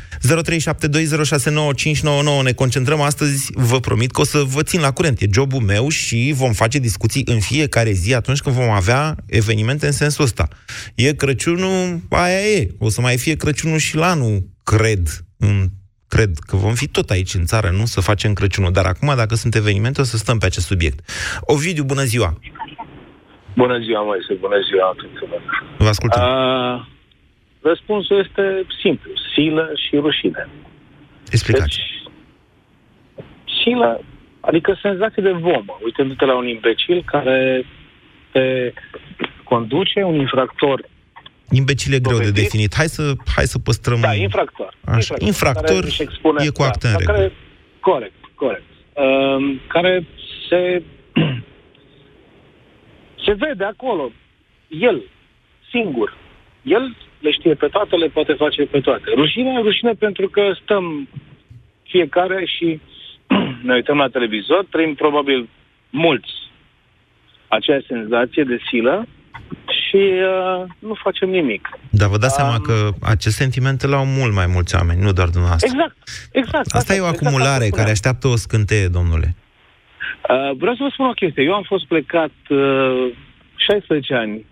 Ne 2.43 2.51
concentrăm 2.51 3.01
astăzi, 3.01 3.51
vă 3.53 3.79
promit 3.79 4.11
că 4.11 4.21
o 4.21 4.23
să 4.23 4.43
vă 4.45 4.63
țin 4.63 4.81
la 4.81 4.91
curent. 4.91 5.21
E 5.21 5.25
jobul 5.33 5.59
meu 5.59 5.89
și 5.89 6.33
vom 6.35 6.51
face 6.51 6.79
discuții 6.79 7.23
în 7.25 7.39
fiecare 7.39 7.91
zi 7.91 8.13
atunci 8.13 8.39
când 8.39 8.55
vom 8.55 8.69
avea 8.69 9.15
evenimente 9.25 9.85
în 9.85 9.91
sensul 9.91 10.23
ăsta. 10.23 10.47
E 10.95 11.13
Crăciunul, 11.13 11.99
aia 12.09 12.39
e. 12.39 12.67
O 12.79 12.89
să 12.89 13.01
mai 13.01 13.17
fie 13.17 13.35
Crăciunul 13.35 13.77
și 13.77 13.95
la 13.95 14.09
anul, 14.09 14.43
cred. 14.63 15.07
În, 15.37 15.67
cred 16.07 16.31
că 16.47 16.55
vom 16.55 16.73
fi 16.73 16.87
tot 16.87 17.09
aici 17.09 17.33
în 17.33 17.45
țară, 17.45 17.69
nu 17.69 17.85
să 17.85 18.01
facem 18.01 18.33
Crăciunul. 18.33 18.71
Dar 18.71 18.85
acum, 18.85 19.13
dacă 19.15 19.35
sunt 19.35 19.55
evenimente, 19.55 20.01
o 20.01 20.03
să 20.03 20.17
stăm 20.17 20.37
pe 20.37 20.45
acest 20.45 20.65
subiect. 20.65 21.09
Ovidiu, 21.41 21.83
bună 21.83 22.03
ziua! 22.03 22.39
Bună 23.55 23.79
ziua, 23.79 24.01
Moise, 24.01 24.33
bună 24.39 24.55
ziua 24.69 24.95
tuturor. 24.97 25.41
Vă 25.77 25.87
ascultăm. 25.87 26.21
Uh, 26.21 26.91
răspunsul 27.61 28.19
este 28.25 28.65
simplu, 28.81 29.11
silă 29.33 29.71
și 29.87 29.95
rușine. 29.95 30.49
Explicați. 31.31 31.77
Deci, 31.77 32.13
silă, 33.63 34.01
adică 34.39 34.77
senzație 34.81 35.23
de 35.23 35.31
vomă, 35.31 35.79
uitându-te 35.83 36.25
la 36.25 36.35
un 36.35 36.47
imbecil 36.47 37.03
care 37.05 37.65
te 38.31 38.73
conduce, 39.43 40.03
un 40.03 40.15
infractor. 40.15 40.89
Imbecil 41.51 41.93
e 41.93 41.99
greu 41.99 42.17
de 42.17 42.23
Dovedit. 42.23 42.43
definit. 42.43 42.75
Hai 42.75 42.87
să, 42.87 43.13
hai 43.35 43.45
să 43.45 43.59
păstrăm... 43.59 43.99
Da, 44.01 44.13
infractor. 44.13 44.73
Așa. 44.85 45.15
Infractor 45.19 45.75
care 45.75 45.85
își 45.85 46.01
expune, 46.01 46.43
e 46.45 46.49
cu 46.49 46.61
acte 46.61 46.87
în 46.87 46.93
da, 46.93 46.97
regulă. 46.97 47.17
care, 47.17 47.31
Corect, 47.81 48.13
corect. 48.35 48.63
Um, 48.93 49.59
care 49.67 50.05
se 50.49 50.83
se 53.25 53.33
vede 53.33 53.63
acolo. 53.63 54.11
El, 54.67 55.01
singur. 55.71 56.17
El 56.61 56.95
le 57.19 57.31
știe 57.31 57.53
pe 57.53 57.67
toate, 57.67 57.95
le 57.95 58.07
poate 58.07 58.33
face 58.33 58.63
pe 58.63 58.79
toate. 58.79 59.11
Rușine, 59.15 59.61
rușine 59.61 59.91
pentru 59.91 60.29
că 60.29 60.41
stăm 60.63 61.07
fiecare 61.83 62.45
și 62.45 62.79
ne 63.67 63.73
uităm 63.73 63.97
la 63.97 64.07
televizor, 64.07 64.65
trăim 64.69 64.93
probabil 64.95 65.49
mulți 65.89 66.31
aceeași 67.47 67.85
senzație 67.85 68.43
de 68.43 68.57
silă 68.69 69.07
și 69.79 69.95
uh, 69.97 70.63
nu 70.79 70.93
facem 70.93 71.29
nimic. 71.29 71.69
Dar 71.89 72.09
vă 72.09 72.17
dați 72.17 72.35
seama 72.35 72.59
că 72.59 72.89
acest 73.01 73.35
sentiment 73.35 73.81
îl 73.81 73.93
au 73.93 74.05
mult 74.05 74.33
mai 74.33 74.45
mulți 74.47 74.75
oameni, 74.75 75.01
nu 75.01 75.11
doar 75.11 75.27
dumneavoastră. 75.27 75.69
Exact, 75.71 75.97
exact. 76.31 76.71
Asta 76.71 76.93
e 76.93 76.99
o 76.99 77.07
exact 77.07 77.15
acumulare 77.15 77.65
asta 77.65 77.77
care 77.79 77.91
spuneam. 77.91 77.91
așteaptă 77.91 78.27
o 78.27 78.35
scânteie, 78.35 78.87
domnule. 78.87 79.35
Uh, 80.29 80.51
vreau 80.57 80.75
să 80.75 80.83
vă 80.83 80.89
spun 80.91 81.05
o 81.05 81.19
chestie. 81.21 81.43
Eu 81.43 81.53
am 81.53 81.63
fost 81.63 81.85
plecat 81.85 82.35
uh, 82.49 83.11
16 83.55 84.13
ani 84.13 84.45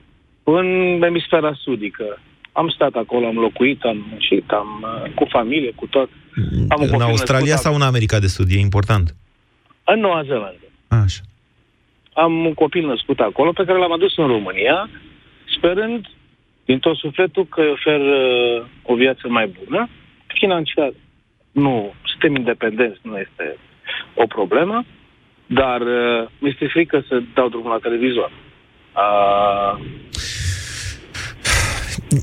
în 0.53 1.01
emisfera 1.03 1.53
sudică. 1.53 2.19
Am 2.51 2.69
stat 2.69 2.93
acolo, 2.93 3.25
am 3.27 3.35
locuit, 3.35 3.81
am 3.81 4.05
muncit, 4.09 4.49
am 4.49 4.85
uh, 5.03 5.11
cu 5.13 5.25
familie, 5.29 5.71
cu 5.75 5.87
tot. 5.87 6.09
Am 6.69 6.81
un 6.81 6.85
În 6.85 6.89
copil 6.89 7.01
Australia 7.01 7.45
născut 7.45 7.65
sau 7.65 7.75
în 7.75 7.81
America 7.81 8.19
de 8.19 8.27
Sud? 8.27 8.47
E 8.51 8.59
important. 8.59 9.15
În 9.83 9.99
Noua 9.99 10.23
Zeelandă. 10.23 10.65
Așa. 10.87 11.21
Am 12.13 12.45
un 12.45 12.53
copil 12.53 12.85
născut 12.85 13.19
acolo 13.19 13.51
pe 13.51 13.63
care 13.63 13.77
l-am 13.79 13.91
adus 13.91 14.17
în 14.17 14.27
România, 14.27 14.89
sperând 15.57 16.05
din 16.65 16.79
tot 16.79 16.95
sufletul 16.97 17.45
că 17.45 17.61
îi 17.61 17.69
ofer 17.69 17.99
uh, 17.99 18.65
o 18.83 18.95
viață 18.95 19.27
mai 19.27 19.51
bună. 19.63 19.89
Financiar 20.27 20.93
nu, 21.51 21.93
suntem 22.03 22.35
independenți, 22.35 22.99
nu 23.01 23.17
este 23.17 23.57
o 24.13 24.25
problemă, 24.25 24.85
dar 25.45 25.81
uh, 25.81 26.27
mi-este 26.39 26.67
frică 26.67 27.03
să 27.07 27.21
dau 27.33 27.49
drumul 27.49 27.69
la 27.69 27.77
televizor. 27.77 28.31
Uh, 28.95 29.79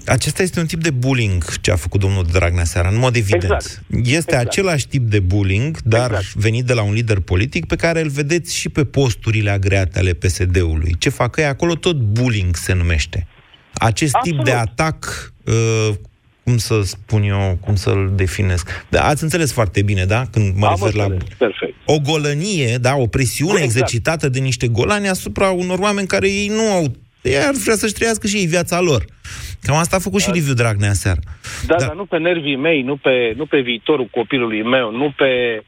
Acesta 0.06 0.42
este 0.42 0.60
un 0.60 0.66
tip 0.66 0.82
de 0.82 0.90
bullying 0.90 1.60
ce 1.60 1.70
a 1.70 1.76
făcut 1.76 2.00
domnul 2.00 2.24
Dragnea 2.32 2.64
seara, 2.64 2.88
în 2.88 2.98
mod 2.98 3.16
evident. 3.16 3.42
Exact. 3.42 3.82
Este 3.90 4.16
Exact. 4.16 4.46
același 4.46 4.88
tip 4.88 5.02
de 5.02 5.20
bullying, 5.20 5.78
dar 5.84 6.20
venit 6.34 6.64
de 6.64 6.72
la 6.72 6.82
un 6.82 6.92
lider 6.92 7.20
politic 7.20 7.66
pe 7.66 7.76
care 7.76 8.00
îl 8.00 8.08
vedeți 8.08 8.56
și 8.56 8.68
pe 8.68 8.84
posturile 8.84 9.50
agreate 9.50 9.98
ale 9.98 10.12
PSD-ului. 10.12 10.94
Ce 10.98 11.08
fac 11.08 11.36
ei 11.36 11.44
acolo, 11.44 11.74
tot 11.74 11.96
bullying 11.96 12.56
se 12.56 12.72
numește. 12.72 13.26
Acest 13.74 14.14
Absolut. 14.14 14.38
tip 14.38 14.46
de 14.52 14.58
atac, 14.58 15.32
uh, 15.44 15.94
cum 16.44 16.58
să 16.58 16.80
spun 16.84 17.22
eu, 17.22 17.58
cum 17.60 17.76
să-l 17.76 18.12
definesc. 18.14 18.68
Da, 18.88 19.04
ați 19.06 19.22
înțeles 19.22 19.52
foarte 19.52 19.82
bine, 19.82 20.04
da? 20.04 20.26
Când 20.30 20.56
mă 20.56 20.66
am 20.66 20.76
refer 20.78 20.94
la 20.94 21.04
înțeles, 21.04 21.34
perfect. 21.38 21.74
o 21.84 21.98
golănie, 21.98 22.76
da, 22.76 22.94
o 22.94 23.06
presiune 23.06 23.52
Exact. 23.52 23.70
exercitată 23.70 24.28
de 24.28 24.38
niște 24.38 24.66
golani 24.68 25.08
asupra 25.08 25.50
unor 25.50 25.78
oameni 25.78 26.06
care 26.06 26.28
ei 26.28 26.48
nu 26.48 26.72
au 26.72 26.96
ei 27.26 27.38
ar 27.38 27.54
vrea 27.54 27.76
să-și 27.76 27.92
trăiască 27.92 28.26
și 28.26 28.36
ei 28.36 28.46
viața 28.46 28.80
lor. 28.80 29.04
Cam 29.66 29.76
asta 29.76 29.96
a 29.96 29.98
făcut 29.98 30.20
și 30.20 30.30
Liviu 30.30 30.52
Dragnea 30.52 30.92
seară. 30.92 31.20
Da, 31.66 31.76
dar 31.76 31.94
nu 31.94 32.04
pe 32.04 32.18
nervii 32.18 32.56
mei, 32.56 32.82
nu 32.82 32.96
pe, 32.96 33.34
nu 33.36 33.46
pe 33.46 33.60
viitorul 33.60 34.08
copilului 34.10 34.62
meu, 34.62 34.90
nu 34.90 35.14
pe, 35.16 35.62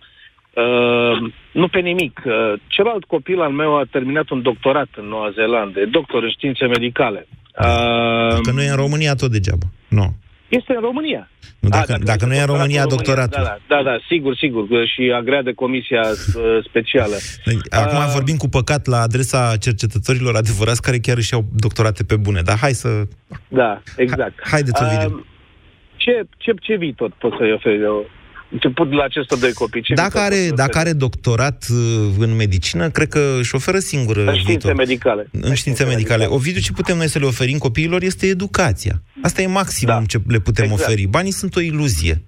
uh, 0.54 1.32
nu 1.52 1.68
pe 1.68 1.80
nimic. 1.80 2.20
Uh, 2.24 2.61
celălalt 2.66 3.04
copil 3.04 3.40
al 3.40 3.52
meu 3.52 3.76
a 3.76 3.84
terminat 3.90 4.28
un 4.28 4.42
doctorat 4.42 4.88
în 4.96 5.04
Noua 5.04 5.30
Zeelandă, 5.34 5.80
e 5.80 5.84
doctor 5.84 6.22
în 6.22 6.30
științe 6.30 6.66
medicale. 6.66 7.26
Uh, 7.58 8.38
Că 8.42 8.50
nu 8.52 8.62
e 8.62 8.68
în 8.68 8.76
România 8.76 9.14
tot 9.14 9.30
degeaba. 9.30 9.66
Nu. 9.88 10.14
Este 10.48 10.72
în 10.74 10.80
România. 10.80 11.28
Nu, 11.61 11.68
dacă, 11.68 11.82
A, 11.82 11.87
dacă, 11.87 12.04
dacă 12.04 12.26
nu 12.26 12.34
e 12.34 12.40
în 12.40 12.46
România, 12.46 12.87
doctoratul. 12.87 13.42
Da, 13.42 13.58
da, 13.68 13.76
da, 13.76 13.82
da, 13.82 13.98
sigur, 14.08 14.37
sigur. 14.37 14.66
Și 14.94 15.12
agrea 15.14 15.42
de 15.42 15.52
comisia 15.52 16.00
uh, 16.00 16.64
specială. 16.68 17.16
Acum 17.70 17.98
Uh, 17.98 18.11
vorbim 18.12 18.37
cu 18.37 18.48
păcat 18.48 18.87
la 18.87 19.00
adresa 19.00 19.56
cercetătorilor 19.61 20.34
adevărați 20.37 20.82
care 20.82 20.98
chiar 20.98 21.16
își 21.16 21.32
iau 21.32 21.44
doctorate 21.56 22.04
pe 22.04 22.16
bune. 22.16 22.40
Dar 22.42 22.56
hai 22.58 22.72
să... 22.72 22.88
Da, 23.48 23.82
exact. 23.96 24.48
Haideți, 24.50 24.82
Ovidiu. 24.82 25.16
Uh, 25.16 25.24
ce, 25.96 26.22
ce, 26.37 26.52
ce 26.61 26.76
viitor 26.76 27.12
pot 27.18 27.32
să-i 27.38 27.52
oferi 27.52 27.82
eu? 27.82 28.06
Început 28.50 28.92
la 28.92 29.02
acestor 29.02 29.38
doi 29.38 29.52
copii. 29.52 29.82
Ce 29.82 29.94
Dacă 29.94 30.08
viitor 30.08 30.26
are, 30.32 30.37
pot 30.48 30.58
să 30.58 30.64
dacă 30.64 30.78
are 30.78 30.92
doctorat 30.92 31.66
uh, 31.70 31.76
în 32.18 32.37
medicină, 32.37 32.90
cred 32.90 33.08
că 33.08 33.37
își 33.40 33.54
oferă 33.54 33.78
singur 33.78 34.16
În 34.16 34.24
științe 34.24 34.46
viitor. 34.50 34.74
medicale. 34.74 35.28
În 35.32 35.54
științe 35.54 35.84
medicale. 35.84 36.26
Ovidiu, 36.28 36.61
ce 36.61 36.72
putem 36.72 36.96
noi 36.96 37.08
să 37.08 37.18
le 37.18 37.26
oferim 37.26 37.58
copiilor 37.58 38.02
este 38.02 38.26
educația. 38.26 39.02
Asta 39.22 39.42
e 39.42 39.46
maximum 39.46 39.98
da. 39.98 40.04
ce 40.06 40.18
le 40.26 40.38
putem 40.38 40.64
Exact. 40.64 40.82
oferi. 40.82 41.06
Banii 41.06 41.32
sunt 41.32 41.56
o 41.56 41.61
iluzie. 41.61 42.22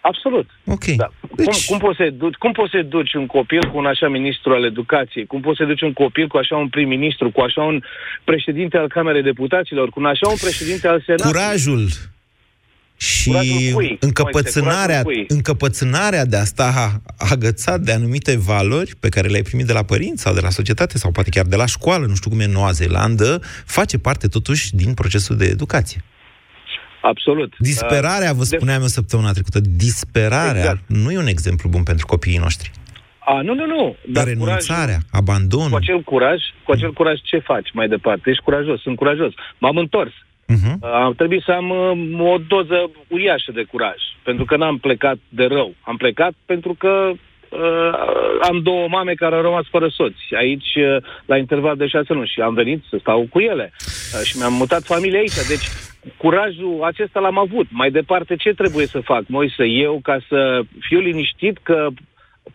Absolut. 0.00 0.46
Ok. 0.66 0.84
Da. 0.84 1.08
Deci... 1.36 1.66
Cum, 1.66 1.78
cum, 1.78 1.78
poți 1.78 1.96
să 1.96 2.10
duci, 2.10 2.34
cum 2.34 2.52
poți 2.52 2.70
să 2.70 2.82
duci 2.88 3.12
un 3.14 3.26
copil 3.26 3.60
cu 3.70 3.76
un 3.78 3.86
așa 3.86 4.08
ministru 4.08 4.52
al 4.52 4.64
educației? 4.64 5.26
Cum 5.26 5.40
poți 5.40 5.56
să 5.56 5.64
duci 5.64 5.80
un 5.80 5.92
copil 5.92 6.26
cu 6.26 6.36
așa 6.36 6.56
un 6.56 6.68
prim-ministru, 6.68 7.30
cu 7.30 7.40
așa 7.40 7.62
un 7.62 7.82
președinte 8.24 8.76
al 8.76 8.88
Camerei 8.88 9.22
Deputaților, 9.22 9.88
cu 9.88 10.00
un 10.00 10.06
așa 10.06 10.28
un 10.28 10.36
președinte 10.40 10.88
al 10.88 11.02
Senatului? 11.06 11.32
Curajul 11.32 11.88
și 13.04 13.28
Curajul 13.28 13.72
cui? 13.72 13.96
încăpățânarea, 14.00 14.78
Moise, 14.78 15.02
curajul 15.02 15.26
cui? 15.26 15.36
încăpățânarea 15.36 16.24
de 16.24 16.36
a 16.36 16.44
sta 16.44 17.00
agățat 17.18 17.80
de 17.80 17.92
anumite 17.92 18.36
valori 18.36 18.92
pe 19.00 19.08
care 19.08 19.28
le-ai 19.28 19.42
primit 19.42 19.66
de 19.66 19.72
la 19.72 19.82
părinți 19.82 20.22
sau 20.22 20.34
de 20.34 20.40
la 20.40 20.50
societate 20.50 20.98
sau 20.98 21.10
poate 21.10 21.30
chiar 21.30 21.44
de 21.44 21.56
la 21.56 21.66
școală, 21.66 22.06
nu 22.06 22.14
știu 22.14 22.30
cum 22.30 22.40
e 22.40 22.44
în 22.44 22.50
Noua 22.50 22.70
Zeelandă, 22.70 23.40
face 23.66 23.98
parte 23.98 24.28
totuși 24.28 24.74
din 24.74 24.94
procesul 24.94 25.36
de 25.36 25.44
educație. 25.44 26.04
Absolut. 27.02 27.52
Disperarea, 27.58 28.32
vă 28.32 28.44
de- 28.48 28.56
spuneam 28.56 28.80
eu 28.80 28.86
săptămâna 28.86 29.32
trecută, 29.32 29.60
disperarea 29.60 30.60
Exact. 30.60 30.80
nu 30.86 31.10
e 31.10 31.18
un 31.18 31.26
exemplu 31.26 31.68
bun 31.68 31.82
pentru 31.82 32.06
copiii 32.06 32.38
noștri. 32.38 32.70
A, 33.26 33.40
nu, 33.40 33.54
nu, 33.54 33.66
nu. 33.66 33.96
Dar 34.12 34.24
Renunțarea, 34.26 34.96
Cu 35.10 35.16
abandonul. 35.16 35.74
acel 35.76 36.00
curaj, 36.02 36.40
cu 36.64 36.72
acel 36.72 36.92
curaj 36.92 37.18
ce 37.22 37.38
faci 37.38 37.68
mai 37.72 37.88
departe? 37.88 38.30
Ești 38.30 38.42
curajos, 38.42 38.80
sunt 38.80 38.96
curajos. 38.96 39.32
M-am 39.58 39.76
întors. 39.76 40.10
Uh-huh. 40.52 40.76
Am 40.80 41.14
trebuit 41.14 41.42
să 41.42 41.52
am 41.52 41.70
uh, 41.70 42.32
o 42.32 42.36
doză 42.48 42.90
uriașă 43.08 43.52
de 43.52 43.62
curaj, 43.62 43.96
pentru 44.22 44.44
că 44.44 44.56
n-am 44.56 44.78
plecat 44.78 45.16
de 45.28 45.44
rău. 45.44 45.74
Am 45.80 45.96
plecat 45.96 46.32
pentru 46.46 46.74
că 46.78 47.10
uh, 47.48 47.92
am 48.40 48.60
două 48.62 48.88
mame 48.88 49.12
care 49.12 49.34
au 49.34 49.42
rămas 49.42 49.66
fără 49.70 49.88
soți, 49.88 50.34
aici 50.36 50.74
uh, 50.74 50.96
la 51.26 51.36
interval 51.36 51.76
de 51.76 51.86
șase 51.86 52.12
luni 52.12 52.32
și 52.34 52.40
am 52.40 52.54
venit 52.54 52.82
să 52.90 52.96
stau 53.00 53.26
cu 53.30 53.40
ele 53.40 53.72
uh, 53.78 54.20
și 54.24 54.36
mi-am 54.38 54.52
mutat 54.52 54.82
familia 54.82 55.18
aici. 55.18 55.48
Deci 55.48 55.68
curajul 56.16 56.80
acesta 56.82 57.20
l-am 57.20 57.38
avut. 57.38 57.66
Mai 57.70 57.90
departe, 57.90 58.36
ce 58.36 58.50
trebuie 58.50 58.86
să 58.86 59.00
fac, 59.00 59.22
Moise, 59.26 59.64
eu, 59.64 60.00
ca 60.02 60.18
să 60.28 60.60
fiu 60.80 61.00
liniștit 61.00 61.58
că 61.62 61.88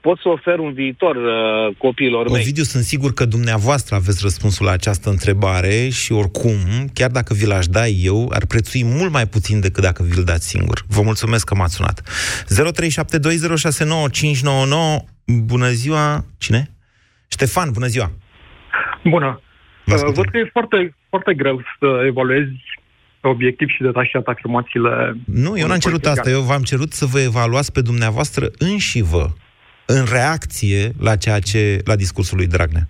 pot 0.02 0.20
să 0.20 0.28
ofer 0.30 0.60
un 0.60 0.74
viitor 0.74 1.16
uh, 1.16 1.76
copiilor 1.78 2.30
mei? 2.30 2.42
Ovidiu, 2.42 2.64
sunt 2.64 2.84
sigur 2.84 3.14
că 3.14 3.26
dumneavoastră 3.26 3.96
aveți 3.96 4.20
răspunsul 4.22 4.66
la 4.66 4.72
această 4.72 5.10
întrebare 5.10 5.90
și 5.90 6.12
oricum, 6.12 6.58
chiar 6.94 7.10
dacă 7.10 7.34
vi 7.34 7.46
l-aș 7.46 7.68
da 7.68 7.88
eu, 7.88 8.30
ar 8.34 8.46
prețui 8.46 8.84
mult 8.84 9.12
mai 9.12 9.28
puțin 9.28 9.60
decât 9.60 9.84
dacă 9.84 10.04
vi-l 10.04 10.24
dați 10.24 10.48
singur. 10.48 10.84
Vă 10.88 11.02
mulțumesc 11.02 11.46
că 11.46 11.56
m-ați 11.56 11.76
sunat. 11.76 12.02
0372069599 15.02 15.20
Bună 15.38 15.68
ziua! 15.68 16.26
Cine? 16.38 16.72
Ștefan, 17.28 17.70
bună 17.72 17.86
ziua! 17.86 18.12
Bună. 19.04 19.42
Uh, 19.86 19.96
Văd 20.14 20.30
că 20.30 20.38
e 20.38 20.50
foarte, 20.52 20.96
foarte 21.10 21.34
greu 21.34 21.62
să 21.80 22.04
evaluezi 22.06 22.52
obiectiv 23.22 23.68
și 23.68 23.82
detașat 23.82 24.26
afirmațiile... 24.26 25.16
Nu, 25.26 25.58
eu 25.58 25.68
n-am 25.68 25.80
cerut 25.80 26.06
asta. 26.06 26.30
Eu 26.30 26.42
v-am 26.42 26.62
cerut 26.62 26.92
să 26.92 27.06
vă 27.06 27.20
evaluați 27.20 27.72
pe 27.72 27.82
dumneavoastră 27.82 28.50
înși 28.58 29.02
vă 29.02 29.30
în 29.96 30.06
reacție 30.12 30.92
la 31.00 31.16
ceea 31.16 31.40
ce, 31.40 31.82
la 31.86 31.96
discursul 31.96 32.38
lui 32.38 32.48
Dragnea. 32.48 32.86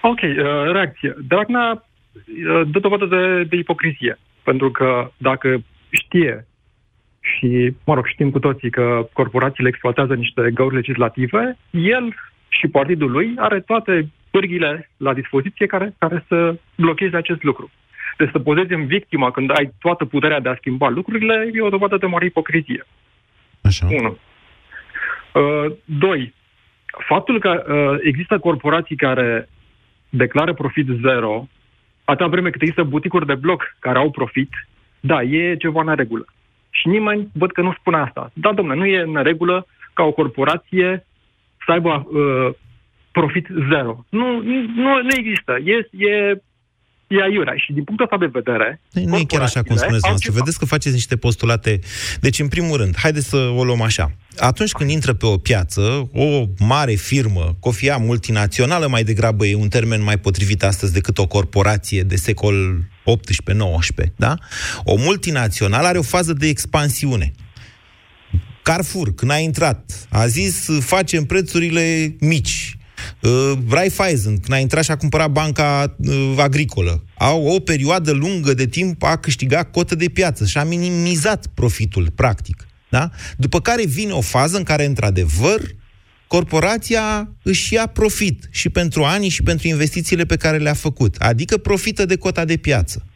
Ok, 0.00 0.20
uh, 0.22 0.72
reacție. 0.72 1.14
Dragnea 1.28 1.66
uh, 1.72 2.62
dă 2.72 2.78
dovadă 2.78 3.06
de, 3.06 3.44
de 3.44 3.56
ipocrizie. 3.56 4.18
Pentru 4.42 4.70
că 4.70 5.10
dacă 5.16 5.62
știe 5.90 6.46
și, 7.20 7.72
mă 7.84 7.94
rog, 7.94 8.06
știm 8.06 8.30
cu 8.30 8.38
toții 8.38 8.70
că 8.70 9.08
corporațiile 9.12 9.68
exploatează 9.68 10.14
niște 10.14 10.50
găuri 10.54 10.74
legislative, 10.74 11.56
el 11.70 12.14
și 12.48 12.66
partidul 12.68 13.10
lui 13.10 13.34
are 13.36 13.60
toate 13.60 14.10
pârghile 14.30 14.90
la 14.96 15.14
dispoziție 15.14 15.66
care, 15.66 15.94
care 15.98 16.24
să 16.28 16.56
blocheze 16.76 17.16
acest 17.16 17.42
lucru. 17.42 17.70
Deci 18.18 18.30
să 18.32 18.38
pozezi 18.38 18.72
în 18.72 18.86
victima 18.86 19.30
când 19.30 19.50
ai 19.50 19.72
toată 19.78 20.04
puterea 20.04 20.40
de 20.40 20.48
a 20.48 20.54
schimba 20.54 20.88
lucrurile 20.88 21.50
e 21.54 21.60
o 21.60 21.68
dovadă 21.68 21.96
de 21.96 22.06
mare 22.06 22.24
ipocrizie. 22.24 22.86
Așa. 23.60 23.86
Unu. 23.90 24.18
Uh, 25.36 25.72
doi, 25.84 26.34
faptul 27.08 27.38
că 27.40 27.64
uh, 27.68 27.98
există 28.02 28.38
corporații 28.38 28.96
care 28.96 29.48
declară 30.08 30.54
profit 30.54 30.86
zero, 31.02 31.48
atâta 32.04 32.28
vreme 32.28 32.50
cât 32.50 32.60
există 32.60 32.82
buticuri 32.82 33.26
de 33.26 33.34
bloc 33.34 33.76
care 33.78 33.98
au 33.98 34.10
profit, 34.10 34.50
da, 35.00 35.22
e 35.22 35.56
ceva 35.56 35.80
în 35.80 35.94
regulă. 35.94 36.24
Și 36.70 36.88
nimeni 36.88 37.28
văd 37.32 37.52
că 37.52 37.60
nu 37.60 37.72
spune 37.72 37.96
asta. 37.96 38.30
Da, 38.34 38.52
domnule, 38.52 38.78
nu 38.78 38.86
e 38.86 39.00
în 39.00 39.22
regulă 39.22 39.66
ca 39.92 40.02
o 40.02 40.12
corporație 40.12 41.06
să 41.64 41.72
aibă 41.72 42.06
uh, 42.08 42.54
profit 43.12 43.48
zero. 43.68 44.04
Nu, 44.08 44.42
nu, 44.74 45.02
nu 45.02 45.08
există. 45.16 45.58
E, 45.64 45.88
e, 45.90 46.42
e 47.06 47.22
aiurea. 47.22 47.54
Și 47.56 47.72
din 47.72 47.84
punctul 47.84 48.04
ăsta 48.04 48.26
de 48.26 48.30
vedere... 48.32 48.80
Nu 48.92 49.16
e 49.16 49.24
chiar 49.24 49.42
așa 49.42 49.62
cum 49.62 49.76
spuneți 49.76 50.06
noastră. 50.08 50.32
Vedeți 50.32 50.58
că 50.58 50.64
faceți 50.64 50.94
niște 50.94 51.16
postulate. 51.16 51.78
Deci, 52.20 52.38
în 52.38 52.48
primul 52.48 52.76
rând, 52.76 52.96
haideți 52.96 53.28
să 53.28 53.36
o 53.36 53.64
luăm 53.64 53.80
așa. 53.80 54.12
Atunci 54.36 54.72
când 54.72 54.90
intră 54.90 55.12
pe 55.12 55.26
o 55.26 55.36
piață, 55.36 56.10
o 56.12 56.44
mare 56.58 56.94
firmă, 56.94 57.56
cofia 57.60 57.96
multinațională, 57.96 58.88
mai 58.88 59.04
degrabă 59.04 59.46
e 59.46 59.54
un 59.54 59.68
termen 59.68 60.02
mai 60.02 60.18
potrivit 60.18 60.62
astăzi 60.62 60.92
decât 60.92 61.18
o 61.18 61.26
corporație 61.26 62.02
de 62.02 62.16
secol 62.16 62.84
18-19, 64.04 64.06
da? 64.16 64.34
O 64.84 64.96
multinațională 64.96 65.86
are 65.86 65.98
o 65.98 66.02
fază 66.02 66.32
de 66.32 66.46
expansiune. 66.46 67.32
Carrefour, 68.62 69.14
când 69.14 69.30
a 69.30 69.36
intrat, 69.36 70.06
a 70.10 70.26
zis 70.26 70.68
facem 70.80 71.24
prețurile 71.24 72.16
mici. 72.20 72.75
Uh, 73.26 73.58
Raiffeisen, 73.68 74.38
când 74.38 74.52
a 74.52 74.58
intrat 74.58 74.84
și 74.84 74.90
a 74.90 74.96
cumpărat 74.96 75.30
banca 75.30 75.96
uh, 75.98 76.34
agricolă, 76.36 77.04
au 77.14 77.46
o 77.46 77.60
perioadă 77.60 78.12
lungă 78.12 78.54
de 78.54 78.66
timp 78.66 79.02
a 79.02 79.16
câștigat 79.16 79.70
cotă 79.70 79.94
de 79.94 80.08
piață 80.08 80.44
și 80.44 80.58
a 80.58 80.64
minimizat 80.64 81.46
profitul, 81.54 82.10
practic. 82.14 82.66
Da? 82.90 83.10
După 83.36 83.60
care 83.60 83.86
vine 83.86 84.12
o 84.12 84.20
fază 84.20 84.56
în 84.56 84.62
care, 84.62 84.84
într-adevăr, 84.84 85.60
corporația 86.26 87.32
își 87.42 87.74
ia 87.74 87.86
profit 87.86 88.48
și 88.50 88.68
pentru 88.68 89.04
ani 89.04 89.28
și 89.28 89.42
pentru 89.42 89.68
investițiile 89.68 90.24
pe 90.24 90.36
care 90.36 90.58
le-a 90.58 90.74
făcut. 90.74 91.16
Adică 91.16 91.56
profită 91.56 92.04
de 92.04 92.16
cota 92.16 92.44
de 92.44 92.56
piață 92.56 93.06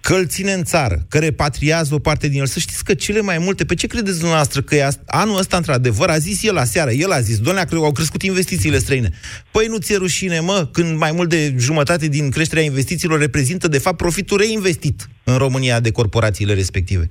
că 0.00 0.14
îl 0.14 0.26
ține 0.26 0.52
în 0.52 0.64
țară, 0.64 1.06
că 1.08 1.18
repatriază 1.18 1.94
o 1.94 1.98
parte 1.98 2.28
din 2.28 2.40
el. 2.40 2.46
Să 2.46 2.58
știți 2.58 2.84
că 2.84 2.94
cele 2.94 3.20
mai 3.20 3.38
multe, 3.38 3.64
pe 3.64 3.74
ce 3.74 3.86
credeți 3.86 4.18
dumneavoastră 4.18 4.62
că 4.62 4.74
e 4.74 4.88
ast- 4.88 5.04
anul 5.06 5.38
ăsta, 5.38 5.56
într-adevăr, 5.56 6.08
a 6.08 6.18
zis 6.18 6.42
el 6.42 6.56
aseară, 6.56 6.90
el 6.90 7.12
a 7.12 7.20
zis, 7.20 7.38
doamne, 7.38 7.64
au 7.72 7.92
crescut 7.92 8.22
investițiile 8.22 8.78
străine. 8.78 9.10
Păi 9.50 9.66
nu 9.66 9.76
ți-e 9.76 9.96
rușine, 9.96 10.40
mă, 10.40 10.68
când 10.72 10.98
mai 10.98 11.12
mult 11.12 11.28
de 11.28 11.54
jumătate 11.58 12.08
din 12.08 12.30
creșterea 12.30 12.62
investițiilor 12.62 13.18
reprezintă, 13.18 13.68
de 13.68 13.78
fapt, 13.78 13.96
profitul 13.96 14.38
reinvestit 14.38 15.08
în 15.24 15.36
România 15.36 15.80
de 15.80 15.90
corporațiile 15.90 16.54
respective. 16.54 17.10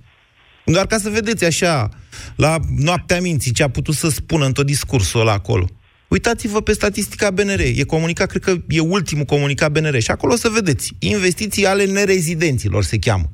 Doar 0.65 0.85
ca 0.87 0.97
să 0.97 1.09
vedeți 1.09 1.45
așa, 1.45 1.89
la 2.35 2.57
noaptea 2.77 3.21
minții, 3.21 3.51
ce 3.51 3.63
a 3.63 3.69
putut 3.69 3.95
să 3.95 4.09
spună 4.09 4.45
în 4.45 4.51
tot 4.51 4.65
discursul 4.65 5.19
ăla 5.19 5.31
acolo. 5.31 5.69
Uitați-vă 6.07 6.61
pe 6.61 6.73
statistica 6.73 7.31
BNR. 7.31 7.59
E 7.59 7.83
comunicat, 7.83 8.29
cred 8.29 8.41
că 8.41 8.55
e 8.67 8.79
ultimul 8.79 9.25
comunicat 9.25 9.71
BNR. 9.71 9.99
Și 9.99 10.11
acolo 10.11 10.33
o 10.33 10.35
să 10.35 10.49
vedeți. 10.49 10.95
Investiții 10.99 11.65
ale 11.65 11.85
nerezidenților 11.85 12.83
se 12.83 12.97
cheamă. 12.99 13.29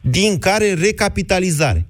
Din 0.00 0.38
care 0.38 0.74
recapitalizare. 0.74 1.86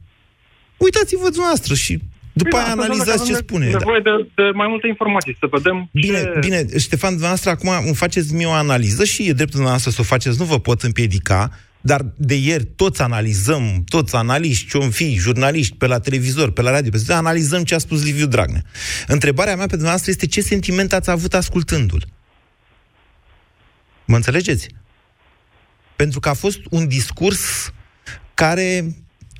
Uitați-vă 0.77 1.29
dumneavoastră 1.29 1.75
și 1.75 1.99
după 2.33 2.49
Bine, 2.49 2.62
aia 2.62 2.68
asta 2.68 2.83
înseamnă 2.83 2.95
analizați 2.95 3.18
că 3.18 3.25
ce 3.25 3.33
avem 3.33 3.45
spune. 3.47 3.71
Da. 3.71 3.79
nevoie 3.79 4.01
de, 4.01 4.31
de 4.35 4.51
mai 4.55 4.66
multe 4.68 4.87
informații, 4.87 5.37
să 5.40 5.47
vedem 5.51 5.88
Bine, 5.92 6.18
ce... 6.18 6.38
bine, 6.40 6.66
Ștefan, 6.79 7.11
dumneavoastră 7.11 7.51
acum 7.51 7.71
îmi 7.87 7.95
faceți 7.95 8.35
mie 8.35 8.47
o 8.47 8.51
analiză 8.51 9.05
și 9.05 9.23
e 9.23 9.33
dreptul 9.33 9.61
dumneavoastră 9.61 9.90
să 9.90 10.01
o 10.01 10.05
faceți, 10.05 10.38
nu 10.38 10.45
vă 10.45 10.59
pot 10.59 10.83
împiedica, 10.83 11.51
dar 11.83 12.12
de 12.16 12.35
ieri 12.35 12.64
toți 12.64 13.03
analizăm, 13.03 13.85
toți 13.88 14.14
analiști, 14.16 14.68
ce 14.68 14.79
fi, 14.79 15.14
jurnaliști, 15.14 15.77
pe 15.77 15.87
la 15.87 15.99
televizor, 15.99 16.53
pe 16.53 16.62
la 16.62 16.71
radio, 16.71 16.90
pe 16.90 16.99
zi, 16.99 17.12
analizăm 17.12 17.64
ce 17.64 17.75
a 17.75 17.79
spus 17.79 18.05
Liviu 18.05 18.27
Dragnea. 18.27 18.62
Întrebarea 19.07 19.57
mea 19.57 19.66
pe 19.66 19.71
dumneavoastră 19.71 20.11
este 20.11 20.27
ce 20.27 20.40
sentiment 20.40 20.92
ați 20.92 21.11
avut 21.11 21.35
ascultându-l? 21.35 22.09
Mă 24.05 24.16
înțelegeți? 24.16 24.68
Pentru 25.97 26.21
că 26.21 26.29
a 26.29 26.35
fost 26.35 26.59
un 26.71 26.88
discurs 26.88 27.73
care 28.35 28.97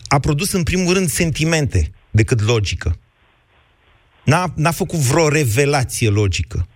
a 0.09 0.19
produs 0.19 0.53
în 0.53 0.63
primul 0.63 0.95
rând 0.95 1.09
sentimente 1.09 1.93
decât 2.11 2.41
logică. 2.41 2.99
N-a, 4.25 4.53
n-a 4.57 4.71
făcut 4.71 4.99
vreo 4.99 5.29
revelație 5.29 6.09
logică, 6.09 6.69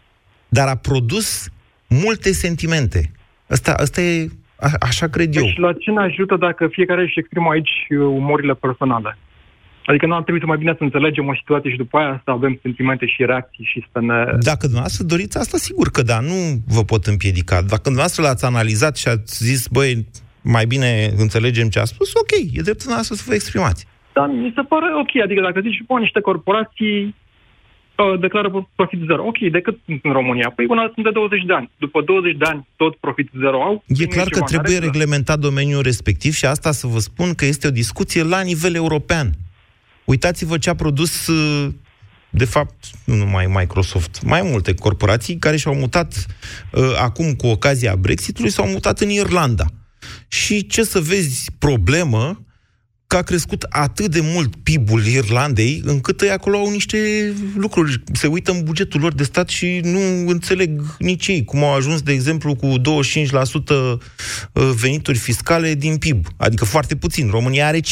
dar 0.49 0.69
a 0.69 0.77
produs 0.77 1.49
multe 1.87 2.33
sentimente. 2.33 3.13
Asta, 3.49 3.75
asta 3.75 4.01
e 4.01 4.31
A, 4.57 4.69
așa 4.81 5.07
cred 5.07 5.37
eu. 5.37 5.43
Deci 5.43 5.57
la 5.57 5.73
ce 5.73 5.91
ne 5.91 6.01
ajută 6.01 6.37
dacă 6.37 6.67
fiecare 6.67 7.03
își 7.03 7.19
exprimă 7.19 7.51
aici 7.51 7.87
uh, 7.91 7.99
umorile 7.99 8.55
personale? 8.55 9.19
Adică 9.87 10.07
nu 10.07 10.15
ar 10.15 10.23
trebui 10.23 10.41
să 10.41 10.47
mai 10.47 10.57
bine 10.57 10.75
să 10.77 10.83
înțelegem 10.83 11.27
o 11.29 11.35
situație 11.35 11.71
și 11.71 11.77
după 11.77 11.99
aia 11.99 12.21
să 12.25 12.31
avem 12.31 12.59
sentimente 12.63 13.07
și 13.07 13.25
reacții 13.25 13.65
și 13.65 13.85
să 13.93 14.01
ne... 14.01 14.25
Dacă 14.51 14.63
dumneavoastră 14.63 15.05
doriți 15.05 15.39
asta, 15.39 15.57
sigur 15.57 15.89
că 15.91 16.03
da, 16.03 16.21
nu 16.21 16.39
vă 16.67 16.83
pot 16.83 17.05
împiedica. 17.05 17.57
Dacă 17.73 17.83
dumneavoastră 17.83 18.23
l-ați 18.23 18.45
analizat 18.45 18.97
și 18.97 19.09
ați 19.09 19.45
zis, 19.45 19.67
băi, 19.67 20.07
mai 20.43 20.67
bine 20.67 20.91
înțelegem 21.17 21.69
ce 21.69 21.79
a 21.79 21.85
spus, 21.85 22.15
ok, 22.15 22.33
e 22.53 22.61
dreptul 22.69 22.91
noastră 22.91 23.15
să 23.15 23.25
vă 23.27 23.35
exprimați. 23.35 23.87
Dar 24.13 24.29
mi 24.29 24.53
se 24.55 24.63
pare 24.63 24.87
ok, 25.03 25.23
adică 25.25 25.41
dacă 25.41 25.61
zici, 25.61 25.83
bă, 25.87 25.99
niște 25.99 26.21
corporații 26.21 27.15
uh, 27.97 28.21
declară 28.21 28.69
profit 28.75 29.01
zero. 29.07 29.27
Ok, 29.27 29.39
decât 29.51 29.79
în 29.87 30.13
România? 30.13 30.53
Păi 30.57 30.67
până 30.67 30.91
sunt 30.95 31.05
de 31.05 31.11
20 31.11 31.43
de 31.43 31.53
ani. 31.53 31.71
După 31.79 32.03
20 32.03 32.37
de 32.37 32.45
ani 32.45 32.67
tot 32.77 32.97
profit 32.97 33.31
zero 33.39 33.63
au? 33.63 33.85
E 33.87 34.07
clar 34.07 34.29
că 34.29 34.41
trebuie 34.41 34.79
reglementat 34.79 35.39
domeniul 35.39 35.83
respectiv 35.83 36.33
și 36.33 36.47
asta 36.47 36.73
să 36.73 36.87
vă 36.87 36.99
spun 36.99 37.35
că 37.35 37.45
este 37.45 37.67
o 37.67 37.71
discuție 37.71 38.23
la 38.23 38.41
nivel 38.41 38.75
european. 38.75 39.31
Uitați-vă 40.05 40.59
ce 40.59 40.71
a 40.71 40.75
produs 40.75 41.27
uh, 41.27 41.69
de 42.31 42.45
fapt, 42.45 42.85
nu 43.05 43.15
numai 43.15 43.47
Microsoft, 43.47 44.23
mai 44.23 44.43
multe 44.43 44.75
corporații 44.75 45.37
care 45.37 45.57
și-au 45.57 45.75
mutat 45.75 46.27
uh, 46.73 46.83
acum 47.01 47.35
cu 47.35 47.47
ocazia 47.47 47.97
Brexitului, 47.97 48.51
s-au 48.51 48.67
mutat 48.67 49.01
în 49.01 49.11
Irlanda. 49.11 49.65
Și 50.29 50.67
ce 50.67 50.83
să 50.83 51.01
vezi, 51.01 51.51
problemă, 51.59 52.46
că 53.07 53.17
a 53.17 53.23
crescut 53.23 53.63
atât 53.69 54.11
de 54.11 54.21
mult 54.23 54.57
PIB-ul 54.57 55.07
Irlandei, 55.07 55.83
încât 55.85 56.21
ei 56.21 56.31
acolo 56.31 56.59
au 56.59 56.71
niște 56.71 56.99
lucruri. 57.57 58.03
Se 58.13 58.27
uită 58.27 58.51
în 58.51 58.63
bugetul 58.65 59.01
lor 59.01 59.15
de 59.15 59.23
stat 59.23 59.49
și 59.49 59.81
nu 59.83 60.29
înțeleg 60.29 60.97
nici 60.99 61.27
ei 61.27 61.45
cum 61.45 61.65
au 61.65 61.75
ajuns, 61.75 62.03
de 62.03 62.13
exemplu, 62.13 62.55
cu 62.55 62.73
25% 62.79 62.83
uh, 63.73 63.99
venituri 64.81 65.19
fiscale 65.19 65.75
din 65.75 65.97
PIB. 65.97 66.27
Adică 66.37 66.65
foarte 66.65 66.97
puțin. 66.97 67.29
România 67.31 67.67
are 67.67 67.81
15%, 67.81 67.83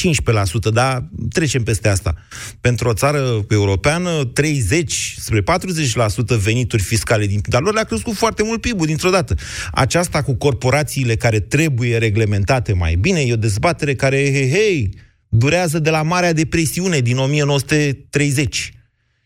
dar 0.72 1.08
trecem 1.32 1.62
peste 1.62 1.88
asta. 1.88 2.14
Pentru 2.60 2.88
o 2.88 2.92
țară 2.92 3.44
europeană, 3.50 4.24
30 4.24 5.16
spre 5.18 5.42
40% 6.36 6.38
venituri 6.42 6.82
fiscale 6.82 7.26
din 7.26 7.40
PIB. 7.40 7.52
Dar 7.52 7.62
lor 7.62 7.74
le-a 7.74 7.84
crescut 7.84 8.14
foarte 8.14 8.42
mult 8.42 8.60
PIB-ul 8.60 8.86
dintr-o 8.86 9.10
dată. 9.10 9.34
Aceasta 9.72 10.22
cu 10.22 10.34
corporațiile 10.34 11.16
care 11.16 11.40
trebuie 11.40 11.98
reglementate 11.98 12.72
mai 12.72 12.94
bine, 12.94 13.20
e 13.20 13.32
o 13.32 13.36
dezbatere 13.36 13.94
care, 13.94 14.16
hei, 14.16 14.50
hei, 14.50 15.02
durează 15.36 15.78
de 15.78 15.90
la 15.90 16.02
Marea 16.02 16.32
Depresiune 16.32 16.98
din 16.98 17.18
1930 17.18 18.72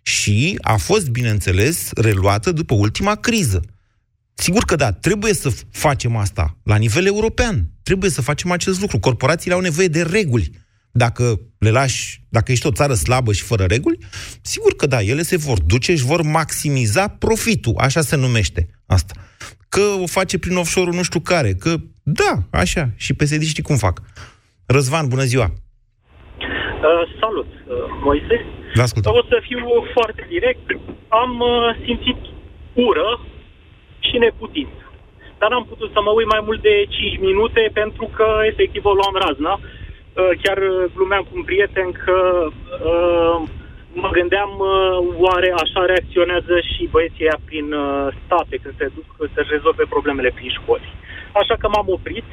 și 0.03 0.59
a 0.61 0.77
fost, 0.77 1.09
bineînțeles, 1.09 1.91
reluată 1.95 2.53
după 2.53 2.75
ultima 2.75 3.15
criză. 3.15 3.61
Sigur 4.35 4.65
că 4.65 4.77
da, 4.77 4.93
trebuie 4.93 5.35
să 5.35 5.53
facem 5.71 6.17
asta 6.17 6.59
la 6.63 6.77
nivel 6.77 7.07
european. 7.07 7.71
Trebuie 7.83 8.11
să 8.11 8.23
facem 8.23 8.51
acest 8.51 8.81
lucru. 8.81 8.99
Corporațiile 8.99 9.55
au 9.55 9.61
nevoie 9.61 9.89
de 9.89 10.03
reguli. 10.03 10.51
Dacă 10.91 11.41
le 11.59 11.71
lași, 11.71 12.25
dacă 12.29 12.53
ești 12.53 12.67
o 12.67 12.71
țară 12.71 12.95
slabă 12.95 13.33
și 13.33 13.43
fără 13.43 13.65
reguli, 13.65 13.99
sigur 14.43 14.77
că 14.77 14.87
da, 14.87 15.03
ele 15.03 15.23
se 15.23 15.37
vor 15.37 15.61
duce 15.61 15.97
și 15.97 16.05
vor 16.05 16.23
maximiza 16.23 17.09
profitul, 17.09 17.75
așa 17.79 18.01
se 18.01 18.17
numește 18.17 18.69
asta. 18.87 19.15
Că 19.69 19.81
o 19.81 20.07
face 20.07 20.39
prin 20.39 20.57
offshore 20.57 20.91
nu 20.91 21.03
știu 21.03 21.21
care, 21.21 21.55
că 21.55 21.77
da, 22.03 22.49
așa, 22.51 22.93
și 22.97 23.13
psd 23.13 23.61
cum 23.61 23.77
fac. 23.77 24.03
Răzvan, 24.67 25.09
bună 25.09 25.25
ziua! 25.25 25.68
Uh, 26.79 27.03
salut, 27.21 27.47
uh, 27.67 27.77
Moise. 28.03 28.37
Vă 28.75 28.83
ascultăm. 28.83 29.13
O 29.15 29.23
să 29.29 29.39
fiu 29.49 29.63
foarte 29.93 30.27
direct. 30.29 30.67
Am 31.09 31.41
uh, 31.41 31.77
simțit 31.85 32.21
ură 32.73 33.21
și 33.99 34.19
neputință. 34.19 34.83
Dar 35.39 35.51
am 35.53 35.65
putut 35.65 35.91
să 35.93 36.01
mă 36.01 36.11
uit 36.11 36.27
mai 36.27 36.43
mult 36.45 36.61
de 36.63 36.87
5 36.89 37.19
minute 37.19 37.71
pentru 37.73 38.11
că 38.17 38.27
efectiv 38.51 38.85
o 38.85 38.93
luam 38.93 39.15
razna. 39.25 39.55
Uh, 39.61 40.31
chiar 40.43 40.59
uh, 40.59 40.91
glumeam 40.95 41.23
cu 41.23 41.33
un 41.35 41.45
prieten 41.51 41.89
că 42.05 42.17
uh, 42.91 43.37
mă 43.93 44.09
gândeam 44.19 44.51
uh, 44.59 44.71
oare 45.27 45.51
așa 45.63 45.85
reacționează 45.85 46.55
și 46.71 46.89
băieții 46.91 47.27
aia 47.29 47.39
prin 47.45 47.73
uh, 47.73 48.07
state 48.25 48.57
când 48.63 48.75
se 48.79 48.91
duc 48.95 49.31
să-și 49.35 49.55
rezolve 49.57 49.85
problemele 49.89 50.31
prin 50.35 50.51
școli. 50.59 50.93
Așa 51.33 51.55
că 51.59 51.69
m-am 51.69 51.89
oprit 51.89 52.29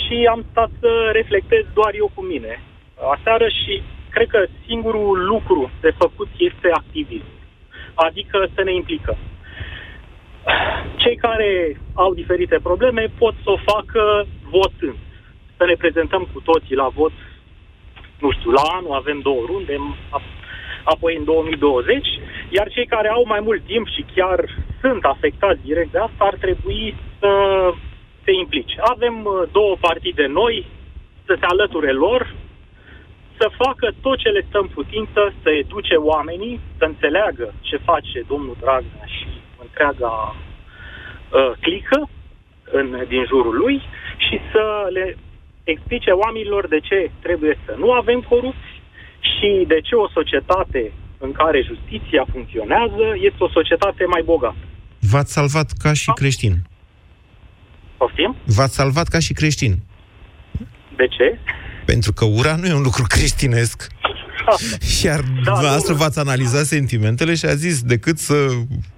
și 0.00 0.16
am 0.30 0.44
stat 0.50 0.70
să 0.80 0.90
reflectez 1.12 1.64
doar 1.74 1.92
eu 1.94 2.10
cu 2.14 2.22
mine 2.22 2.62
aseară 3.16 3.48
și 3.48 3.82
cred 4.10 4.28
că 4.28 4.46
singurul 4.66 5.24
lucru 5.24 5.70
de 5.80 5.90
făcut 5.98 6.28
este 6.36 6.68
activism. 6.72 7.30
Adică 7.94 8.48
să 8.54 8.62
ne 8.62 8.74
implicăm. 8.74 9.16
Cei 10.96 11.16
care 11.16 11.80
au 11.94 12.14
diferite 12.14 12.58
probleme 12.62 13.12
pot 13.18 13.34
să 13.42 13.50
o 13.50 13.56
facă 13.72 14.26
votând. 14.50 14.98
Să 15.56 15.64
ne 15.64 15.74
prezentăm 15.74 16.28
cu 16.32 16.40
toții 16.40 16.74
la 16.74 16.88
vot, 16.88 17.12
nu 18.18 18.30
știu, 18.32 18.50
la 18.50 18.62
anul 18.76 18.94
avem 18.94 19.20
două 19.20 19.42
runde, 19.46 19.76
apoi 20.84 21.16
în 21.16 21.24
2020, 21.24 22.06
iar 22.48 22.68
cei 22.68 22.86
care 22.86 23.08
au 23.08 23.24
mai 23.26 23.40
mult 23.40 23.62
timp 23.64 23.86
și 23.88 24.04
chiar 24.14 24.38
sunt 24.80 25.04
afectați 25.04 25.60
direct 25.62 25.92
de 25.92 25.98
asta 25.98 26.24
ar 26.24 26.34
trebui 26.34 26.94
să 27.18 27.30
se 28.24 28.32
implice. 28.32 28.76
Avem 28.80 29.24
uh, 29.24 29.48
două 29.52 29.76
partide 29.80 30.26
noi, 30.26 30.66
să 31.26 31.36
se 31.40 31.46
alăture 31.46 31.92
lor, 31.92 32.34
să 33.38 33.56
facă 33.64 33.86
tot 34.00 34.18
ce 34.18 34.28
le 34.28 34.44
stă 34.48 34.58
în 34.58 34.66
putință, 34.66 35.20
să 35.42 35.50
educe 35.50 35.94
oamenii, 35.94 36.60
să 36.78 36.84
înțeleagă 36.84 37.54
ce 37.60 37.76
face 37.76 38.18
domnul 38.28 38.56
Dragnea 38.60 39.06
și 39.16 39.28
întreaga 39.64 40.14
uh, 40.34 41.52
clică 41.60 42.08
în, 42.78 43.04
din 43.08 43.24
jurul 43.26 43.56
lui 43.56 43.82
și 44.16 44.38
să 44.52 44.64
le 44.92 45.16
explice 45.64 46.10
oamenilor 46.10 46.68
de 46.68 46.80
ce 46.80 47.10
trebuie 47.22 47.58
să 47.64 47.74
nu 47.78 47.92
avem 47.92 48.20
corupți 48.20 48.70
și 49.20 49.64
de 49.66 49.80
ce 49.80 49.94
o 49.94 50.08
societate 50.08 50.92
în 51.18 51.32
care 51.32 51.62
justiția 51.62 52.24
funcționează 52.32 53.04
este 53.14 53.44
o 53.44 53.48
societate 53.48 54.04
mai 54.04 54.22
bogată. 54.24 54.64
V-ați 55.10 55.32
salvat 55.32 55.68
ca 55.82 55.92
și 55.92 56.10
creștin. 56.12 56.54
Poftim? 57.96 58.36
V-ați 58.44 58.74
salvat 58.74 59.06
ca 59.08 59.18
și 59.18 59.32
creștin. 59.32 59.74
De 60.96 61.06
ce? 61.06 61.38
Pentru 61.92 62.12
că 62.12 62.24
ura 62.24 62.56
nu 62.56 62.66
e 62.66 62.72
un 62.74 62.82
lucru 62.82 63.02
creștinesc. 63.08 63.86
Iar 65.04 65.20
da, 65.20 65.50
dumneavoastră 65.50 65.94
v-ați 65.94 66.18
analizat 66.18 66.64
sentimentele 66.64 67.34
și 67.34 67.44
a 67.44 67.54
zis, 67.54 67.82
decât 67.82 68.18
să 68.18 68.34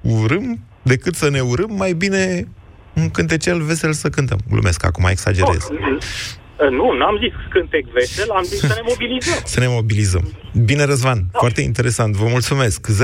urâm, 0.01 0.65
decât 0.83 1.15
să 1.15 1.31
ne 1.31 1.41
urâm, 1.41 1.75
mai 1.77 1.93
bine 1.93 2.49
un 2.95 3.11
cântecel 3.11 3.63
vesel 3.63 3.93
să 3.93 4.09
cântăm. 4.09 4.39
Glumesc, 4.51 4.85
acum 4.85 5.05
exagerez. 5.11 5.69
Oh, 5.71 6.69
nu, 6.71 6.97
n-am 6.97 7.19
zis 7.23 7.33
cântec 7.51 7.85
vesel, 7.93 8.31
am 8.31 8.43
zis 8.43 8.59
să 8.59 8.67
ne 8.67 8.81
mobilizăm. 8.89 9.39
să 9.45 9.61
ne 9.61 9.67
mobilizăm. 9.69 10.33
Bine, 10.65 10.85
Răzvan, 10.85 11.19
da. 11.33 11.39
foarte 11.39 11.61
interesant, 11.61 12.15
vă 12.15 12.27
mulțumesc. 12.29 12.87
0372069599. 12.91 12.95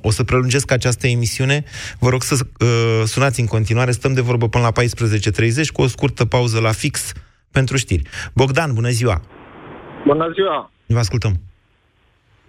O 0.00 0.10
să 0.10 0.24
prelungesc 0.24 0.70
această 0.70 1.06
emisiune. 1.06 1.64
Vă 1.98 2.08
rog 2.08 2.22
să 2.22 2.34
uh, 2.60 2.68
sunați 3.04 3.40
în 3.40 3.46
continuare, 3.46 3.90
stăm 3.90 4.12
de 4.12 4.20
vorbă 4.20 4.48
până 4.48 4.70
la 4.74 4.82
14.30 4.82 5.66
cu 5.72 5.82
o 5.82 5.86
scurtă 5.86 6.24
pauză 6.24 6.60
la 6.60 6.72
fix 6.72 7.12
pentru 7.52 7.76
știri. 7.76 8.02
Bogdan, 8.34 8.74
bună 8.74 8.88
ziua! 8.88 9.20
Bună 10.06 10.30
ziua! 10.34 10.70
Vă 10.86 10.98
ascultăm. 10.98 11.32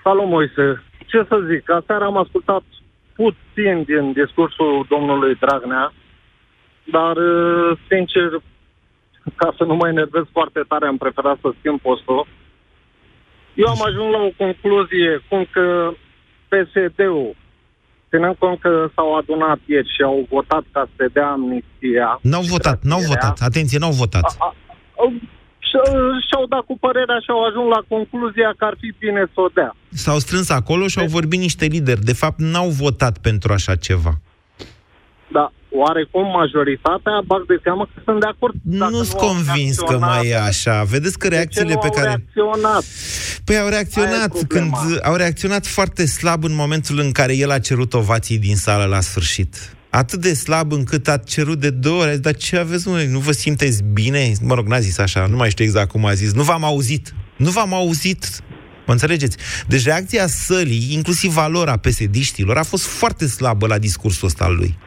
Salut, 0.03 0.27
Moise! 0.27 0.83
Ce 1.05 1.25
să 1.27 1.37
zic, 1.51 1.69
aseară 1.69 2.05
am 2.05 2.17
ascultat 2.17 2.63
puțin 3.15 3.75
din 3.91 4.11
discursul 4.11 4.85
domnului 4.89 5.35
Dragnea, 5.35 5.93
dar, 6.91 7.15
uh, 7.15 7.77
sincer, 7.89 8.29
ca 9.35 9.53
să 9.57 9.63
nu 9.63 9.75
mă 9.75 9.87
enervez 9.87 10.23
foarte 10.31 10.61
tare, 10.67 10.85
am 10.87 10.97
preferat 10.97 11.37
să 11.41 11.49
schimb 11.59 11.79
postul. 11.81 12.27
Eu 13.53 13.67
am 13.67 13.81
ajuns 13.89 14.09
la 14.15 14.21
o 14.29 14.31
concluzie, 14.43 15.11
cum 15.29 15.47
că 15.51 15.65
PSD-ul, 16.49 17.35
ținând 18.09 18.35
cont 18.35 18.59
că 18.59 18.89
s-au 18.95 19.15
adunat 19.17 19.59
ieri 19.65 19.93
și 19.95 20.01
au 20.01 20.25
votat 20.29 20.63
ca 20.71 20.81
să 20.87 20.93
se 20.97 21.07
dea 21.13 21.29
amnistia... 21.29 22.19
N-au 22.21 22.41
votat, 22.41 22.83
n-au 22.83 22.99
votat, 22.99 23.37
atenție, 23.49 23.77
n-au 23.77 23.91
votat. 23.91 24.23
A, 24.23 24.35
a, 24.39 24.55
și-au 26.27 26.45
dat 26.53 26.63
cu 26.69 26.77
părerea 26.85 27.19
și 27.23 27.29
au 27.35 27.41
ajuns 27.45 27.67
la 27.75 27.81
concluzia 27.93 28.53
că 28.57 28.65
ar 28.65 28.75
fi 28.79 28.89
bine 28.99 29.23
să 29.33 29.39
o 29.41 29.49
dea. 29.53 29.75
S-au 29.89 30.17
strâns 30.19 30.49
acolo 30.49 30.87
și 30.87 30.97
au 30.97 31.03
deci- 31.05 31.13
vorbit 31.13 31.39
niște 31.39 31.65
lideri. 31.65 32.03
De 32.11 32.13
fapt, 32.13 32.39
n-au 32.39 32.69
votat 32.69 33.17
pentru 33.17 33.53
așa 33.53 33.75
ceva. 33.75 34.13
Da, 35.31 35.51
oarecum 35.71 36.25
majoritatea 36.31 37.21
bag 37.25 37.45
de 37.45 37.59
seamă 37.63 37.83
că 37.93 38.01
sunt 38.05 38.19
de 38.19 38.25
acord. 38.25 38.55
Nu 38.63 39.03
sunt 39.03 39.21
convins 39.27 39.77
că 39.79 39.97
mai 39.97 40.27
e 40.27 40.37
așa. 40.39 40.83
Vedeți 40.83 41.17
că 41.19 41.27
reacțiile 41.27 41.77
pe 41.81 41.89
care... 41.89 42.07
reacționat? 42.07 42.83
Păi 43.45 43.57
au 43.57 43.69
reacționat 43.69 44.43
când 44.47 44.73
au 45.03 45.15
reacționat 45.15 45.65
foarte 45.65 46.05
slab 46.05 46.43
în 46.43 46.55
momentul 46.55 46.99
în 46.99 47.11
care 47.11 47.35
el 47.35 47.51
a 47.51 47.59
cerut 47.59 47.93
ovații 47.93 48.39
din 48.39 48.55
sală 48.55 48.85
la 48.85 48.99
sfârșit 48.99 49.73
atât 49.89 50.21
de 50.21 50.33
slab 50.33 50.71
încât 50.71 51.07
a 51.07 51.17
cerut 51.17 51.59
de 51.59 51.69
două 51.69 52.01
ori, 52.03 52.19
dar 52.19 52.35
ce 52.35 52.57
aveți, 52.57 52.87
mă, 52.87 53.01
nu 53.09 53.19
vă 53.19 53.31
simteți 53.31 53.83
bine? 53.83 54.33
Mă 54.41 54.53
rog, 54.53 54.67
n-a 54.67 54.79
zis 54.79 54.97
așa, 54.97 55.25
nu 55.25 55.35
mai 55.35 55.49
știu 55.49 55.63
exact 55.65 55.89
cum 55.89 56.05
a 56.05 56.13
zis, 56.13 56.31
nu 56.33 56.43
v-am 56.43 56.63
auzit, 56.63 57.13
nu 57.37 57.49
v-am 57.49 57.73
auzit, 57.73 58.25
mă 58.85 58.93
înțelegeți? 58.93 59.37
Deci 59.67 59.83
reacția 59.83 60.27
sălii, 60.27 60.87
inclusiv 60.91 61.31
valora 61.31 61.77
psd 61.77 62.15
a 62.55 62.63
fost 62.63 62.85
foarte 62.85 63.27
slabă 63.27 63.67
la 63.67 63.77
discursul 63.77 64.27
ăsta 64.27 64.43
al 64.45 64.55
lui. 64.55 64.77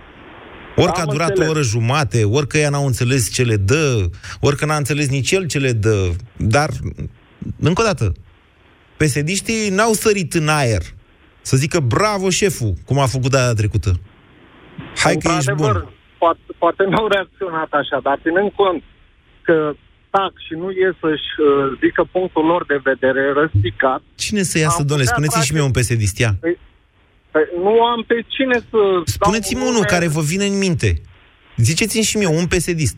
Ori 0.77 0.93
că 0.93 0.99
a 0.99 1.03
Am 1.03 1.09
durat 1.11 1.29
înțeles. 1.29 1.49
o 1.49 1.51
oră 1.51 1.63
jumate, 1.63 2.25
ori 2.25 2.47
că 2.47 2.59
ea 2.59 2.71
n-au 2.71 2.87
înțeles 2.87 3.31
ce 3.31 3.43
le 3.43 3.57
dă, 3.57 4.11
ori 4.41 4.57
că 4.57 4.65
n-a 4.65 4.77
înțeles 4.77 5.09
nici 5.09 5.31
el 5.31 5.47
ce 5.47 5.59
le 5.59 5.73
dă. 5.73 6.11
Dar, 6.37 6.71
încă 7.59 7.83
o 7.83 7.85
dată, 7.85 8.13
pesediștii 8.97 9.69
n-au 9.69 9.93
sărit 9.93 10.35
în 10.35 10.49
aer 10.49 10.83
să 11.43 11.57
zică 11.57 11.81
bravo 11.81 12.31
șeful, 12.31 12.75
cum 12.85 12.99
a 12.99 13.07
făcut 13.07 13.31
data 13.31 13.53
trecută. 13.55 14.01
Hai 15.05 15.17
că 15.17 15.29
ești 15.29 15.51
Într-adevăr, 15.51 15.73
bun. 15.83 15.93
Poate, 16.19 16.41
poate 16.59 16.83
n-au 16.93 17.07
reacționat 17.15 17.71
așa, 17.81 17.99
dar 18.03 18.19
ținând 18.23 18.51
cont 18.61 18.83
că 19.43 19.57
tac 20.11 20.33
și 20.47 20.53
nu 20.63 20.69
ies 20.83 20.95
să-și 21.05 21.31
uh, 21.41 21.79
zică 21.83 22.03
punctul 22.17 22.45
lor 22.53 22.63
de 22.73 22.79
vedere 22.91 23.23
răspicat, 23.41 24.03
Cine 24.15 24.43
să 24.43 24.59
iasă, 24.59 24.77
Am 24.81 24.87
domnule? 24.87 25.09
putea 25.09 25.15
Spuneți-mi 25.15 25.45
și 25.45 25.53
mie 25.53 25.63
un 25.71 25.77
pesedist, 25.79 26.19
ia. 26.19 26.33
păi, 27.33 27.45
nu 27.67 27.83
am 27.93 28.01
pe 28.07 28.25
cine 28.35 28.57
să... 28.71 28.79
Spuneți-mi 29.05 29.61
dau 29.61 29.69
un 29.69 29.75
unul 29.75 29.85
nume. 29.87 29.93
care 29.95 30.09
vă 30.17 30.21
vine 30.21 30.45
în 30.53 30.59
minte. 30.59 31.01
Ziceți-mi 31.57 32.05
și 32.05 32.17
mie, 32.17 32.27
un 32.27 32.47
pesedist. 32.47 32.97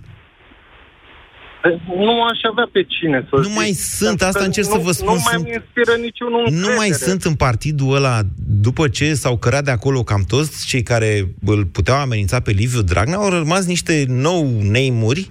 Nu 1.97 2.23
aș 2.23 2.39
avea 2.51 2.69
pe 2.73 2.83
cine 2.89 3.27
să 3.31 3.37
Nu 3.37 3.43
zic. 3.43 3.55
mai 3.55 3.71
sunt, 3.73 4.09
Pentru 4.09 4.27
asta 4.27 4.39
că 4.39 4.45
încerc 4.45 4.67
să 4.67 4.75
nu, 4.77 4.83
vă 4.83 4.93
spun, 4.93 5.07
Nu 5.15 5.21
mai 5.25 5.33
sunt- 5.35 5.45
mi 5.45 5.53
inspiră 5.53 5.93
niciunul 6.01 6.41
Nu 6.41 6.47
încredere. 6.47 6.75
mai 6.77 6.91
sunt 6.91 7.23
în 7.25 7.35
partidul 7.35 7.95
ăla, 7.95 8.21
după 8.47 8.89
ce 8.89 9.15
s-au 9.15 9.37
cărat 9.39 9.65
de 9.65 9.71
acolo 9.71 10.03
cam 10.03 10.25
toți 10.29 10.67
cei 10.67 10.83
care 10.83 11.35
îl 11.45 11.65
puteau 11.65 11.97
amenința 11.97 12.41
pe 12.41 12.51
Liviu 12.51 12.83
Dragnea, 12.83 13.17
au 13.17 13.29
rămas 13.29 13.67
niște 13.67 14.05
nou 14.09 14.51
neimuri 14.62 15.31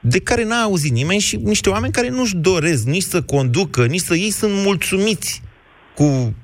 de 0.00 0.18
care 0.20 0.44
n-a 0.44 0.60
auzit 0.62 0.92
nimeni 0.92 1.20
și 1.20 1.36
niște 1.36 1.68
oameni 1.70 1.92
care 1.92 2.08
nu-și 2.08 2.36
doresc 2.36 2.84
nici 2.84 3.02
să 3.02 3.22
conducă, 3.22 3.84
nici 3.86 4.00
să 4.00 4.14
ei 4.14 4.30
sunt 4.30 4.52
mulțumiți 4.64 5.42
cu 5.94 6.34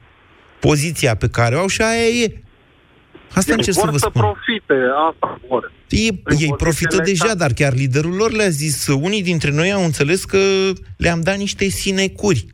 poziția 0.60 1.14
pe 1.14 1.28
care 1.28 1.54
o 1.54 1.58
au 1.58 1.66
și 1.66 1.82
aia 1.82 2.06
e. 2.22 2.42
Asta 3.34 3.50
Ei 3.50 3.56
încerc 3.56 3.76
să 3.76 3.80
vor 3.84 3.90
vă 3.90 3.98
să 3.98 4.06
spun. 4.10 4.20
profite, 4.22 4.74
asta 5.10 5.40
vor. 5.48 5.72
Ei, 5.88 6.12
Prin 6.24 6.38
ei 6.40 6.54
profită 6.56 6.64
pozițiile 6.64 7.02
deja, 7.04 7.24
exacte. 7.24 7.38
dar 7.38 7.52
chiar 7.52 7.72
liderul 7.74 8.14
lor 8.14 8.30
le-a 8.32 8.48
zis, 8.48 8.86
unii 8.86 9.22
dintre 9.22 9.50
noi 9.50 9.72
au 9.72 9.84
înțeles 9.84 10.24
că 10.24 10.38
le-am 10.96 11.20
dat 11.20 11.36
niște 11.36 11.64
sinecuri. 11.68 12.46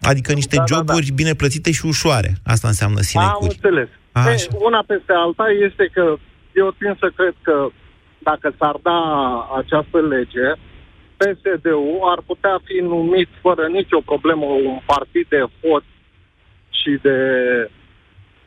Adică 0.00 0.32
niște 0.32 0.56
Da, 0.56 0.64
da, 0.68 0.74
joburi 0.74 1.06
da. 1.06 1.14
bine 1.14 1.34
plătite 1.34 1.70
și 1.72 1.86
ușoare. 1.86 2.30
Asta 2.44 2.68
înseamnă 2.68 2.96
Am 2.96 3.02
sinecuri. 3.02 3.54
înțeles. 3.54 3.88
Așa. 4.12 4.30
E, 4.30 4.46
una 4.68 4.84
peste 4.86 5.12
alta 5.12 5.44
este 5.68 5.90
că 5.94 6.16
eu 6.54 6.70
tind 6.78 6.96
să 6.98 7.10
cred 7.16 7.34
că 7.42 7.68
dacă 8.18 8.54
s-ar 8.58 8.76
da 8.82 8.98
această 9.60 9.98
lege, 10.14 10.46
PSD-ul 11.20 12.00
ar 12.14 12.20
putea 12.26 12.56
fi 12.64 12.76
numit 12.82 13.28
fără 13.40 13.66
nicio 13.78 14.00
problemă 14.10 14.44
un 14.44 14.78
partid 14.86 15.26
de 15.28 15.40
hot 15.60 15.84
și 16.80 16.90
de 17.02 17.16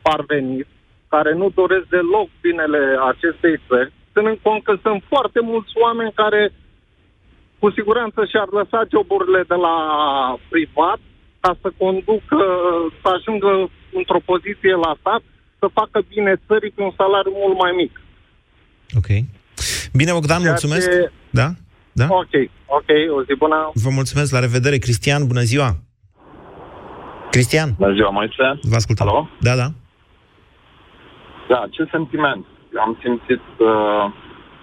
parvenit, 0.02 0.66
care 1.14 1.30
nu 1.40 1.46
doresc 1.60 1.86
deloc 1.96 2.28
binele 2.46 2.82
acestei 3.10 3.54
țări, 3.68 3.92
ținând 4.14 4.38
cont 4.46 4.60
că 4.68 4.72
sunt 4.84 5.00
foarte 5.12 5.40
mulți 5.50 5.72
oameni 5.84 6.12
care 6.22 6.42
cu 7.60 7.66
siguranță 7.78 8.20
și-ar 8.30 8.48
lăsa 8.58 8.80
joburile 8.92 9.42
de 9.52 9.58
la 9.66 9.76
privat 10.52 11.00
ca 11.44 11.50
să 11.62 11.68
conducă, 11.82 12.40
să 13.02 13.06
ajungă 13.16 13.50
într-o 13.98 14.20
poziție 14.30 14.74
la 14.86 14.92
stat, 15.00 15.22
să 15.60 15.66
facă 15.78 15.98
bine 16.14 16.32
țării 16.46 16.72
cu 16.74 16.80
un 16.88 16.92
salariu 17.00 17.32
mult 17.42 17.56
mai 17.62 17.72
mic. 17.82 17.92
Ok. 19.00 19.08
Bine, 19.98 20.12
Bogdan, 20.12 20.38
Ceea 20.40 20.50
mulțumesc. 20.52 20.86
ce- 20.90 21.10
Da? 21.40 21.48
Da? 22.00 22.06
Ok, 22.20 22.34
ok, 22.78 22.88
o 23.16 23.22
zi 23.26 23.34
bună. 23.44 23.58
Vă 23.84 23.90
mulțumesc, 23.98 24.32
la 24.32 24.38
revedere. 24.46 24.76
Cristian, 24.78 25.26
bună 25.26 25.40
ziua! 25.52 25.70
Cristian, 27.30 27.74
Bună 27.78 27.92
ziua, 27.94 28.10
Moise. 28.10 28.58
vă 28.62 28.74
ascultăm. 28.74 29.08
Alo? 29.08 29.28
Da, 29.40 29.54
da. 29.56 29.66
Da, 31.48 31.64
ce 31.70 31.88
sentiment? 31.90 32.44
Eu 32.74 32.80
am 32.80 32.98
simțit 33.02 33.42
uh, 33.58 34.04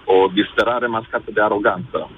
o 0.04 0.26
disperare 0.32 0.86
mascată 0.86 1.30
de 1.34 1.40
aroganță. 1.42 2.10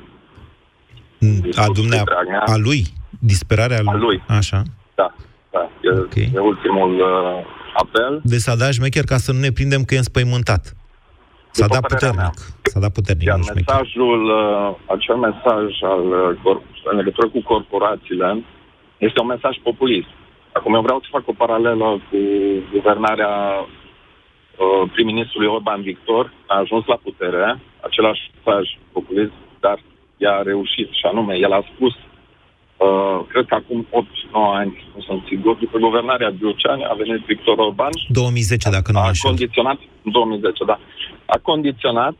A, 1.57 1.67
dumnea, 1.75 2.03
a 2.47 2.57
lui? 2.57 2.85
Disperarea 3.21 3.81
lui? 3.81 3.93
A 3.95 3.97
lui. 3.97 4.23
Așa. 4.29 4.63
Da, 4.95 5.15
da. 5.51 5.71
E, 5.83 5.91
okay. 5.91 6.31
e 6.35 6.39
ultimul 6.39 6.93
uh, 6.95 7.45
apel. 7.75 8.21
De 8.25 8.37
s-a 8.39 8.57
dat 8.57 8.73
șmecher 8.73 9.05
ca 9.05 9.17
să 9.17 9.33
nu 9.33 9.39
ne 9.39 9.51
prindem 9.51 9.83
că 9.85 9.95
e 9.95 9.97
înspăimântat. 9.99 10.63
S-a 11.51 11.67
După 11.67 11.79
dat 11.81 11.87
părerea 11.87 12.09
puternic. 12.11 12.39
S-a 12.63 12.81
dat 12.81 12.93
puternic, 12.93 13.27
Iar 13.27 13.37
nu 13.37 13.43
șmecher. 13.43 13.65
mesajul, 13.67 14.23
uh, 14.25 14.75
acel 14.95 15.17
mesaj 15.17 15.65
al, 15.93 16.05
uh, 16.07 16.37
cor- 16.43 16.63
în 16.91 16.97
legătură 16.97 17.29
cu 17.29 17.43
corporațiile 17.43 18.45
este 18.99 19.21
un 19.21 19.27
mesaj 19.27 19.55
populist. 19.63 20.09
Acum 20.53 20.75
eu 20.75 20.83
vreau 20.83 20.99
să 21.01 21.09
fac 21.11 21.29
o 21.29 21.33
paralelă 21.33 21.89
cu 22.11 22.19
guvernarea 22.73 23.33
uh, 23.61 23.67
prim-ministrului 24.93 25.49
Orban 25.49 25.83
Victor. 25.83 26.33
A 26.47 26.59
ajuns 26.59 26.85
la 26.87 26.99
putere, 27.03 27.61
același 27.81 28.31
mesaj 28.35 28.65
populist, 28.93 29.33
dar 29.61 29.79
i-a 30.17 30.43
reușit 30.43 30.89
și 30.91 31.05
anume, 31.11 31.35
el 31.39 31.53
a 31.53 31.69
spus 31.75 31.95
Uh, 32.77 33.27
cred 33.29 33.47
că 33.47 33.55
acum 33.55 33.87
8-9 33.91 33.93
ani, 34.33 34.85
nu 34.95 35.01
sunt 35.03 35.23
sigur, 35.29 35.55
după 35.57 35.79
guvernarea 35.79 36.31
Giuceani 36.39 36.85
a 36.85 36.95
venit 36.95 37.25
Victor 37.27 37.59
Orban 37.59 37.91
2010, 38.09 38.71
dacă 38.71 38.93
nu 38.93 38.99
mă 38.99 39.05
a 39.05 39.09
înșel. 39.09 39.31
condiționat, 39.31 39.79
în 40.05 40.11
2010, 40.13 40.65
da, 40.65 40.79
a 41.27 41.39
condiționat 41.43 42.17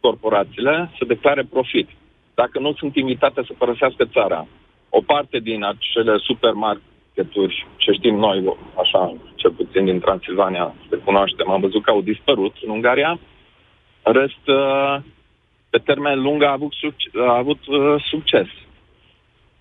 corporațiile 0.00 0.90
să 0.98 1.04
declare 1.04 1.42
profit. 1.50 1.88
Dacă 2.34 2.58
nu 2.58 2.72
sunt 2.78 2.96
invitate 2.96 3.40
să 3.46 3.52
părăsească 3.58 4.04
țara, 4.04 4.46
o 4.88 5.00
parte 5.00 5.38
din 5.38 5.64
acele 5.64 6.14
supermarketuri, 7.16 7.66
ce 7.76 7.92
știm 7.92 8.14
noi, 8.14 8.56
așa, 8.82 9.16
cel 9.34 9.50
puțin 9.50 9.84
din 9.84 10.00
Transilvania, 10.00 10.74
le 10.90 10.96
cunoaștem, 10.96 11.50
am 11.50 11.60
văzut 11.60 11.82
că 11.84 11.90
au 11.90 12.00
dispărut 12.00 12.54
în 12.64 12.70
Ungaria, 12.70 13.18
în 14.02 14.12
rest, 14.12 14.44
uh, 14.46 14.96
pe 15.70 15.78
termen 15.78 16.22
lung 16.22 16.42
a 16.42 16.52
avut, 16.52 16.72
suc- 16.72 17.28
a 17.28 17.36
avut 17.36 17.66
uh, 17.66 18.04
succes. 18.10 18.46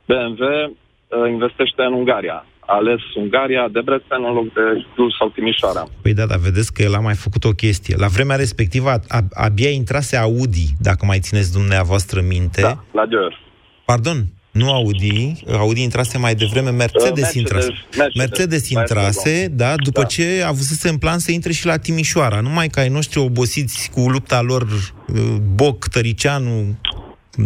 BMW 0.05 0.43
uh, 0.43 1.29
investește 1.29 1.81
în 1.81 1.93
Ungaria. 1.93 2.45
A 2.67 2.75
ales 2.75 3.01
Ungaria, 3.15 3.67
Debrecen 3.67 4.23
în 4.27 4.33
loc 4.33 4.53
de 4.53 4.85
Cluj 4.93 5.13
sau 5.19 5.29
Timișoara. 5.29 5.83
Păi 6.01 6.13
da, 6.13 6.25
dar 6.25 6.37
vedeți 6.37 6.73
că 6.73 6.81
el 6.81 6.93
a 6.93 6.99
mai 6.99 7.13
făcut 7.13 7.43
o 7.43 7.49
chestie. 7.49 7.95
La 7.97 8.07
vremea 8.07 8.35
respectivă 8.35 8.89
a, 8.89 8.99
a, 9.07 9.19
abia 9.33 9.69
intrase 9.69 10.17
Audi, 10.17 10.65
dacă 10.79 11.05
mai 11.05 11.19
țineți 11.19 11.53
dumneavoastră 11.53 12.21
minte. 12.21 12.61
Da, 12.61 12.83
la 12.91 13.05
Dior. 13.05 13.39
Pardon, 13.85 14.17
nu 14.55 14.71
Audi, 14.71 15.35
Audi 15.51 15.81
intrase 15.81 16.17
mai 16.17 16.35
devreme, 16.35 16.69
Mercedes, 16.69 17.09
Mercedes, 17.09 17.33
intrase. 17.33 17.67
Mercedes, 17.97 18.15
Mercedes 18.15 18.71
mai 18.71 18.81
intrase, 18.81 19.47
da, 19.51 19.75
după 19.75 20.01
Da. 20.01 20.07
ce 20.07 20.43
avusese 20.45 20.89
în 20.89 20.97
plan 20.97 21.19
să 21.19 21.31
intre 21.31 21.51
și 21.51 21.65
la 21.65 21.77
Timișoara. 21.77 22.39
Numai 22.39 22.67
că 22.67 22.79
ai 22.79 22.89
noștri 22.89 23.19
obosiți 23.19 23.89
cu 23.93 23.99
lupta 24.09 24.41
lor, 24.41 24.61
uh, 24.61 25.19
Boc, 25.53 25.87
Tăricianu, 25.87 26.77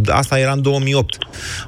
asta 0.08 0.40
era 0.40 0.52
în 0.52 0.62
2008, 0.62 1.18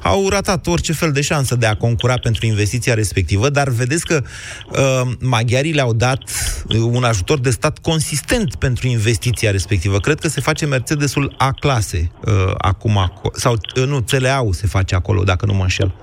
au 0.02 0.30
ratat 0.30 0.68
orice 0.68 0.94
fel 0.94 1.12
de 1.12 1.22
șansă 1.22 1.56
de 1.56 1.66
a 1.66 1.76
concura 1.76 2.18
pentru 2.18 2.46
investiția 2.46 2.94
respectivă, 2.94 3.50
dar 3.50 3.70
vedeți 3.70 4.06
că 4.06 4.24
uh, 4.72 5.12
maghiarii 5.20 5.74
le-au 5.74 5.94
dat 5.94 6.20
uh, 6.68 6.78
un 6.92 7.04
ajutor 7.04 7.40
de 7.40 7.50
stat 7.50 7.78
consistent 7.80 8.56
pentru 8.56 8.88
investiția 8.88 9.52
respectivă. 9.52 10.00
Cred 10.00 10.20
că 10.20 10.28
se 10.28 10.42
face 10.42 10.66
Mercedesul 10.66 11.36
A-clase 11.38 12.12
uh, 12.26 12.54
acum, 12.58 13.10
aco- 13.10 13.36
sau 13.36 13.58
uh, 13.76 13.86
nu, 13.86 14.02
CLA-ul 14.02 14.54
se 14.54 14.68
face 14.68 14.96
acolo, 14.96 15.24
dacă 15.24 15.46
nu 15.46 15.54
mă 15.54 15.62
înșel. 15.62 15.96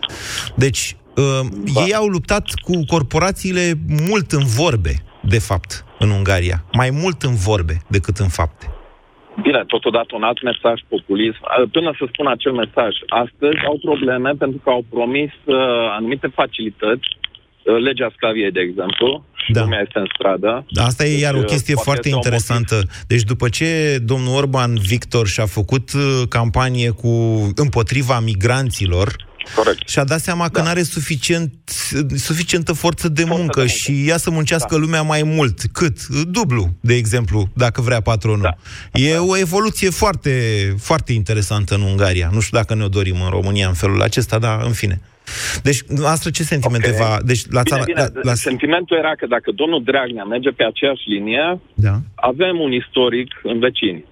Deci, 0.57 0.97
uh, 1.17 1.49
ei 1.87 1.95
au 1.95 2.07
luptat 2.07 2.45
cu 2.63 2.85
corporațiile 2.85 3.79
mult 3.87 4.33
în 4.33 4.45
vorbe, 4.45 5.03
de 5.23 5.39
fapt, 5.39 5.85
în 5.99 6.11
Ungaria. 6.11 6.65
Mai 6.73 6.91
mult 6.91 7.23
în 7.23 7.35
vorbe 7.35 7.83
decât 7.89 8.19
în 8.19 8.29
fapte. 8.29 8.78
Bine, 9.43 9.65
totodată 9.67 10.15
un 10.15 10.23
alt 10.23 10.43
mesaj 10.43 10.81
populist. 10.89 11.39
Până 11.73 11.91
să 11.99 12.05
spun 12.13 12.27
acel 12.27 12.53
mesaj, 12.53 12.93
astăzi 13.07 13.61
au 13.67 13.79
probleme 13.89 14.31
pentru 14.39 14.61
că 14.65 14.71
au 14.71 14.85
promis 14.91 15.33
uh, 15.45 15.57
anumite 15.97 16.29
facilități, 16.35 17.09
uh, 17.17 17.79
legea 17.87 18.11
sclaviei, 18.15 18.51
de 18.51 18.61
exemplu, 18.61 19.25
și 19.35 19.53
da. 19.53 19.61
lumea 19.61 19.81
este 19.87 19.99
în 19.99 20.09
stradă. 20.15 20.67
Asta 20.75 21.05
e 21.05 21.21
iar 21.21 21.35
o 21.35 21.41
Deci, 21.41 21.49
chestie 21.49 21.75
poate 21.75 21.89
foarte 21.89 22.09
este 22.09 22.19
un 22.19 22.23
interesantă. 22.25 22.77
Deci 23.07 23.23
după 23.23 23.49
ce 23.49 23.99
domnul 24.05 24.35
Orban 24.37 24.73
Victor 24.93 25.27
și-a 25.27 25.47
făcut 25.47 25.93
uh, 25.93 26.23
campanie 26.29 26.91
cu 26.91 27.13
împotriva 27.55 28.21
migranților, 28.21 29.09
Corect. 29.55 29.89
și-a 29.89 30.05
dat 30.05 30.21
seama 30.21 30.45
că 30.45 30.59
da. 30.59 30.63
nu 30.63 30.69
are 30.69 30.83
suficient, 30.83 31.53
suficientă 32.17 32.73
forță 32.73 33.09
de 33.09 33.25
muncă, 33.25 33.37
forță 33.37 33.61
de 33.61 33.61
muncă 33.65 33.67
și 33.67 34.05
ia 34.05 34.17
să 34.17 34.31
muncească 34.31 34.75
da. 34.75 34.81
lumea 34.81 35.03
mai 35.03 35.23
mult. 35.23 35.61
Cât? 35.73 36.07
Dublu, 36.07 36.69
de 36.81 36.95
exemplu, 36.95 37.49
dacă 37.55 37.81
vrea 37.81 38.01
patronul. 38.01 38.43
Da. 38.43 39.01
E 39.01 39.17
o 39.17 39.37
evoluție 39.37 39.91
foarte, 39.91 40.33
foarte 40.79 41.13
interesantă 41.13 41.75
în 41.75 41.81
Ungaria. 41.81 42.31
Nu 42.33 42.41
știu 42.41 42.59
dacă 42.59 42.75
ne-o 42.75 42.89
dorim 42.89 43.23
în 43.23 43.31
România 43.31 43.69
în 43.69 43.75
felul 43.75 44.03
acesta, 44.03 44.39
dar 44.39 44.63
în 44.65 44.73
fine. 44.73 45.01
Deci, 45.63 45.81
asta 46.05 46.31
ce 46.31 46.43
sentimente 46.43 46.91
okay. 46.91 47.01
va... 47.01 47.19
Deci, 47.25 47.43
la 47.51 47.63
bine, 47.63 47.77
țara, 47.77 47.83
bine. 47.85 48.01
la, 48.01 48.21
la... 48.23 48.35
Sentimentul 48.35 48.97
era 48.97 49.15
că 49.15 49.27
dacă 49.27 49.51
domnul 49.55 49.83
Dragnea 49.83 50.25
merge 50.25 50.51
pe 50.51 50.65
aceeași 50.65 51.09
linie, 51.09 51.61
da. 51.75 52.01
avem 52.15 52.61
un 52.61 52.73
istoric 52.73 53.41
în 53.43 53.59
vecini. 53.59 54.05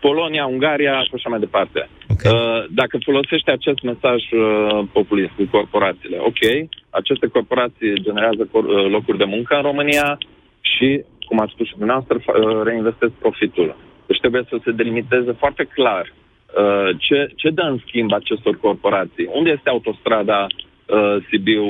Polonia, 0.00 0.46
Ungaria 0.46 1.02
și 1.02 1.10
așa 1.14 1.28
mai 1.28 1.38
departe. 1.38 1.88
Okay. 2.08 2.32
Uh, 2.32 2.64
dacă 2.70 2.98
folosește 3.04 3.50
acest 3.50 3.80
mesaj 3.82 4.20
uh, 4.30 4.82
populist 4.92 5.30
cu 5.36 5.48
corporațiile, 5.50 6.18
ok, 6.18 6.42
aceste 6.90 7.26
corporații 7.26 8.02
generează 8.02 8.42
cor- 8.52 8.70
uh, 8.76 8.86
locuri 8.90 9.18
de 9.18 9.24
muncă 9.24 9.56
în 9.56 9.62
România 9.62 10.18
și, 10.60 11.04
cum 11.26 11.40
ați 11.40 11.52
spus 11.52 11.66
și 11.66 11.76
dumneavoastră, 11.76 12.18
fa- 12.18 12.38
uh, 12.38 12.60
reinvestesc 12.64 13.12
profitul. 13.12 13.76
Deci 14.06 14.18
trebuie 14.18 14.44
să 14.48 14.56
se 14.64 14.70
delimiteze 14.70 15.32
foarte 15.32 15.64
clar 15.64 16.04
uh, 16.12 16.88
ce, 16.98 17.32
ce 17.36 17.50
dă 17.50 17.62
în 17.62 17.78
schimb 17.86 18.12
acestor 18.12 18.56
corporații. 18.56 19.28
Unde 19.32 19.50
este 19.50 19.68
autostrada 19.68 20.46
uh, 20.46 21.16
Sibiu 21.28 21.64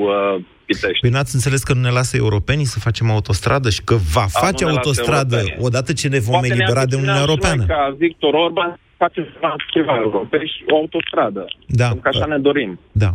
uh, 0.71 0.77
Pitești? 0.77 1.01
Păi 1.01 1.11
n-ați 1.11 1.35
înțeles 1.35 1.63
că 1.63 1.73
nu 1.75 1.81
ne 1.81 1.91
lasă 1.91 2.17
europenii 2.17 2.65
să 2.65 2.79
facem 2.79 3.11
autostradă 3.11 3.71
și 3.71 3.83
că 3.85 3.95
va 4.15 4.27
A, 4.33 4.45
face 4.47 4.65
nu 4.65 4.71
ne 4.71 4.77
lasă 4.77 4.89
autostradă 4.89 5.37
europenii. 5.37 5.65
odată 5.67 5.93
ce 5.93 6.09
ne 6.09 6.19
vom 6.19 6.33
Poate 6.33 6.49
ne 6.49 6.55
elibera 6.55 6.85
de 6.87 6.97
Uniunea 6.97 7.23
aficionăm 7.23 7.25
și 7.25 7.29
Europeană. 7.29 7.65
Noi, 7.67 7.77
ca 7.77 7.97
Victor 8.05 8.35
Orban 8.35 8.79
face 8.97 9.21
ceva, 9.33 9.57
ceva 9.75 9.95
europei 9.97 10.47
și 10.55 10.63
o 10.73 10.77
autostradă. 10.77 11.43
Da. 11.67 11.85
Pentru 11.85 12.03
că 12.03 12.09
așa 12.09 12.27
ne 12.27 12.39
dorim. 12.39 12.81
Da. 12.93 13.11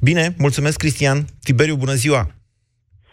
Bine, 0.00 0.24
mulțumesc, 0.38 0.76
Cristian. 0.78 1.18
Tiberiu, 1.46 1.76
bună 1.76 1.92
ziua! 1.92 2.22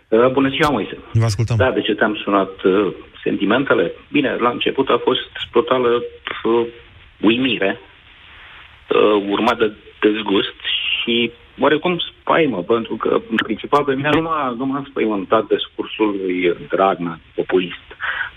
Uh, 0.09 0.31
Bună 0.31 0.49
ziua, 0.49 0.69
Moise. 0.69 0.97
Vă 1.13 1.25
ascultăm. 1.25 1.57
Da, 1.57 1.71
de 1.71 1.81
ce 1.81 1.93
te-am 1.93 2.15
sunat 2.23 2.63
uh, 2.63 2.93
sentimentele? 3.23 3.91
Bine, 4.11 4.35
la 4.45 4.49
început 4.49 4.87
a 4.89 4.99
fost 5.03 5.29
totală 5.51 5.89
uh, 6.43 6.67
uimire, 7.21 7.79
uh, 7.79 9.29
urmat 9.29 9.57
de 9.57 9.71
dezgust 10.05 10.57
și 11.01 11.31
oarecum 11.59 11.93
spaimă, 12.21 12.59
pentru 12.63 12.95
că, 12.95 13.09
în 13.29 13.35
principal, 13.43 13.83
pe 13.83 13.93
mine 13.93 14.09
nu 14.13 14.21
m-a, 14.21 14.55
nu 14.57 14.65
m-a 14.65 14.85
spăimântat 14.89 15.43
discursul 15.55 16.09
lui 16.21 16.35
Dragnea, 16.69 17.19
populist. 17.35 17.87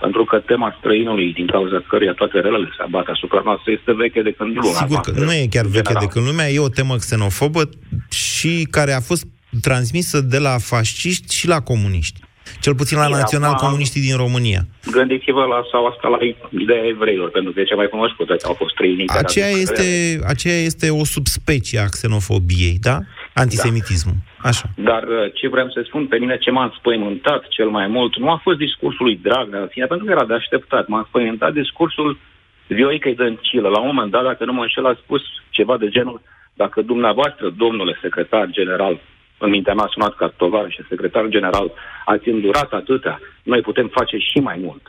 Pentru 0.00 0.24
că 0.24 0.38
tema 0.38 0.76
străinului, 0.78 1.32
din 1.32 1.46
cauza 1.46 1.84
căruia 1.88 2.12
toate 2.12 2.40
relele 2.40 2.68
se 2.76 2.82
abat 2.82 3.06
asupra 3.06 3.40
noastră, 3.44 3.72
este 3.72 3.92
veche 3.92 4.22
de 4.22 4.32
când 4.32 4.54
lumea 4.54 4.72
Sigur 4.72 5.00
că 5.00 5.10
noastră, 5.10 5.24
nu 5.24 5.32
e 5.32 5.46
chiar 5.50 5.64
în 5.64 5.70
veche 5.70 5.92
general. 5.92 6.06
de 6.06 6.12
când 6.12 6.26
lumea, 6.26 6.48
e 6.48 6.58
o 6.58 6.68
temă 6.68 6.96
xenofobă 6.96 7.62
și 8.10 8.66
care 8.70 8.92
a 8.92 9.00
fost 9.00 9.24
transmisă 9.60 10.20
de 10.20 10.38
la 10.38 10.54
fasciști 10.58 11.34
și 11.34 11.46
la 11.48 11.60
comuniști. 11.60 12.20
Cel 12.60 12.74
puțin 12.74 12.98
la 12.98 13.06
Bine, 13.06 13.18
național-comuniștii 13.18 14.00
din 14.00 14.16
România. 14.16 14.60
Gândiți-vă 14.90 15.44
la 15.44 15.60
sau 15.70 15.86
asta 15.86 16.08
la 16.08 16.18
ideea 16.62 16.84
evreilor, 16.94 17.30
pentru 17.30 17.52
că 17.52 17.60
e 17.60 17.64
cea 17.64 17.82
mai 17.82 17.88
cunoscută, 17.88 18.32
că 18.34 18.46
au 18.46 18.54
fost 18.54 18.74
trei 18.74 18.92
unitari. 18.92 19.18
Aceea 19.18 19.46
adică 19.46 19.60
este, 19.62 19.86
aceea 20.26 20.58
este 20.70 20.90
o 20.90 21.04
subspecie 21.04 21.78
a 21.78 21.88
xenofobiei, 21.94 22.78
da? 22.80 22.98
Antisemitismul. 23.34 24.14
Așa. 24.38 24.66
Dar 24.76 25.02
uh, 25.02 25.32
ce 25.34 25.48
vreau 25.48 25.68
să 25.70 25.82
spun, 25.86 26.06
pe 26.06 26.18
mine 26.18 26.36
ce 26.38 26.50
m-a 26.50 26.64
înspăimântat 26.64 27.48
cel 27.48 27.68
mai 27.68 27.86
mult 27.86 28.16
nu 28.18 28.30
a 28.30 28.40
fost 28.42 28.58
discursul 28.58 29.04
lui 29.06 29.20
Dragnea 29.22 29.60
în 29.60 29.68
sine, 29.72 29.86
pentru 29.86 30.06
că 30.06 30.12
era 30.12 30.24
de 30.24 30.34
așteptat. 30.34 30.88
M-a 30.88 30.98
înspăimântat 30.98 31.52
discursul 31.52 32.18
Vioicăi 32.66 33.14
Dăncilă. 33.14 33.68
La 33.68 33.80
un 33.80 33.86
moment 33.86 34.10
dat, 34.10 34.24
dacă 34.24 34.44
nu 34.44 34.52
mă 34.52 34.62
înșel, 34.62 34.86
a 34.86 34.98
spus 35.02 35.22
ceva 35.50 35.76
de 35.76 35.88
genul 35.88 36.20
dacă 36.54 36.82
dumneavoastră, 36.82 37.50
domnule 37.56 37.98
secretar 38.02 38.46
general, 38.50 39.00
în 39.46 39.52
mintea 39.56 39.74
mea 39.74 39.84
a 39.84 39.94
sunat 39.94 40.14
ca 40.16 40.26
tovarăș 40.36 40.74
și 40.74 40.88
secretar 40.88 41.24
general, 41.36 41.66
ați 42.04 42.28
îndurat 42.28 42.70
atâtea, 42.72 43.20
noi 43.42 43.60
putem 43.68 43.88
face 43.98 44.16
și 44.30 44.38
mai 44.48 44.58
mult. 44.66 44.82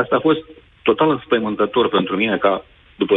Asta 0.00 0.16
a 0.16 0.26
fost 0.28 0.42
total 0.82 1.10
înspăimântător 1.10 1.88
pentru 1.88 2.16
mine 2.16 2.36
ca 2.36 2.64
după 2.96 3.16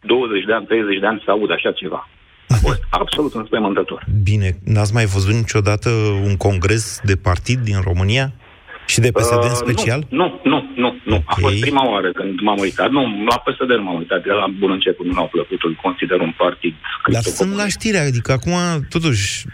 20 0.00 0.44
de 0.44 0.52
ani, 0.52 0.66
30 0.66 0.98
de 1.00 1.06
ani 1.06 1.22
să 1.24 1.30
aud 1.30 1.50
așa 1.50 1.72
ceva. 1.72 2.08
A 2.48 2.54
fost 2.66 2.82
absolut 3.00 3.34
înspăimântător. 3.34 4.04
Bine, 4.22 4.48
n-ați 4.64 4.94
mai 4.94 5.04
văzut 5.04 5.34
niciodată 5.34 5.90
un 6.28 6.36
congres 6.36 7.00
de 7.04 7.16
partid 7.16 7.58
din 7.58 7.78
România? 7.88 8.26
Și 8.86 9.00
de 9.00 9.10
PSD 9.10 9.32
în 9.32 9.50
Uh, 9.50 9.62
special? 9.64 10.00
Nu, 10.08 10.40
nu, 10.44 10.58
nu, 10.76 10.88
nu. 10.92 11.00
nu. 11.04 11.22
A 11.26 11.34
fost 11.40 11.60
prima 11.60 11.90
oară 11.92 12.12
când 12.12 12.40
m-am 12.40 12.58
uitat. 12.58 12.90
Nu, 12.90 13.02
la 13.30 13.36
PSD 13.38 13.70
nu 13.70 13.82
m-am 13.82 13.96
uitat. 13.96 14.22
De 14.22 14.30
la 14.30 14.46
bun 14.58 14.70
început 14.70 15.06
nu 15.06 15.12
mi-au 15.12 15.28
plăcut. 15.28 15.62
Îl 15.62 15.74
consider 15.82 16.18
un 16.20 16.34
partid 16.36 16.74
Dar 17.12 17.22
sunt 17.22 17.54
la 17.54 17.68
știre, 17.68 17.98
adică 17.98 18.32
acum, 18.32 18.52
totuși, 18.88 19.44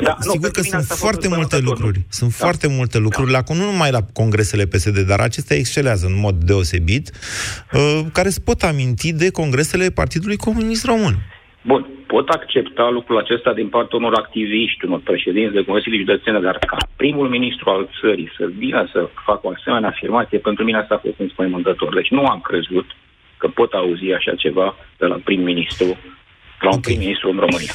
Da, 0.00 0.14
nu, 0.24 0.30
sigur 0.32 0.40
pentru 0.40 0.50
că 0.50 0.60
mine 0.60 0.70
sunt 0.70 0.80
asta 0.80 0.94
a 0.94 0.96
fost 0.96 1.00
foarte 1.00 1.28
multe 1.28 1.42
înspăimântător, 1.42 1.62
lucruri. 1.68 1.98
nu? 1.98 2.04
Sunt 2.08 2.32
foarte 2.32 2.66
multe 2.68 2.98
lucruri, 2.98 3.30
la, 3.30 3.40
nu 3.48 3.64
numai 3.70 3.90
la 3.90 4.02
congresele 4.12 4.64
PSD, 4.66 4.98
dar 4.98 5.20
acestea 5.20 5.56
excelează 5.56 6.06
în 6.06 6.18
mod 6.20 6.34
deosebit, 6.34 7.10
uh, 7.72 8.00
care 8.12 8.28
se 8.28 8.40
pot 8.40 8.62
aminti 8.62 9.12
de 9.12 9.30
congresele 9.30 9.90
Partidului 9.90 10.36
Comunist 10.36 10.84
Român. 10.84 11.14
Bun, 11.66 11.86
pot 12.14 12.28
accepta 12.28 12.86
lucrul 12.98 13.18
acesta 13.18 13.52
din 13.60 13.68
partea 13.68 13.98
unor 13.98 14.14
activiști, 14.22 14.84
unor 14.84 15.00
președinți 15.10 15.56
de 15.58 15.68
consilii 15.70 16.04
județene, 16.04 16.40
dar 16.48 16.56
ca 16.72 16.76
primul 17.02 17.28
ministru 17.28 17.66
al 17.70 17.82
țării 18.00 18.32
să 18.36 18.44
vină 18.62 18.88
să 18.92 19.00
facă 19.28 19.42
o 19.44 19.52
asemenea 19.56 19.88
afirmație, 19.88 20.38
pentru 20.38 20.64
mine 20.64 20.78
asta 20.78 20.94
a 20.94 21.04
fost 21.06 21.18
înspăimântător. 21.18 21.94
Deci 21.94 22.10
nu 22.16 22.24
am 22.32 22.40
crezut 22.48 22.88
că 23.40 23.46
pot 23.58 23.72
auzi 23.72 24.12
așa 24.18 24.34
ceva 24.44 24.66
de 25.00 25.06
la 25.06 25.18
prim-ministru, 25.24 25.88
la 26.64 26.70
un 26.76 26.80
prim-ministru 26.80 27.28
în 27.30 27.38
România. 27.46 27.74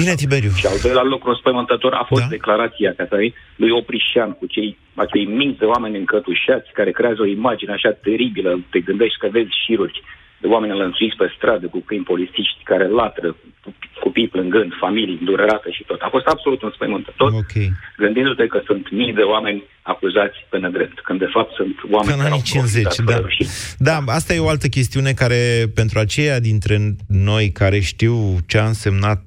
Bine, 0.00 0.14
Tiberiu. 0.14 0.52
Și 0.60 0.66
al 0.66 0.78
doilea 0.82 1.06
lucru 1.12 1.28
înspăimântător 1.30 1.92
a 1.92 2.04
fost 2.12 2.22
da? 2.22 2.34
declarația 2.36 2.90
ca 2.96 3.04
să 3.10 3.16
lui 3.56 3.70
Oprișan 3.80 4.30
cu 4.38 4.46
cei, 4.54 4.78
acei 4.94 5.24
minți 5.38 5.58
de 5.58 5.64
oameni 5.74 5.98
încătușați 5.98 6.68
care 6.78 6.90
creează 6.98 7.20
o 7.22 7.32
imagine 7.38 7.72
așa 7.72 7.90
teribilă. 8.06 8.50
Te 8.70 8.80
gândești 8.88 9.18
că 9.18 9.28
vezi 9.36 9.60
șiruri 9.64 10.02
de 10.02 10.19
oameni 10.48 10.72
înlănțuiți 10.72 11.16
pe 11.16 11.32
stradă 11.36 11.66
cu 11.66 11.80
câini 11.86 12.04
polițiști 12.04 12.60
care 12.64 12.86
latră, 12.88 13.36
cu 13.62 13.74
copii 14.00 14.28
plângând, 14.28 14.72
familii 14.80 15.18
durerate 15.24 15.70
și 15.70 15.84
tot. 15.84 16.00
A 16.00 16.08
fost 16.10 16.26
absolut 16.26 16.62
înspăimântător, 16.62 17.32
okay. 17.32 17.72
gândindu-te 17.96 18.46
că 18.46 18.60
sunt 18.66 18.90
mii 18.90 19.12
de 19.12 19.22
oameni 19.22 19.62
acuzați 19.82 20.38
pe 20.50 20.58
nedrept, 20.58 21.00
când 21.00 21.18
de 21.18 21.30
fapt 21.32 21.54
sunt 21.54 21.76
oameni 21.90 22.08
Ca 22.08 22.14
în 22.14 22.20
care 22.20 22.30
au 22.30 22.40
anii 22.40 22.52
50, 22.52 22.82
profitat 22.82 23.04
da. 23.04 23.12
fără 23.12 23.24
rușine. 23.26 23.48
Da, 23.78 23.96
asta 24.06 24.34
e 24.34 24.38
o 24.38 24.48
altă 24.48 24.66
chestiune 24.66 25.12
care, 25.12 25.42
pentru 25.74 25.98
aceia 25.98 26.40
dintre 26.40 26.76
noi 27.08 27.50
care 27.50 27.80
știu 27.80 28.14
ce 28.46 28.58
a 28.58 28.66
însemnat 28.66 29.22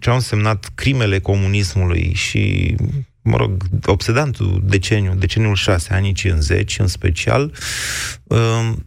ce 0.00 0.08
au 0.08 0.14
însemnat 0.14 0.70
crimele 0.74 1.18
comunismului 1.18 2.12
și, 2.14 2.74
mă 3.22 3.36
rog, 3.36 3.62
obsedantul 3.84 4.62
deceniu, 4.64 5.14
deceniul 5.14 5.54
6, 5.54 5.92
anii 5.92 6.12
50 6.12 6.78
în 6.78 6.86
special, 6.86 7.52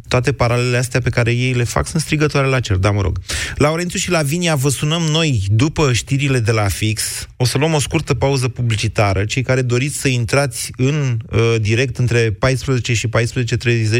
toate 0.07 0.31
paralele 0.31 0.77
astea 0.77 1.01
pe 1.01 1.09
care 1.09 1.31
ei 1.31 1.53
le 1.53 1.63
fac 1.63 1.87
sunt 1.87 2.01
strigătoare 2.01 2.47
la 2.47 2.59
cer, 2.59 2.75
da, 2.75 2.91
mă 2.91 3.01
rog. 3.01 3.19
Laurențiu 3.55 3.99
și 3.99 4.11
Lavinia, 4.11 4.55
vă 4.55 4.69
sunăm 4.69 5.01
noi 5.01 5.43
după 5.47 5.93
știrile 5.93 6.39
de 6.39 6.51
la 6.51 6.67
Fix. 6.67 7.27
O 7.37 7.45
să 7.45 7.57
luăm 7.57 7.73
o 7.73 7.79
scurtă 7.79 8.13
pauză 8.13 8.47
publicitară. 8.47 9.25
Cei 9.25 9.41
care 9.41 9.61
doriți 9.61 9.97
să 9.97 10.07
intrați 10.07 10.71
în 10.77 11.17
uh, 11.31 11.55
direct 11.61 11.97
între 11.97 12.31
14 12.31 12.93
și 12.93 13.07
14.30, 13.07 13.11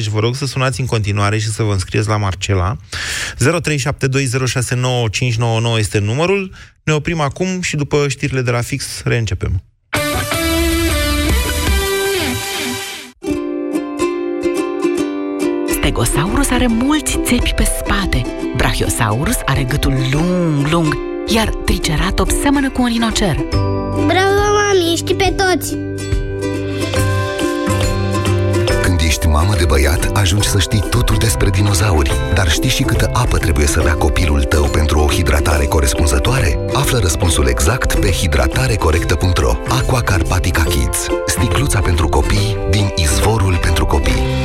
vă 0.10 0.20
rog 0.20 0.36
să 0.36 0.46
sunați 0.46 0.80
în 0.80 0.86
continuare 0.86 1.38
și 1.38 1.48
să 1.48 1.64
vă 1.64 1.72
înscrieți 1.72 2.08
la 2.08 2.18
Marcela. 2.18 2.78
0372069599 3.36 3.40
este 5.78 6.00
numărul. 6.00 6.54
Ne 6.84 6.94
oprim 6.94 7.20
acum 7.20 7.62
și 7.62 7.76
după 7.76 8.08
știrile 8.08 8.42
de 8.42 8.52
la 8.52 8.62
Fix 8.62 9.02
reîncepem. 9.04 9.64
Stegosaurus 15.86 16.50
are 16.50 16.68
mulți 16.68 17.20
țepi 17.24 17.54
pe 17.56 17.64
spate, 17.64 18.26
Brachiosaurus 18.56 19.36
are 19.46 19.64
gâtul 19.64 19.94
lung, 20.12 20.68
lung, 20.72 20.98
iar 21.28 21.50
Triceratops 21.50 22.40
seamănă 22.40 22.70
cu 22.70 22.82
un 22.82 22.88
rinocer. 22.88 23.36
Bravo, 23.92 24.42
mami, 24.56 24.96
știi 24.96 25.16
pe 25.16 25.34
toți! 25.38 25.78
Când 28.82 29.00
ești 29.06 29.28
mamă 29.28 29.54
de 29.58 29.66
băiat, 29.66 30.18
ajungi 30.18 30.48
să 30.48 30.60
știi 30.60 30.84
totul 30.90 31.16
despre 31.20 31.50
dinozauri. 31.50 32.12
Dar 32.34 32.50
știi 32.50 32.70
și 32.70 32.84
câtă 32.84 33.10
apă 33.14 33.38
trebuie 33.38 33.66
să 33.66 33.82
bea 33.84 33.96
copilul 33.96 34.44
tău 34.44 34.64
pentru 34.64 35.00
o 35.00 35.08
hidratare 35.08 35.66
corespunzătoare? 35.66 36.60
Află 36.74 37.00
răspunsul 37.00 37.48
exact 37.48 38.00
pe 38.00 38.12
hidratarecorectă.ro 38.12 39.58
Aqua 39.68 40.02
Carpatica 40.02 40.64
Kids. 40.64 41.08
Sticluța 41.26 41.80
pentru 41.80 42.08
copii 42.08 42.58
din 42.70 42.92
izvorul 42.96 43.60
pentru 43.62 43.86
copii. 43.86 44.45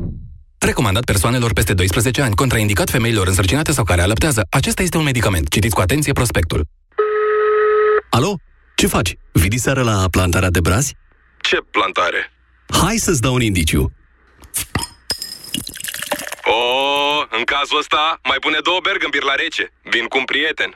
Recomandat 0.65 1.03
persoanelor 1.03 1.53
peste 1.53 1.73
12 1.73 2.21
ani, 2.21 2.35
contraindicat 2.35 2.89
femeilor 2.89 3.27
însărcinate 3.27 3.71
sau 3.71 3.83
care 3.83 4.01
alăptează. 4.01 4.47
Acesta 4.49 4.81
este 4.81 4.97
un 4.97 5.03
medicament. 5.03 5.49
Citiți 5.49 5.75
cu 5.75 5.81
atenție 5.81 6.13
prospectul. 6.13 6.65
Alo? 8.09 8.35
Ce 8.75 8.87
faci? 8.87 9.15
Vii 9.31 9.49
diseară 9.49 9.83
la 9.83 10.05
plantarea 10.11 10.49
de 10.49 10.59
brazi? 10.59 10.95
Ce 11.39 11.57
plantare? 11.71 12.31
Hai 12.81 12.97
să-ți 12.97 13.21
dau 13.21 13.33
un 13.33 13.41
indiciu. 13.41 13.91
O, 16.43 16.61
în 17.37 17.43
cazul 17.43 17.77
ăsta, 17.77 18.19
mai 18.23 18.37
pune 18.39 18.57
două 18.63 18.79
bergambiri 18.83 19.25
la 19.25 19.35
rece. 19.35 19.73
Vin 19.83 20.05
cu 20.05 20.17
un 20.17 20.25
prieten. 20.25 20.75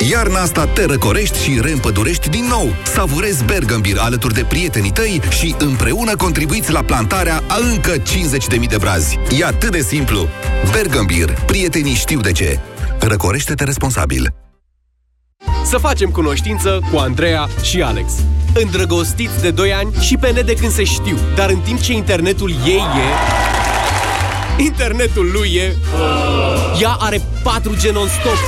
Iarna 0.00 0.40
asta 0.40 0.66
te 0.66 0.84
răcorești 0.84 1.42
și 1.42 1.58
reîmpădurești 1.62 2.28
din 2.28 2.44
nou. 2.48 2.74
Savurezi 2.82 3.44
Bergambir 3.44 3.96
alături 3.98 4.34
de 4.34 4.44
prietenii 4.48 4.90
tăi 4.90 5.20
și 5.30 5.54
împreună 5.58 6.16
contribuiți 6.16 6.72
la 6.72 6.82
plantarea 6.82 7.42
a 7.48 7.56
încă 7.72 7.92
50.000 7.92 8.68
de 8.68 8.76
brazi. 8.78 9.18
E 9.38 9.44
atât 9.44 9.70
de 9.70 9.80
simplu. 9.80 10.28
Bergambir. 10.72 11.30
Prietenii 11.46 11.94
știu 11.94 12.20
de 12.20 12.32
ce. 12.32 12.58
Răcorește-te 12.98 13.64
responsabil. 13.64 14.34
Să 15.64 15.78
facem 15.78 16.10
cunoștință 16.10 16.80
cu 16.92 16.98
Andreea 16.98 17.48
și 17.62 17.82
Alex. 17.82 18.12
Îndrăgostiți 18.54 19.40
de 19.40 19.50
2 19.50 19.72
ani 19.72 19.94
și 20.00 20.16
pe 20.16 20.30
net 20.30 20.46
de 20.46 20.54
când 20.54 20.72
se 20.72 20.84
știu, 20.84 21.16
dar 21.34 21.50
în 21.50 21.58
timp 21.58 21.80
ce 21.80 21.92
internetul 21.92 22.50
ei 22.66 22.82
e... 24.58 24.62
Internetul 24.62 25.30
lui 25.32 25.54
e... 25.54 25.76
Ea 26.80 26.96
are 26.98 27.18
4G 27.18 27.92
non-stop. 27.92 28.38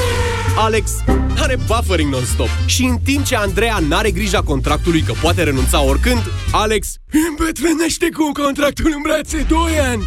Alex 0.58 0.90
are 1.38 1.56
buffering 1.66 2.12
non-stop. 2.12 2.48
Și 2.66 2.84
în 2.84 2.98
timp 3.04 3.24
ce 3.24 3.36
Andreea 3.36 3.78
n-are 3.88 4.10
grija 4.10 4.42
contractului 4.42 5.00
că 5.00 5.12
poate 5.22 5.42
renunța 5.42 5.82
oricând, 5.82 6.22
Alex 6.50 6.94
îmbătrânește 7.28 8.08
cu 8.16 8.24
un 8.26 8.32
contractul 8.32 8.92
în 8.94 9.02
brațe 9.02 9.46
2 9.48 9.58
ani. 9.80 10.04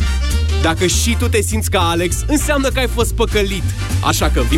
Dacă 0.62 0.88
și 0.88 1.16
tu 1.20 1.28
te 1.28 1.42
simți 1.42 1.70
ca 1.70 1.90
Alex, 1.90 2.16
înseamnă 2.28 2.70
că 2.70 2.80
ai 2.80 2.88
fost 2.88 3.14
păcălit. 3.14 3.64
Așa 4.04 4.30
că 4.30 4.42
vin 4.42 4.48